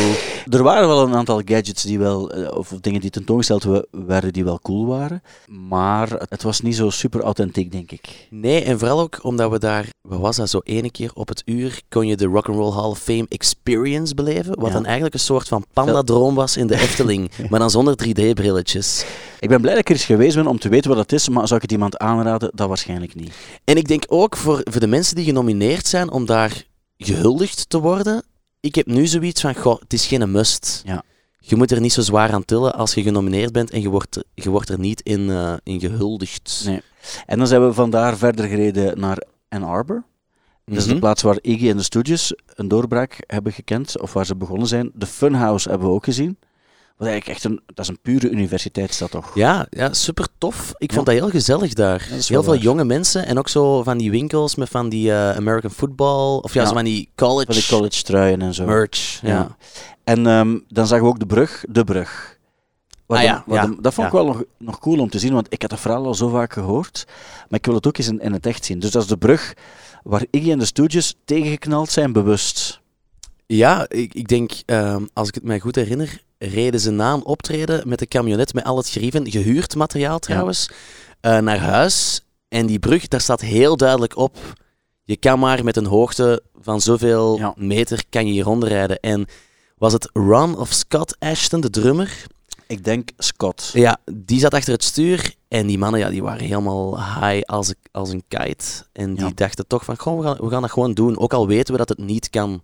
Er 0.50 0.62
waren 0.62 0.88
wel 0.88 1.02
een 1.06 1.14
aantal 1.14 1.42
gadgets 1.44 1.82
die 1.82 1.98
wel, 1.98 2.30
eh, 2.32 2.56
of 2.56 2.68
dingen 2.80 3.00
die 3.00 3.10
tentoongesteld 3.10 3.62
we- 3.62 3.86
werden 3.90 4.32
die 4.32 4.44
wel 4.44 4.58
cool 4.62 4.86
waren, 4.86 5.22
maar 5.46 6.08
het 6.28 6.42
was 6.42 6.60
niet 6.60 6.76
zo 6.76 6.90
super 6.90 7.20
authentiek 7.20 7.72
denk 7.72 7.90
ik. 7.92 8.26
Nee, 8.30 8.62
en 8.64 8.78
vooral 8.78 9.00
ook 9.00 9.18
omdat 9.22 9.50
we 9.50 9.58
daar, 9.58 9.86
wat 10.08 10.20
was 10.20 10.36
dat, 10.36 10.50
zo 10.50 10.60
ene 10.64 10.90
keer 10.90 11.10
op 11.14 11.28
het 11.28 11.42
uur 11.44 11.80
kon 11.88 12.06
je 12.06 12.16
de 12.16 12.24
Rock'n'Roll 12.26 12.72
Hall 12.72 12.88
of 12.90 12.98
Fame 12.98 13.26
Experience 13.28 14.14
beleven. 14.14 14.58
Wat 14.58 14.66
Ja. 14.68 14.72
dan 14.74 14.84
eigenlijk 14.84 15.14
een 15.14 15.20
soort 15.20 15.48
van 15.48 15.64
pandadroom 15.72 16.34
was 16.34 16.56
in 16.56 16.66
de 16.66 16.74
Efteling, 16.84 17.30
maar 17.48 17.60
dan 17.60 17.70
zonder 17.70 17.94
3D-brilletjes. 18.06 19.04
Ik 19.40 19.48
ben 19.48 19.60
blij 19.60 19.72
dat 19.72 19.80
ik 19.82 19.88
er 19.88 19.94
eens 19.94 20.04
geweest 20.04 20.34
ben 20.36 20.46
om 20.46 20.58
te 20.58 20.68
weten 20.68 20.88
wat 20.88 20.98
dat 20.98 21.12
is, 21.12 21.28
maar 21.28 21.42
zou 21.46 21.54
ik 21.56 21.62
het 21.62 21.72
iemand 21.72 21.98
aanraden? 21.98 22.50
Dat 22.54 22.68
waarschijnlijk 22.68 23.14
niet. 23.14 23.32
En 23.64 23.76
ik 23.76 23.88
denk 23.88 24.04
ook 24.08 24.36
voor, 24.36 24.60
voor 24.64 24.80
de 24.80 24.86
mensen 24.86 25.16
die 25.16 25.24
genomineerd 25.24 25.86
zijn 25.86 26.10
om 26.10 26.26
daar 26.26 26.64
gehuldigd 26.96 27.68
te 27.68 27.78
worden, 27.80 28.22
ik 28.60 28.74
heb 28.74 28.86
nu 28.86 29.06
zoiets 29.06 29.40
van, 29.40 29.54
goh, 29.54 29.80
het 29.80 29.92
is 29.92 30.06
geen 30.06 30.30
must. 30.30 30.82
Ja. 30.84 31.02
Je 31.38 31.56
moet 31.56 31.70
er 31.70 31.80
niet 31.80 31.92
zo 31.92 32.00
zwaar 32.02 32.32
aan 32.32 32.44
tillen 32.44 32.74
als 32.74 32.94
je 32.94 33.02
genomineerd 33.02 33.52
bent 33.52 33.70
en 33.70 33.80
je 33.80 33.88
wordt, 33.88 34.24
je 34.34 34.50
wordt 34.50 34.68
er 34.68 34.78
niet 34.78 35.00
in, 35.00 35.30
eh, 35.30 35.54
in 35.62 35.80
gehuldigd. 35.80 36.62
Nee. 36.64 36.82
En 37.26 37.38
dan 37.38 37.46
zijn 37.46 37.66
we 37.66 37.72
vandaar 37.72 38.16
verder 38.16 38.46
gereden 38.48 39.00
naar 39.00 39.22
Ann 39.48 39.62
Arbor. 39.64 40.04
Dat 40.64 40.78
is 40.78 40.84
de 40.84 40.90
Mhm. 40.90 41.00
plaats 41.00 41.22
waar 41.22 41.38
Iggy 41.40 41.68
en 41.70 41.76
de 41.76 41.82
Stooges 41.82 42.34
een 42.54 42.68
doorbraak 42.68 43.18
hebben 43.26 43.52
gekend, 43.52 44.00
of 44.00 44.12
waar 44.12 44.26
ze 44.26 44.36
begonnen 44.36 44.66
zijn. 44.68 44.90
De 44.94 45.06
Funhouse 45.06 45.68
hebben 45.68 45.88
we 45.88 45.94
ook 45.94 46.04
gezien. 46.04 46.38
Wat 47.00 47.08
eigenlijk 47.08 47.38
echt 47.38 47.44
een, 47.52 47.60
dat 47.66 47.78
is 47.78 47.88
een 47.88 47.98
pure 48.02 48.30
universiteitsstad 48.30 49.10
toch? 49.10 49.34
Ja, 49.34 49.66
ja, 49.70 49.92
super 49.92 50.26
tof. 50.38 50.72
Ik 50.78 50.88
Ja. 50.90 50.94
vond 50.96 51.06
dat 51.06 51.14
heel 51.14 51.28
gezellig 51.30 51.72
daar. 51.72 52.06
heel 52.10 52.20
veel 52.20 52.42
waar. 52.44 52.56
jonge 52.56 52.84
mensen 52.84 53.26
en 53.26 53.38
ook 53.38 53.48
zo 53.48 53.82
van 53.82 53.98
die 53.98 54.10
winkels 54.10 54.54
met 54.54 54.68
van 54.68 54.88
die 54.88 55.12
eh, 55.12 55.36
American 55.36 55.70
football, 55.70 56.36
of 56.42 56.54
ja, 56.54 56.60
Ja. 56.60 56.66
zo 56.68 56.74
van 56.74 56.84
die 56.84 57.10
college, 57.14 57.46
Van 57.46 57.54
die 57.54 57.66
college 57.78 58.02
truien 58.02 58.42
en 58.42 58.54
zo. 58.54 58.64
merch. 58.64 59.20
Ja. 59.22 59.28
Ja. 59.28 59.56
En 60.04 60.26
ehm, 60.26 60.58
dan 60.68 60.86
zagen 60.86 61.04
we 61.04 61.10
ook 61.10 61.18
de 61.18 61.26
brug, 61.26 61.64
de 61.68 61.84
brug. 61.84 62.38
Wat 63.06 63.18
Ah 63.18 63.24
de- 63.24 63.28
ja, 63.30 63.42
wat 63.46 63.56
ja, 63.56 63.66
de- 63.66 63.76
dat 63.80 63.94
vond 63.94 64.06
ik 64.06 64.12
wel 64.12 64.26
nog, 64.26 64.42
nog 64.58 64.78
cool 64.78 64.98
om 64.98 65.10
te 65.10 65.18
zien, 65.18 65.32
want 65.32 65.46
ik 65.48 65.60
had 65.60 65.70
dat 65.70 65.80
verhaal 65.80 66.06
al 66.06 66.14
zo 66.14 66.28
vaak 66.28 66.52
gehoord. 66.52 67.04
Maar 67.48 67.58
ik 67.58 67.66
wil 67.66 67.74
het 67.74 67.86
ook 67.86 67.98
eens 67.98 68.08
in, 68.08 68.20
in 68.20 68.32
het 68.32 68.46
echt 68.46 68.64
zien. 68.64 68.78
Dus 68.78 68.90
dat 68.90 69.02
is 69.02 69.08
de 69.08 69.16
brug 69.16 69.54
waar 70.02 70.24
Iggy 70.30 70.50
en 70.50 70.58
de 70.58 70.64
Stooges 70.64 71.14
tegengeknald 71.24 71.90
zijn, 71.90 72.12
bewust. 72.12 72.69
Ja, 73.56 73.86
ik, 73.88 74.14
ik 74.14 74.28
denk, 74.28 74.52
ehm, 74.66 75.04
als 75.12 75.28
ik 75.28 75.34
het 75.34 75.44
mij 75.44 75.60
goed 75.60 75.74
herinner, 75.74 76.22
reden 76.38 76.80
ze 76.80 76.90
na 76.90 77.12
een 77.12 77.24
optreden 77.24 77.88
met 77.88 77.98
de 77.98 78.06
camionet 78.06 78.54
met 78.54 78.64
al 78.64 78.76
het 78.76 78.88
gerieven, 78.88 79.30
gehuurd 79.30 79.74
materiaal 79.74 80.18
trouwens, 80.18 80.70
eh, 81.20 81.38
naar 81.38 81.58
huis. 81.58 82.20
En 82.48 82.66
die 82.66 82.78
brug, 82.78 83.08
daar 83.08 83.20
staat 83.20 83.40
heel 83.40 83.76
duidelijk 83.76 84.16
op, 84.16 84.36
je 85.04 85.16
kan 85.16 85.38
maar 85.38 85.64
met 85.64 85.76
een 85.76 85.86
hoogte 85.86 86.42
van 86.60 86.80
zoveel 86.80 87.38
Ja. 87.38 87.54
meter 87.56 88.02
kan 88.10 88.26
je 88.26 88.32
hieronder 88.32 88.68
rijden. 88.68 89.00
En 89.00 89.26
was 89.78 89.92
het 89.92 90.10
Ron 90.12 90.58
of 90.58 90.72
Scott 90.72 91.16
Ashton, 91.18 91.60
de 91.60 91.70
drummer? 91.70 92.26
Ik 92.66 92.84
denk 92.84 93.08
Scott. 93.18 93.70
Ja, 93.72 93.98
die 94.12 94.40
zat 94.40 94.54
achter 94.54 94.72
het 94.72 94.84
stuur 94.84 95.34
en 95.48 95.66
die 95.66 95.78
mannen 95.78 96.00
ja, 96.00 96.08
die 96.10 96.22
waren 96.22 96.46
helemaal 96.46 96.98
high 96.98 97.42
als 97.46 97.68
een, 97.68 97.74
als 97.92 98.10
een 98.10 98.22
kite. 98.28 98.64
En 98.92 99.14
die 99.14 99.24
Ja. 99.24 99.32
dachten 99.34 99.66
toch 99.66 99.84
van, 99.84 99.98
goh, 99.98 100.18
we 100.18 100.24
gaan, 100.24 100.36
we 100.40 100.48
gaan 100.50 100.62
dat 100.62 100.70
gewoon 100.70 100.94
doen, 100.94 101.18
ook 101.18 101.32
al 101.32 101.46
weten 101.46 101.72
we 101.72 101.78
dat 101.78 101.88
het 101.88 101.98
niet 101.98 102.30
kan. 102.30 102.62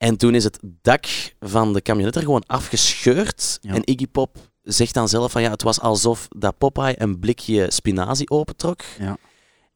En 0.00 0.16
toen 0.16 0.34
is 0.34 0.44
het 0.44 0.58
dak 0.82 1.06
van 1.40 1.72
de 1.72 1.82
camionet 1.82 2.16
er 2.16 2.22
gewoon 2.22 2.46
afgescheurd. 2.46 3.58
Ja. 3.60 3.74
En 3.74 3.82
Iggy 3.84 4.06
Pop 4.06 4.36
zegt 4.62 4.94
dan 4.94 5.08
zelf 5.08 5.32
van, 5.32 5.42
ja, 5.42 5.50
het 5.50 5.62
was 5.62 5.80
alsof 5.80 6.28
dat 6.28 6.58
Popeye 6.58 7.02
een 7.02 7.18
blikje 7.18 7.70
spinazie 7.70 8.30
opentrok. 8.30 8.80
Ja. 8.98 9.16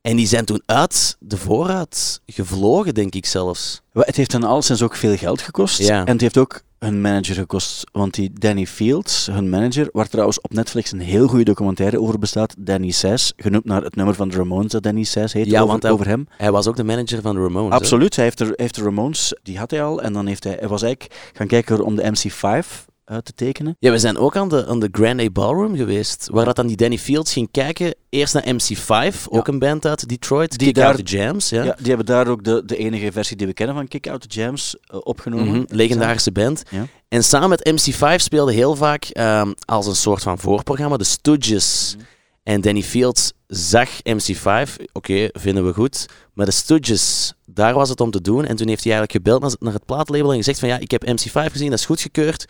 En 0.00 0.16
die 0.16 0.26
zijn 0.26 0.44
toen 0.44 0.62
uit 0.66 1.16
de 1.20 1.36
vooruit 1.36 2.20
gevlogen, 2.26 2.94
denk 2.94 3.14
ik 3.14 3.26
zelfs. 3.26 3.82
Het 3.92 4.16
heeft 4.16 4.32
hen 4.32 4.44
alleszins 4.44 4.82
ook 4.82 4.96
veel 4.96 5.16
geld 5.16 5.42
gekost. 5.42 5.78
Ja. 5.78 6.00
En 6.04 6.12
het 6.12 6.20
heeft 6.20 6.38
ook 6.38 6.62
hun 6.84 7.00
manager 7.00 7.34
gekost. 7.34 7.84
Want 7.92 8.14
die 8.14 8.30
Danny 8.38 8.66
Fields, 8.66 9.26
hun 9.26 9.48
manager, 9.48 9.88
waar 9.92 10.08
trouwens 10.08 10.40
op 10.40 10.52
Netflix 10.52 10.92
een 10.92 11.00
heel 11.00 11.26
goede 11.28 11.44
documentaire 11.44 12.00
over 12.00 12.18
bestaat, 12.18 12.54
Danny 12.58 12.90
Sass, 12.90 13.32
genoemd 13.36 13.64
naar 13.64 13.82
het 13.82 13.96
nummer 13.96 14.14
van 14.14 14.28
de 14.28 14.36
Ramones 14.36 14.72
dat 14.72 14.82
Danny 14.82 15.02
Sass 15.02 15.32
heet, 15.34 15.46
Ja, 15.46 15.56
over, 15.56 15.66
want 15.70 15.82
hij- 15.82 15.92
over 15.92 16.06
hem. 16.06 16.26
Hij 16.36 16.52
was 16.52 16.66
ook 16.66 16.76
de 16.76 16.84
manager 16.84 17.20
van 17.20 17.34
de 17.34 17.40
Ramones. 17.40 17.70
hè? 17.72 17.76
Absoluut, 17.78 18.16
hij 18.16 18.24
heeft 18.24 18.38
de, 18.38 18.52
heeft 18.56 18.74
de 18.74 18.82
Ramones, 18.82 19.34
die 19.42 19.58
had 19.58 19.70
hij 19.70 19.82
al. 19.82 20.02
En 20.02 20.12
dan 20.12 20.26
heeft 20.26 20.44
hij, 20.44 20.56
hij 20.58 20.68
was 20.68 20.82
eigenlijk 20.82 21.30
gaan 21.32 21.46
kijken 21.46 21.84
om 21.84 21.96
de 21.96 22.02
MC5 22.02 22.84
uit 23.04 23.24
te 23.24 23.32
tekenen. 23.34 23.76
Ja, 23.78 23.90
we 23.90 23.98
zijn 23.98 24.16
ook 24.18 24.36
aan 24.36 24.48
de, 24.48 24.66
aan 24.66 24.80
de 24.80 24.88
Grand 24.92 25.20
A 25.20 25.30
Ballroom 25.30 25.76
geweest, 25.76 26.28
waar 26.32 26.44
dat 26.44 26.56
dan 26.56 26.66
die 26.66 26.76
Danny 26.76 26.98
Fields 26.98 27.32
ging 27.32 27.48
kijken. 27.50 27.94
Eerst 28.08 28.34
naar 28.34 28.44
MC5, 28.54 29.16
ook 29.28 29.48
een 29.48 29.58
band 29.58 29.86
uit 29.86 30.08
Detroit, 30.08 30.58
Die 30.58 30.66
Kick 30.66 30.74
daar- 30.76 30.86
Out 30.94 31.06
the 31.06 31.16
Jams. 31.16 31.48
Ja. 31.48 31.62
Ja. 31.62 31.74
die 31.78 31.88
hebben 31.88 32.06
daar 32.06 32.28
ook 32.28 32.44
de, 32.44 32.62
de 32.66 32.76
enige 32.76 33.12
versie 33.12 33.36
die 33.36 33.46
we 33.46 33.52
kennen 33.52 33.74
van 33.76 33.88
Kick 33.88 34.08
Out 34.08 34.20
the 34.20 34.40
Jams 34.40 34.76
eh, 34.86 34.98
opgenomen. 35.02 35.46
Mhm, 35.48 35.64
legendarische 35.68 36.32
band. 36.32 36.62
Ja. 36.70 36.86
En 37.08 37.24
samen 37.24 37.48
met 37.48 37.70
MC5 37.70 38.14
speelde 38.16 38.52
heel 38.52 38.74
vaak 38.74 39.04
ehm, 39.04 39.52
als 39.64 39.86
een 39.86 39.96
soort 39.96 40.22
van 40.22 40.38
voorprogramma 40.38 40.96
de 40.96 41.04
Stooges. 41.04 41.94
Mhm. 41.96 42.04
En 42.42 42.60
Danny 42.60 42.82
Fields 42.82 43.32
zag 43.46 43.88
MC5, 44.02 44.76
oké, 44.92 45.28
vinden 45.32 45.66
we 45.66 45.72
goed. 45.72 46.06
Maar 46.34 46.46
de 46.46 46.52
Stooges, 46.52 47.32
daar 47.46 47.74
was 47.74 47.88
het 47.88 48.00
om 48.00 48.10
te 48.10 48.20
doen. 48.20 48.44
En 48.44 48.56
toen 48.56 48.68
heeft 48.68 48.84
hij 48.84 48.92
eigenlijk 48.92 49.12
gebeld 49.24 49.40
naar, 49.42 49.52
naar 49.58 49.72
het 49.72 49.84
plaatlabel 49.84 50.30
en 50.30 50.36
gezegd 50.36 50.58
van 50.58 50.68
ja, 50.68 50.78
ik 50.78 50.90
heb 50.90 51.06
MC5 51.06 51.52
gezien, 51.52 51.70
dat 51.70 51.78
is 51.78 51.86
goedgekeurd. 51.86 52.44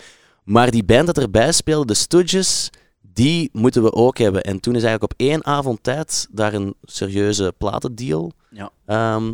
Maar 0.44 0.70
die 0.70 0.84
band 0.84 1.06
dat 1.06 1.18
erbij 1.18 1.52
speelde, 1.52 1.86
de 1.86 1.94
Stooges, 1.94 2.70
die 3.00 3.48
moeten 3.52 3.82
we 3.82 3.92
ook 3.92 4.18
hebben. 4.18 4.42
En 4.42 4.60
toen 4.60 4.74
is 4.74 4.82
eigenlijk 4.82 5.12
op 5.12 5.20
één 5.20 5.44
avond 5.44 5.82
tijd 5.82 6.26
daar 6.30 6.54
een 6.54 6.74
serieuze 6.82 7.54
platendeal 7.58 8.32
Ja. 8.50 8.70
ehm, 8.86 9.32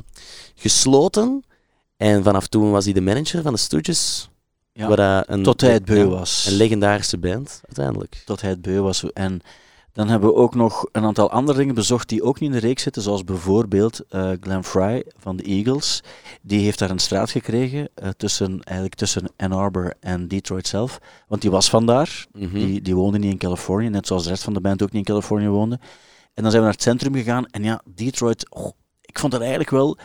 gesloten. 0.54 1.44
En 1.96 2.22
vanaf 2.22 2.46
toen 2.46 2.70
was 2.70 2.84
hij 2.84 2.92
de 2.92 3.00
manager 3.00 3.42
van 3.42 3.52
de 3.52 3.58
Stooges. 3.58 4.28
Ja. 4.72 5.24
Een, 5.26 5.42
Tot 5.42 5.61
hij 5.61 5.72
het 5.72 5.84
beu 5.84 6.04
was. 6.06 6.46
Een 6.46 6.56
legendarische 6.56 7.18
band, 7.18 7.61
uiteindelijk. 7.66 8.22
tot 8.24 8.40
hij 8.40 8.50
het 8.50 8.62
beu 8.62 8.80
was. 8.80 9.12
En 9.12 9.40
dan 9.93 10.09
hebben 10.09 10.28
we 10.28 10.34
ook 10.34 10.55
nog 10.55 10.86
een 10.93 11.05
aantal 11.05 11.30
andere 11.30 11.59
dingen 11.59 11.74
bezocht 11.74 12.09
die 12.09 12.22
ook 12.22 12.41
niet 12.41 12.51
in 12.51 12.61
de 12.61 12.66
reeks 12.66 12.82
zitten, 12.82 13.03
zoals 13.03 13.24
bijvoorbeeld 13.24 14.01
eh 14.09 14.30
Glenn 14.41 14.64
Fry 14.64 15.05
van 15.18 15.36
de 15.36 15.43
Eagles. 15.43 16.03
Die 16.43 16.61
heeft 16.61 16.78
daar 16.78 16.91
een 16.91 16.99
straat 16.99 17.30
gekregen 17.30 17.88
eh, 17.95 18.09
tussen, 18.16 18.62
eigenlijk 18.62 18.99
tussen 18.99 19.32
Ann 19.36 19.53
Arbor 19.53 19.95
en 20.01 20.28
Detroit 20.28 20.66
zelf. 20.66 20.99
Want 21.28 21.43
die 21.43 21.51
was 21.51 21.70
vandaar. 21.70 22.26
Mhm. 22.32 22.55
Die, 22.55 22.82
die 22.82 22.95
woonde 22.95 23.18
niet 23.18 23.32
in 23.32 23.38
Californië, 23.38 23.88
net 23.88 24.07
zoals 24.07 24.22
de 24.22 24.28
rest 24.28 24.43
van 24.43 24.55
de 24.55 24.61
band 24.61 24.82
ook 24.82 24.93
niet 24.93 25.09
in 25.09 25.14
Californië 25.14 25.49
woonde. 25.49 25.78
En 26.34 26.43
dan 26.43 26.51
zijn 26.51 26.62
we 26.62 26.68
naar 26.68 26.78
het 26.78 26.82
centrum 26.82 27.14
gegaan. 27.14 27.47
En 27.47 27.62
ja, 27.62 27.82
Detroit, 27.84 28.51
oh, 28.51 28.70
ik 29.01 29.18
vond 29.18 29.32
dat 29.32 29.41
eigenlijk 29.41 29.70
wel... 29.70 29.99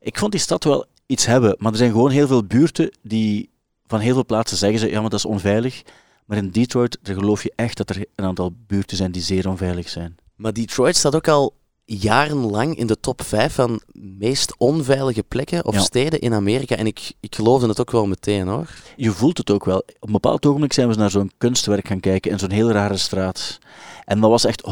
Ik 0.00 0.18
vond 0.18 0.32
die 0.32 0.40
stad 0.40 0.64
wel 0.64 0.86
iets 1.06 1.26
hebben. 1.26 1.56
Maar 1.58 1.72
er 1.72 1.78
zijn 1.78 1.90
gewoon 1.90 2.10
heel 2.10 2.26
veel 2.26 2.44
buurten 2.44 2.96
die 3.02 3.50
van 3.86 4.00
heel 4.00 4.14
veel 4.14 4.24
plaatsen 4.24 4.56
zeggen 4.56 4.78
ze, 4.78 4.90
ja, 4.90 5.00
maar 5.00 5.10
dat 5.10 5.18
is 5.18 5.24
onveilig. 5.24 5.82
Maar 6.24 6.36
in 6.36 6.50
Detroit, 6.50 6.98
daar 7.02 7.14
geloof 7.14 7.42
je 7.42 7.52
echt 7.56 7.76
dat 7.76 7.90
er 7.90 8.04
een 8.14 8.24
aantal 8.24 8.52
buurten 8.66 8.96
zijn 8.96 9.12
die 9.12 9.22
zeer 9.22 9.48
onveilig 9.48 9.88
zijn. 9.88 10.16
Maar 10.36 10.52
Detroit 10.52 10.96
staat 10.96 11.14
ook 11.14 11.28
al 11.28 11.54
jarenlang 11.84 12.76
in 12.76 12.86
de 12.86 13.00
top 13.00 13.22
5 13.22 13.54
van 13.54 13.80
meest 13.92 14.54
onveilige 14.58 15.22
plekken 15.22 15.64
of 15.64 15.74
Ja. 15.74 15.80
steden 15.80 16.20
in 16.20 16.34
Amerika. 16.34 16.76
En 16.76 16.86
ik, 16.86 17.12
ik 17.20 17.34
geloofde 17.34 17.68
het 17.68 17.80
ook 17.80 17.90
wel 17.90 18.06
meteen 18.06 18.46
hoor. 18.48 18.68
Je 18.96 19.10
voelt 19.10 19.38
het 19.38 19.50
ook 19.50 19.64
wel. 19.64 19.78
Op 19.78 20.06
een 20.06 20.12
bepaald 20.12 20.46
ogenblik 20.46 20.72
zijn 20.72 20.88
we 20.88 20.94
naar 20.94 21.10
zo'n 21.10 21.30
kunstwerk 21.38 21.88
gaan 21.88 22.00
kijken 22.00 22.30
in 22.30 22.38
zo'n 22.38 22.50
heel 22.50 22.70
rare 22.70 22.96
straat. 22.96 23.58
En 24.04 24.20
dat 24.20 24.30
was 24.30 24.44
echt 24.44 24.62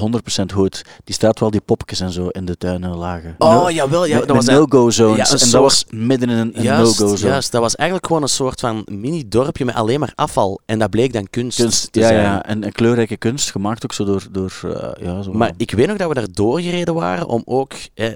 100% 0.41 0.53
goed. 0.55 0.83
Die 1.05 1.15
straat 1.15 1.35
waar 1.35 1.45
al 1.45 1.51
die 1.51 1.61
popjes 1.61 2.01
en 2.01 2.11
zo 2.13 2.29
in 2.29 2.45
de 2.45 2.57
tuinen 2.57 2.97
lagen. 2.97 3.35
Oh 3.39 3.71
jawel, 3.71 4.05
ja, 4.05 4.19
Met- 4.19 4.27
dat 4.27 4.37
was 4.37 4.47
no-go 4.47 4.91
zones. 4.91 5.17
ja, 5.17 5.33
en 5.33 5.39
soort- 5.39 5.51
dat 5.53 5.61
was 5.63 5.85
midden 5.91 6.29
in 6.31 6.37
een, 6.37 6.53
no-go 6.65 7.17
zone. 7.17 7.31
juist, 7.31 7.53
dat 7.53 7.61
was 7.61 7.75
eigenlijk 7.77 8.07
gewoon 8.09 8.23
een 8.23 8.29
soort 8.29 8.61
van 8.61 8.87
mini-dorpje 8.91 9.65
met 9.65 9.75
alleen 9.75 10.01
maar 10.01 10.13
afval. 10.15 10.61
En 10.67 10.79
dat 10.79 10.91
bleek 10.91 11.13
dan 11.13 11.27
kunst, 11.31 11.61
Kunst, 11.61 11.93
te 11.93 12.01
ja, 12.01 12.07
zijn. 12.07 12.21
ja, 12.21 12.45
en, 12.45 12.65
en 12.65 12.73
kleurrijke 12.73 13.17
kunst, 13.17 13.51
gemaakt 13.51 13.85
ook 13.85 13.93
zo 13.93 14.05
door... 14.05 14.27
door 14.31 14.53
eh, 14.63 15.05
ja, 15.07 15.23
zo 15.23 15.33
Maar 15.33 15.53
ik 15.57 15.71
weet 15.71 15.87
nog 15.87 15.97
dat 15.97 16.09
we 16.09 16.15
daar 16.15 16.33
doorgereden 16.33 16.95
waren 16.95 17.27
om 17.27 17.43
ook 17.45 17.73
eh, 17.95 18.09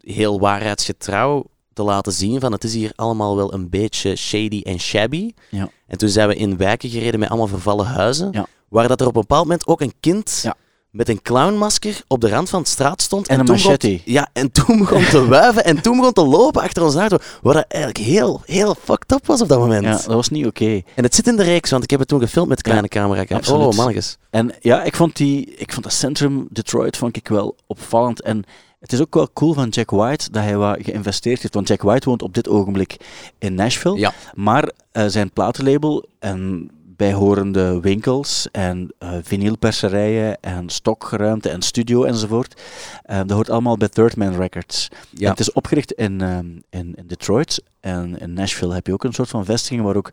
heel 0.00 0.40
waarheidsgetrouw 0.40 1.44
te 1.72 1.82
laten 1.82 2.12
zien 2.12 2.40
van 2.40 2.52
het 2.52 2.64
is 2.64 2.74
hier 2.74 2.92
allemaal 2.96 3.36
wel 3.36 3.54
een 3.54 3.68
beetje 3.68 4.16
shady 4.16 4.60
en 4.64 4.78
shabby. 4.80 5.32
Ja. 5.48 5.68
En 5.86 5.98
toen 5.98 6.08
zijn 6.08 6.28
we 6.28 6.34
in 6.36 6.56
wijken 6.56 6.88
gereden 6.90 7.20
met 7.20 7.28
allemaal 7.28 7.46
vervallen 7.48 7.86
huizen, 7.86 8.28
Ja. 8.32 8.46
Waar 8.70 8.88
dat 8.88 9.00
er 9.00 9.06
op 9.06 9.14
een 9.14 9.20
bepaald 9.20 9.44
moment 9.44 9.66
ook 9.66 9.80
een 9.80 9.92
kind 10.00 10.40
Ja. 10.42 10.54
met 10.90 11.08
een 11.08 11.22
clownmasker 11.22 12.02
op 12.06 12.20
de 12.20 12.28
rand 12.28 12.48
van 12.50 12.62
de 12.62 12.68
straat 12.68 13.02
stond. 13.02 13.28
En 13.28 13.38
een 13.40 13.46
toen 13.46 13.54
begon- 13.54 13.70
machete. 13.70 14.00
ja, 14.04 14.28
en 14.32 14.52
toen 14.52 14.78
begon 14.78 15.04
te 15.04 15.26
wuiven 15.28 15.64
en 15.64 15.80
toen 15.82 15.96
begon 15.96 16.12
te 16.12 16.24
lopen 16.24 16.62
achter 16.62 16.82
ons 16.82 16.94
auto, 16.94 17.16
wat 17.42 17.54
dat 17.54 17.64
eigenlijk 17.68 18.04
heel, 18.04 18.42
heel 18.44 18.74
fucked 18.82 19.12
up 19.12 19.26
was 19.26 19.40
op 19.40 19.48
dat 19.48 19.58
moment. 19.58 19.84
ja, 19.84 19.90
dat 19.90 20.06
was 20.06 20.28
niet 20.28 20.46
oké. 20.46 20.82
En 20.94 21.02
het 21.04 21.14
zit 21.14 21.26
in 21.26 21.36
de 21.36 21.42
reeks, 21.42 21.70
want 21.70 21.82
ik 21.82 21.90
heb 21.90 21.98
het 22.00 22.08
toen 22.08 22.20
gefilmd 22.20 22.48
met 22.48 22.56
de 22.56 22.62
kleine 22.64 22.88
camera. 22.88 23.24
absoluut. 23.28 23.66
Oh, 23.66 23.72
mannetjes. 23.76 24.16
En 24.30 24.52
ja, 24.60 24.82
ik 24.82 24.96
vond, 24.96 25.16
die, 25.16 25.54
ik 25.56 25.72
vond 25.72 25.84
dat 25.84 25.92
centrum 25.92 26.46
Detroit 26.50 26.96
vond 26.96 27.16
ik 27.16 27.28
wel 27.28 27.56
opvallend. 27.66 28.22
En 28.22 28.44
het 28.80 28.92
is 28.92 29.00
ook 29.00 29.14
wel 29.14 29.28
cool 29.32 29.52
van 29.52 29.68
Jack 29.68 29.90
White 29.90 30.30
dat 30.30 30.42
hij 30.42 30.56
wat 30.56 30.76
geïnvesteerd 30.82 31.40
heeft. 31.42 31.54
Want 31.54 31.68
Jack 31.68 31.82
White 31.82 32.08
woont 32.08 32.22
op 32.22 32.34
dit 32.34 32.48
ogenblik 32.48 32.96
in 33.38 33.54
Nashville. 33.54 33.98
Ja. 33.98 34.12
Maar 34.34 34.70
eh, 34.92 35.04
zijn 35.06 35.30
platenlabel 35.32 36.04
en 36.18 36.70
bijhorende 37.00 37.80
winkels 37.80 38.48
en 38.52 38.94
eh 38.98 39.12
vinylperserijen 39.22 40.40
en 40.40 40.68
stokruimte 40.68 41.48
en 41.48 41.62
studio 41.62 42.04
enzovoort, 42.04 42.60
eh, 43.02 43.18
dat 43.18 43.30
hoort 43.30 43.50
allemaal 43.50 43.76
bij 43.76 43.88
Third 43.88 44.16
Man 44.16 44.36
Records. 44.36 44.88
Ja. 45.10 45.24
En 45.24 45.30
het 45.30 45.40
is 45.40 45.52
opgericht 45.52 45.92
in, 45.92 46.20
ehm, 46.20 46.46
in, 46.70 46.94
in 46.94 47.06
Detroit 47.06 47.62
en 47.80 48.18
in 48.18 48.32
Nashville 48.32 48.74
heb 48.74 48.86
je 48.86 48.92
ook 48.92 49.04
een 49.04 49.12
soort 49.12 49.28
van 49.28 49.44
vestiging 49.44 49.82
waar 49.82 49.96
ook 49.96 50.10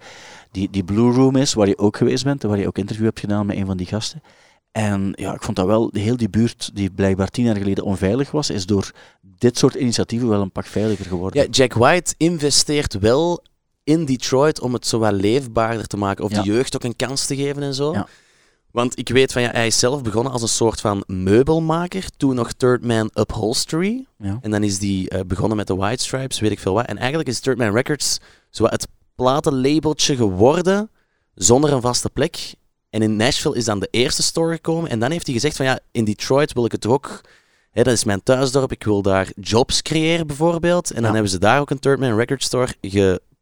die, 0.51 0.69
die 0.71 0.83
Blue 0.83 1.11
Room 1.11 1.35
is, 1.35 1.53
waar 1.53 1.67
je 1.67 1.77
ook 1.77 1.97
geweest 1.97 2.23
bent 2.23 2.43
en 2.43 2.49
waar 2.49 2.59
je 2.59 2.67
ook 2.67 2.77
interview 2.77 3.05
hebt 3.05 3.19
gedaan 3.19 3.45
met 3.45 3.57
een 3.57 3.65
van 3.65 3.77
die 3.77 3.88
gasten. 3.88 4.21
En 4.71 5.11
ja, 5.15 5.33
ik 5.33 5.43
vond 5.43 5.57
dat 5.57 5.65
wel, 5.65 5.89
heel 5.93 6.17
die 6.17 6.29
buurt 6.29 6.71
die 6.73 6.89
blijkbaar 6.91 7.29
tien 7.29 7.45
jaar 7.45 7.55
geleden 7.55 7.83
onveilig 7.83 8.31
was, 8.31 8.49
is 8.49 8.65
door 8.65 8.91
dit 9.21 9.57
soort 9.57 9.73
initiatieven 9.73 10.27
wel 10.29 10.41
een 10.41 10.51
pak 10.51 10.65
veiliger 10.65 11.05
geworden. 11.05 11.41
Ja, 11.41 11.47
Jack 11.49 11.73
White 11.73 12.13
investeert 12.17 12.99
wel 12.99 13.43
in 13.88 14.05
Detroit 14.05 14.59
om 14.59 14.73
het 14.73 14.88
zo 14.88 14.99
wat 14.99 15.11
leefbaarder 15.13 15.88
te 15.88 15.97
maken. 15.97 16.23
Of 16.23 16.31
Ja. 16.31 16.41
de 16.41 16.47
jeugd 16.47 16.75
ook 16.75 16.83
een 16.83 16.95
kans 16.95 17.25
te 17.25 17.35
geven 17.35 17.63
en 17.63 17.73
zo. 17.73 17.93
Ja. 17.93 18.07
Want 18.71 18.99
ik 18.99 19.09
weet 19.09 19.31
van 19.31 19.41
ja, 19.41 19.49
hij 19.51 19.67
is 19.67 19.79
zelf 19.79 20.01
begonnen 20.01 20.31
als 20.33 20.41
een 20.41 20.47
soort 20.47 20.81
van 20.81 21.03
meubelmaker. 21.07 22.05
Toen 22.17 22.35
nog 22.35 22.51
Third 22.53 22.83
Man 22.85 23.09
Upholstery. 23.13 24.05
Ja. 24.17 24.38
En 24.41 24.51
dan 24.51 24.63
is 24.63 24.79
die 24.79 25.09
eh, 25.09 25.19
begonnen 25.27 25.57
met 25.57 25.67
de 25.67 25.75
White 25.75 26.03
Stripes, 26.03 26.39
weet 26.39 26.51
ik 26.51 26.59
veel 26.59 26.73
wat. 26.73 26.85
En 26.85 26.97
eigenlijk 26.97 27.29
is 27.29 27.39
Third 27.39 27.57
Man 27.57 27.73
Records 27.73 28.17
zo 28.49 28.65
het 28.65 28.88
platenlabeltje 29.15 30.15
geworden 30.15 30.89
zonder 31.35 31.71
een 31.73 31.81
vaste 31.81 32.09
plek. 32.09 32.53
En 32.89 33.01
in 33.01 33.15
Nashville 33.15 33.55
is 33.55 33.65
dan 33.65 33.79
de 33.79 33.88
eerste 33.91 34.23
store 34.23 34.53
gekomen. 34.53 34.89
En 34.89 34.99
dan 34.99 35.11
heeft 35.11 35.25
hij 35.25 35.35
gezegd 35.35 35.55
van 35.55 35.65
ja, 35.65 35.79
in 35.91 36.05
Detroit 36.05 36.53
wil 36.53 36.65
ik 36.65 36.71
het 36.71 36.85
ook 36.85 37.21
Hè, 37.71 37.83
dat 37.83 37.93
is 37.93 38.03
mijn 38.03 38.23
thuisdorp, 38.23 38.71
ik 38.71 38.83
wil 38.83 39.01
daar 39.01 39.27
jobs 39.35 39.81
creëren 39.81 40.27
bijvoorbeeld. 40.27 40.89
En 40.89 40.95
dan 40.95 41.03
Ja. 41.05 41.11
hebben 41.11 41.31
ze 41.31 41.39
daar 41.39 41.59
ook 41.59 41.69
een 41.69 41.79
Third 41.79 41.99
Man 41.99 42.17
Record 42.17 42.43
Store 42.43 42.75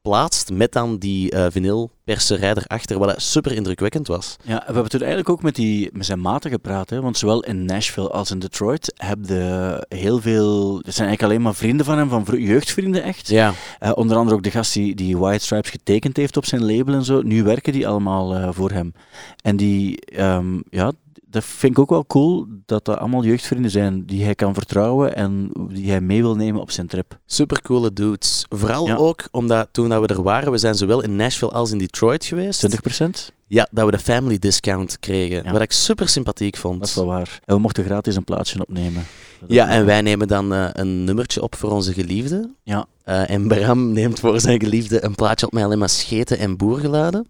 geplaatst 0.05 0.51
met 0.51 0.71
dan 0.71 0.97
die 0.97 1.31
eh 1.31 1.45
vinylperserij 1.49 2.53
erachter, 2.55 2.99
wat 2.99 3.21
super 3.21 3.51
indrukwekkend 3.51 4.07
was. 4.07 4.35
Ja, 4.41 4.63
we 4.67 4.73
hebben 4.73 4.89
toen 4.89 4.99
eigenlijk 4.99 5.29
ook 5.29 5.41
met, 5.41 5.55
die, 5.55 5.89
met 5.93 6.05
zijn 6.05 6.21
maten 6.21 6.51
gepraat. 6.51 6.89
Hè? 6.89 7.01
Want 7.01 7.17
zowel 7.17 7.43
in 7.43 7.65
Nashville 7.65 8.09
als 8.09 8.31
in 8.31 8.39
Detroit 8.39 8.93
hebben 8.95 9.85
heel 9.89 10.19
veel... 10.19 10.75
Het 10.75 10.93
zijn 10.93 11.07
eigenlijk 11.07 11.23
alleen 11.23 11.41
maar 11.41 11.55
vrienden 11.55 11.85
van 11.85 11.97
hem, 11.97 12.09
van 12.09 12.41
jeugdvrienden 12.41 13.03
echt. 13.03 13.27
Ja. 13.27 13.53
Eh, 13.79 13.91
onder 13.95 14.17
andere 14.17 14.35
ook 14.35 14.43
de 14.43 14.51
gast 14.51 14.73
die, 14.73 14.95
die 14.95 15.17
White 15.17 15.43
Stripes 15.43 15.69
getekend 15.69 16.17
heeft 16.17 16.37
op 16.37 16.45
zijn 16.45 16.65
label 16.65 16.93
en 16.93 17.03
zo. 17.03 17.21
Nu 17.21 17.43
werken 17.43 17.73
die 17.73 17.87
allemaal 17.87 18.35
eh, 18.35 18.49
voor 18.51 18.71
hem. 18.71 18.93
En 19.41 19.57
die, 19.57 20.01
ehm, 20.05 20.59
ja, 20.69 20.91
dat 21.35 21.43
vind 21.45 21.71
ik 21.71 21.79
ook 21.79 21.89
wel 21.89 22.05
cool, 22.05 22.45
dat 22.65 22.85
dat 22.85 22.97
allemaal 22.97 23.23
jeugdvrienden 23.23 23.71
zijn 23.71 24.05
die 24.05 24.23
hij 24.23 24.35
kan 24.35 24.53
vertrouwen 24.53 25.15
en 25.15 25.49
die 25.69 25.89
hij 25.89 26.01
mee 26.01 26.21
wil 26.21 26.35
nemen 26.35 26.61
op 26.61 26.71
zijn 26.71 26.87
trip. 26.87 27.19
Supercoole 27.25 27.93
dudes. 27.93 28.45
Vooral 28.49 28.87
Ja. 28.87 28.95
ook 28.95 29.27
omdat 29.31 29.67
toen 29.71 29.89
dat 29.89 30.01
we 30.01 30.07
er 30.07 30.23
waren, 30.23 30.51
we 30.51 30.57
zijn 30.57 30.75
zowel 30.75 31.01
in 31.03 31.15
Nashville 31.15 31.51
als 31.51 31.71
in 31.71 31.77
Detroit 31.77 32.25
geweest. 32.25 32.59
20%? 32.59 33.31
Ja, 33.47 33.67
dat 33.71 33.85
we 33.85 33.91
de 33.91 33.99
family 33.99 34.39
discount 34.39 34.99
kregen. 34.99 35.43
Ja. 35.43 35.51
Wat 35.51 35.61
ik 35.61 35.71
super 35.71 36.09
sympathiek 36.09 36.57
vond. 36.57 36.79
Dat 36.79 36.87
is 36.87 36.95
wel 36.95 37.05
waar. 37.05 37.39
En 37.45 37.55
we 37.55 37.61
mochten 37.61 37.83
gratis 37.83 38.15
een 38.15 38.23
plaatsje 38.23 38.61
opnemen. 38.61 39.03
Dat 39.39 39.49
Ja, 39.51 39.69
en 39.69 39.85
wij 39.85 40.01
nemen 40.01 40.27
dan 40.27 40.53
eh, 40.53 40.67
een 40.73 41.03
nummertje 41.03 41.41
op 41.41 41.55
voor 41.55 41.71
onze 41.71 41.93
geliefde. 41.93 42.49
Ja. 42.63 42.85
Eh, 43.03 43.29
en 43.29 43.47
Bram 43.47 43.91
neemt 43.91 44.19
voor 44.19 44.39
zijn 44.39 44.59
geliefde 44.59 45.03
een 45.03 45.15
plaatje 45.15 45.45
op 45.45 45.53
met 45.53 45.63
alleen 45.63 45.79
maar 45.79 45.89
scheten 45.89 46.37
en 46.37 46.57
boergeluiden. 46.57 47.27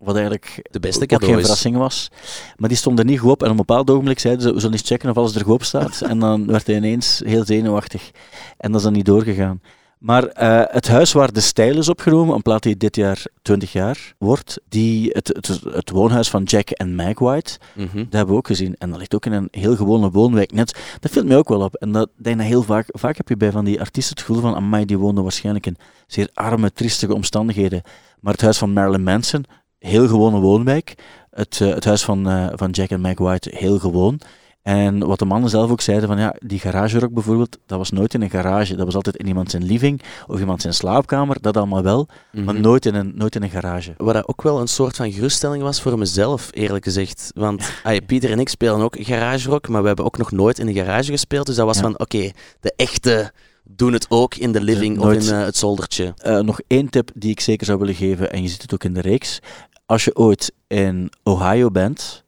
Wat 0.00 0.14
eigenlijk 0.14 0.68
De 0.70 0.80
beste 0.80 1.04
ook 1.08 1.24
geen 1.24 1.40
verrassing 1.40 1.76
was. 1.76 2.10
Maar 2.56 2.68
die 2.68 2.78
stond 2.78 2.98
er 2.98 3.04
niet 3.04 3.18
goed 3.18 3.30
op. 3.30 3.40
En 3.40 3.44
op 3.44 3.50
een 3.50 3.56
bepaald 3.56 3.90
ogenblik 3.90 4.18
zeiden 4.18 4.42
ze, 4.42 4.52
we 4.54 4.60
zullen 4.60 4.76
eens 4.78 4.88
checken 4.88 5.10
of 5.10 5.16
alles 5.16 5.34
er 5.34 5.44
goed 5.44 5.54
op 5.54 5.64
staat. 5.64 6.00
en 6.10 6.18
dan 6.18 6.46
werd 6.46 6.66
hij 6.66 6.76
ineens 6.76 7.22
heel 7.24 7.44
zenuwachtig. 7.44 8.10
En 8.56 8.70
dat 8.70 8.80
is 8.80 8.82
dan 8.86 8.92
niet 8.92 9.04
doorgegaan. 9.04 9.60
Maar 9.98 10.24
eh, 10.26 10.62
het 10.74 10.88
huis 10.88 11.12
waar 11.12 11.32
de 11.32 11.40
stijl 11.40 11.76
is 11.78 11.88
opgenomen, 11.88 12.34
een 12.34 12.42
plaat 12.42 12.62
die 12.62 12.76
dit 12.76 12.96
jaar 12.96 13.24
20 13.42 13.72
jaar 13.72 14.14
wordt, 14.18 14.60
die, 14.68 15.10
het, 15.12 15.28
het, 15.28 15.60
het 15.72 15.90
woonhuis 15.90 16.30
van 16.30 16.42
Jack 16.42 16.70
en 16.70 16.94
Meg 16.94 17.18
White, 17.18 17.58
Mhm. 17.74 17.96
dat 17.96 18.12
hebben 18.12 18.26
we 18.30 18.34
ook 18.36 18.46
gezien. 18.46 18.74
En 18.78 18.90
dat 18.90 18.98
ligt 18.98 19.14
ook 19.14 19.26
in 19.26 19.32
een 19.32 19.48
heel 19.50 19.76
gewone 19.76 20.10
woonwijk. 20.10 20.52
Net, 20.52 20.78
dat 21.00 21.10
viel 21.10 21.24
mij 21.24 21.36
ook 21.36 21.48
wel 21.48 21.60
op. 21.60 21.74
En 21.74 21.92
dat 21.92 22.08
denk 22.16 22.40
ik 22.40 22.46
heel 22.46 22.62
vaak, 22.62 22.86
vaak 22.88 23.16
heb 23.16 23.28
je 23.28 23.36
bij 23.36 23.50
van 23.50 23.64
die 23.64 23.80
artiesten 23.80 24.16
het 24.16 24.24
gevoel 24.26 24.42
van, 24.42 24.54
amai, 24.54 24.84
die 24.84 24.98
woonden 24.98 25.22
waarschijnlijk 25.22 25.66
in 25.66 25.76
zeer 26.06 26.28
arme, 26.34 26.72
triestige 26.72 27.14
omstandigheden. 27.14 27.82
Maar 28.20 28.32
het 28.32 28.42
huis 28.42 28.58
van 28.58 28.72
Marilyn 28.72 29.02
Manson, 29.02 29.44
heel 29.80 30.08
gewone 30.08 30.40
woonwijk. 30.40 30.94
Het, 31.30 31.58
eh, 31.60 31.68
het 31.74 31.84
huis 31.84 32.04
van, 32.04 32.28
eh, 32.28 32.46
van 32.54 32.70
Jack 32.70 32.88
en 32.88 33.00
Meg 33.00 33.18
White, 33.18 33.50
heel 33.54 33.78
gewoon. 33.78 34.20
En 34.62 35.06
wat 35.06 35.18
de 35.18 35.24
mannen 35.24 35.50
zelf 35.50 35.70
ook 35.70 35.80
zeiden, 35.80 36.08
van 36.08 36.18
ja, 36.18 36.34
die 36.38 36.58
garagerock 36.58 37.12
bijvoorbeeld, 37.12 37.58
dat 37.66 37.78
was 37.78 37.90
nooit 37.90 38.14
in 38.14 38.22
een 38.22 38.30
garage. 38.30 38.76
Dat 38.76 38.84
was 38.84 38.94
altijd 38.94 39.16
in 39.16 39.26
iemand 39.26 39.50
zijn 39.50 39.64
living 39.64 40.02
of 40.26 40.38
iemand 40.40 40.60
zijn 40.62 40.74
slaapkamer, 40.74 41.36
dat 41.40 41.56
allemaal 41.56 41.82
wel. 41.82 42.08
Maar 42.32 42.54
Mhm. 42.54 42.60
nooit 42.60 42.86
in, 42.86 42.94
een, 42.94 43.12
nooit 43.14 43.34
in 43.34 43.42
een 43.42 43.50
garage. 43.50 43.94
Wat 43.96 44.14
dat 44.14 44.28
ook 44.28 44.42
wel 44.42 44.60
een 44.60 44.68
soort 44.68 44.96
van 44.96 45.12
geruststelling 45.12 45.62
was 45.62 45.80
voor 45.82 45.98
mezelf, 45.98 46.48
eerlijk 46.52 46.84
gezegd. 46.84 47.30
Want 47.34 47.70
ay, 47.82 48.00
Pieter 48.02 48.30
en 48.30 48.38
ik 48.38 48.48
spelen 48.48 48.80
ook 48.80 48.96
garage 49.00 49.48
rock, 49.50 49.68
maar 49.68 49.80
we 49.80 49.86
hebben 49.86 50.04
ook 50.04 50.18
nog 50.18 50.30
nooit 50.32 50.58
in 50.58 50.68
een 50.68 50.74
garage 50.74 51.10
gespeeld. 51.10 51.46
Dus 51.46 51.56
dat 51.56 51.66
was 51.66 51.76
Ja. 51.76 51.82
van, 51.82 51.98
oké, 51.98 52.30
de 52.60 52.72
echte 52.76 53.32
doen 53.76 53.92
het 53.92 54.06
ook 54.08 54.34
in 54.34 54.52
de 54.52 54.60
living 54.60 54.98
of 54.98 55.12
in 55.12 55.20
eh, 55.34 55.44
het 55.44 55.56
zoldertje. 55.56 56.14
Eh, 56.16 56.38
nog 56.38 56.60
één 56.66 56.88
tip 56.88 57.10
die 57.14 57.30
ik 57.30 57.40
zeker 57.40 57.66
zou 57.66 57.78
willen 57.78 57.94
geven, 57.94 58.32
en 58.32 58.42
je 58.42 58.48
ziet 58.48 58.62
het 58.62 58.74
ook 58.74 58.84
in 58.84 58.94
de 58.94 59.00
reeks. 59.00 59.38
Als 59.86 60.04
je 60.04 60.16
ooit 60.16 60.52
in 60.66 61.12
Ohio 61.22 61.70
bent, 61.70 62.24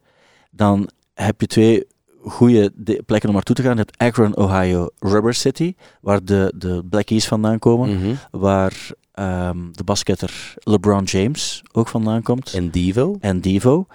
dan 0.51 0.88
heb 1.14 1.40
je 1.40 1.47
twee 1.47 1.86
goede 2.24 2.72
de- 2.74 3.03
plekken 3.07 3.28
om 3.28 3.34
naartoe 3.34 3.55
te 3.57 3.62
gaan. 3.62 3.70
Je 3.76 3.78
hebt 3.78 3.99
Akron, 3.99 4.36
Ohio, 4.36 4.88
Rubber 4.99 5.34
City, 5.34 5.74
waar 6.01 6.24
de, 6.24 6.53
de 6.57 6.82
Black 6.90 7.07
Keys 7.07 7.26
vandaan 7.26 7.59
komen. 7.59 7.99
Mhm. 7.99 8.14
Waar 8.30 8.90
ehm, 9.12 9.59
de 9.72 9.84
basketter 9.84 10.55
LeBron 10.59 11.05
James 11.05 11.62
ook 11.72 11.88
vandaan 11.88 12.22
komt. 12.22 12.53
En 12.55 12.70
Divo. 12.70 13.16
en 13.20 13.40
Devo. 13.40 13.86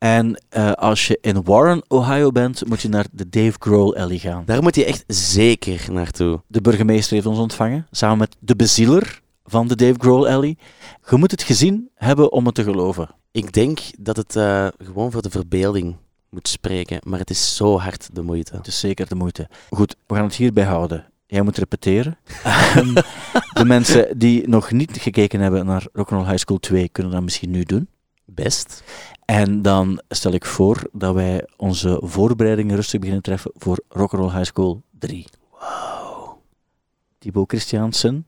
En 0.00 0.42
eh, 0.48 0.72
als 0.72 1.06
je 1.06 1.18
in 1.20 1.42
Warren, 1.44 1.82
Ohio 1.88 2.32
bent, 2.32 2.68
moet 2.68 2.80
je 2.80 2.88
naar 2.88 3.06
de 3.12 3.28
Dave 3.28 3.54
Grohl 3.58 3.96
Alley 3.96 4.18
gaan. 4.18 4.42
Daar 4.46 4.62
moet 4.62 4.74
je 4.74 4.84
echt 4.84 5.04
zeker 5.06 5.92
naartoe. 5.92 6.42
De 6.46 6.60
burgemeester 6.60 7.14
heeft 7.14 7.26
ons 7.26 7.38
ontvangen, 7.38 7.86
samen 7.90 8.18
met 8.18 8.36
de 8.38 8.56
bezieler 8.56 9.20
van 9.44 9.68
de 9.68 9.76
Dave 9.76 9.94
Grohl 9.98 10.28
Alley. 10.28 10.56
Je 11.10 11.16
moet 11.16 11.30
het 11.30 11.42
gezien 11.42 11.90
hebben 11.94 12.32
om 12.32 12.46
het 12.46 12.54
te 12.54 12.62
geloven. 12.62 13.14
Ik 13.30 13.52
denk 13.52 13.80
dat 13.98 14.16
het 14.16 14.36
eh, 14.36 14.66
gewoon 14.78 15.10
voor 15.10 15.22
de 15.22 15.30
verbeelding 15.30 15.96
moet 16.30 16.48
spreken, 16.48 17.00
maar 17.02 17.18
het 17.18 17.30
is 17.30 17.56
zo 17.56 17.78
hard 17.78 18.08
de 18.12 18.22
moeite. 18.22 18.56
Het 18.56 18.66
is 18.66 18.80
zeker 18.80 19.08
de 19.08 19.14
moeite. 19.14 19.48
Goed, 19.70 19.96
we 20.06 20.14
gaan 20.14 20.24
het 20.24 20.34
hierbij 20.34 20.64
houden. 20.64 21.06
Jij 21.26 21.42
moet 21.42 21.58
repeteren. 21.58 22.18
De 23.52 23.64
mensen 23.64 24.18
die 24.18 24.48
nog 24.48 24.70
niet 24.70 24.98
gekeken 24.98 25.40
hebben 25.40 25.66
naar 25.66 25.86
Rock'n'Roll 25.92 26.24
High 26.24 26.38
School 26.38 26.58
2 26.58 26.88
kunnen 26.88 27.12
dat 27.12 27.22
misschien 27.22 27.50
nu 27.50 27.62
doen. 27.62 27.88
Best. 28.34 28.82
En 29.24 29.62
dan 29.62 30.02
stel 30.08 30.32
ik 30.32 30.44
voor 30.44 30.88
dat 30.92 31.14
wij 31.14 31.46
onze 31.56 32.00
voorbereidingen 32.04 32.76
rustig 32.76 32.98
beginnen 32.98 33.22
treffen 33.22 33.50
voor 33.54 33.80
Rock'n'Roll 33.88 34.30
High 34.30 34.44
School 34.44 34.82
3. 34.98 35.26
Wow. 35.50 36.36
Thibaut 37.18 37.48
Christiansen. 37.48 38.26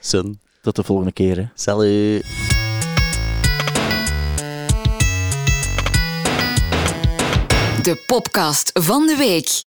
Sun. 0.00 0.40
tot 0.62 0.76
de 0.76 0.82
volgende 0.84 1.12
keer. 1.12 1.36
Hè. 1.36 1.44
Salut. 1.54 2.22
De 7.82 8.02
podcast 8.06 8.70
van 8.72 9.06
de 9.06 9.16
week. 9.16 9.64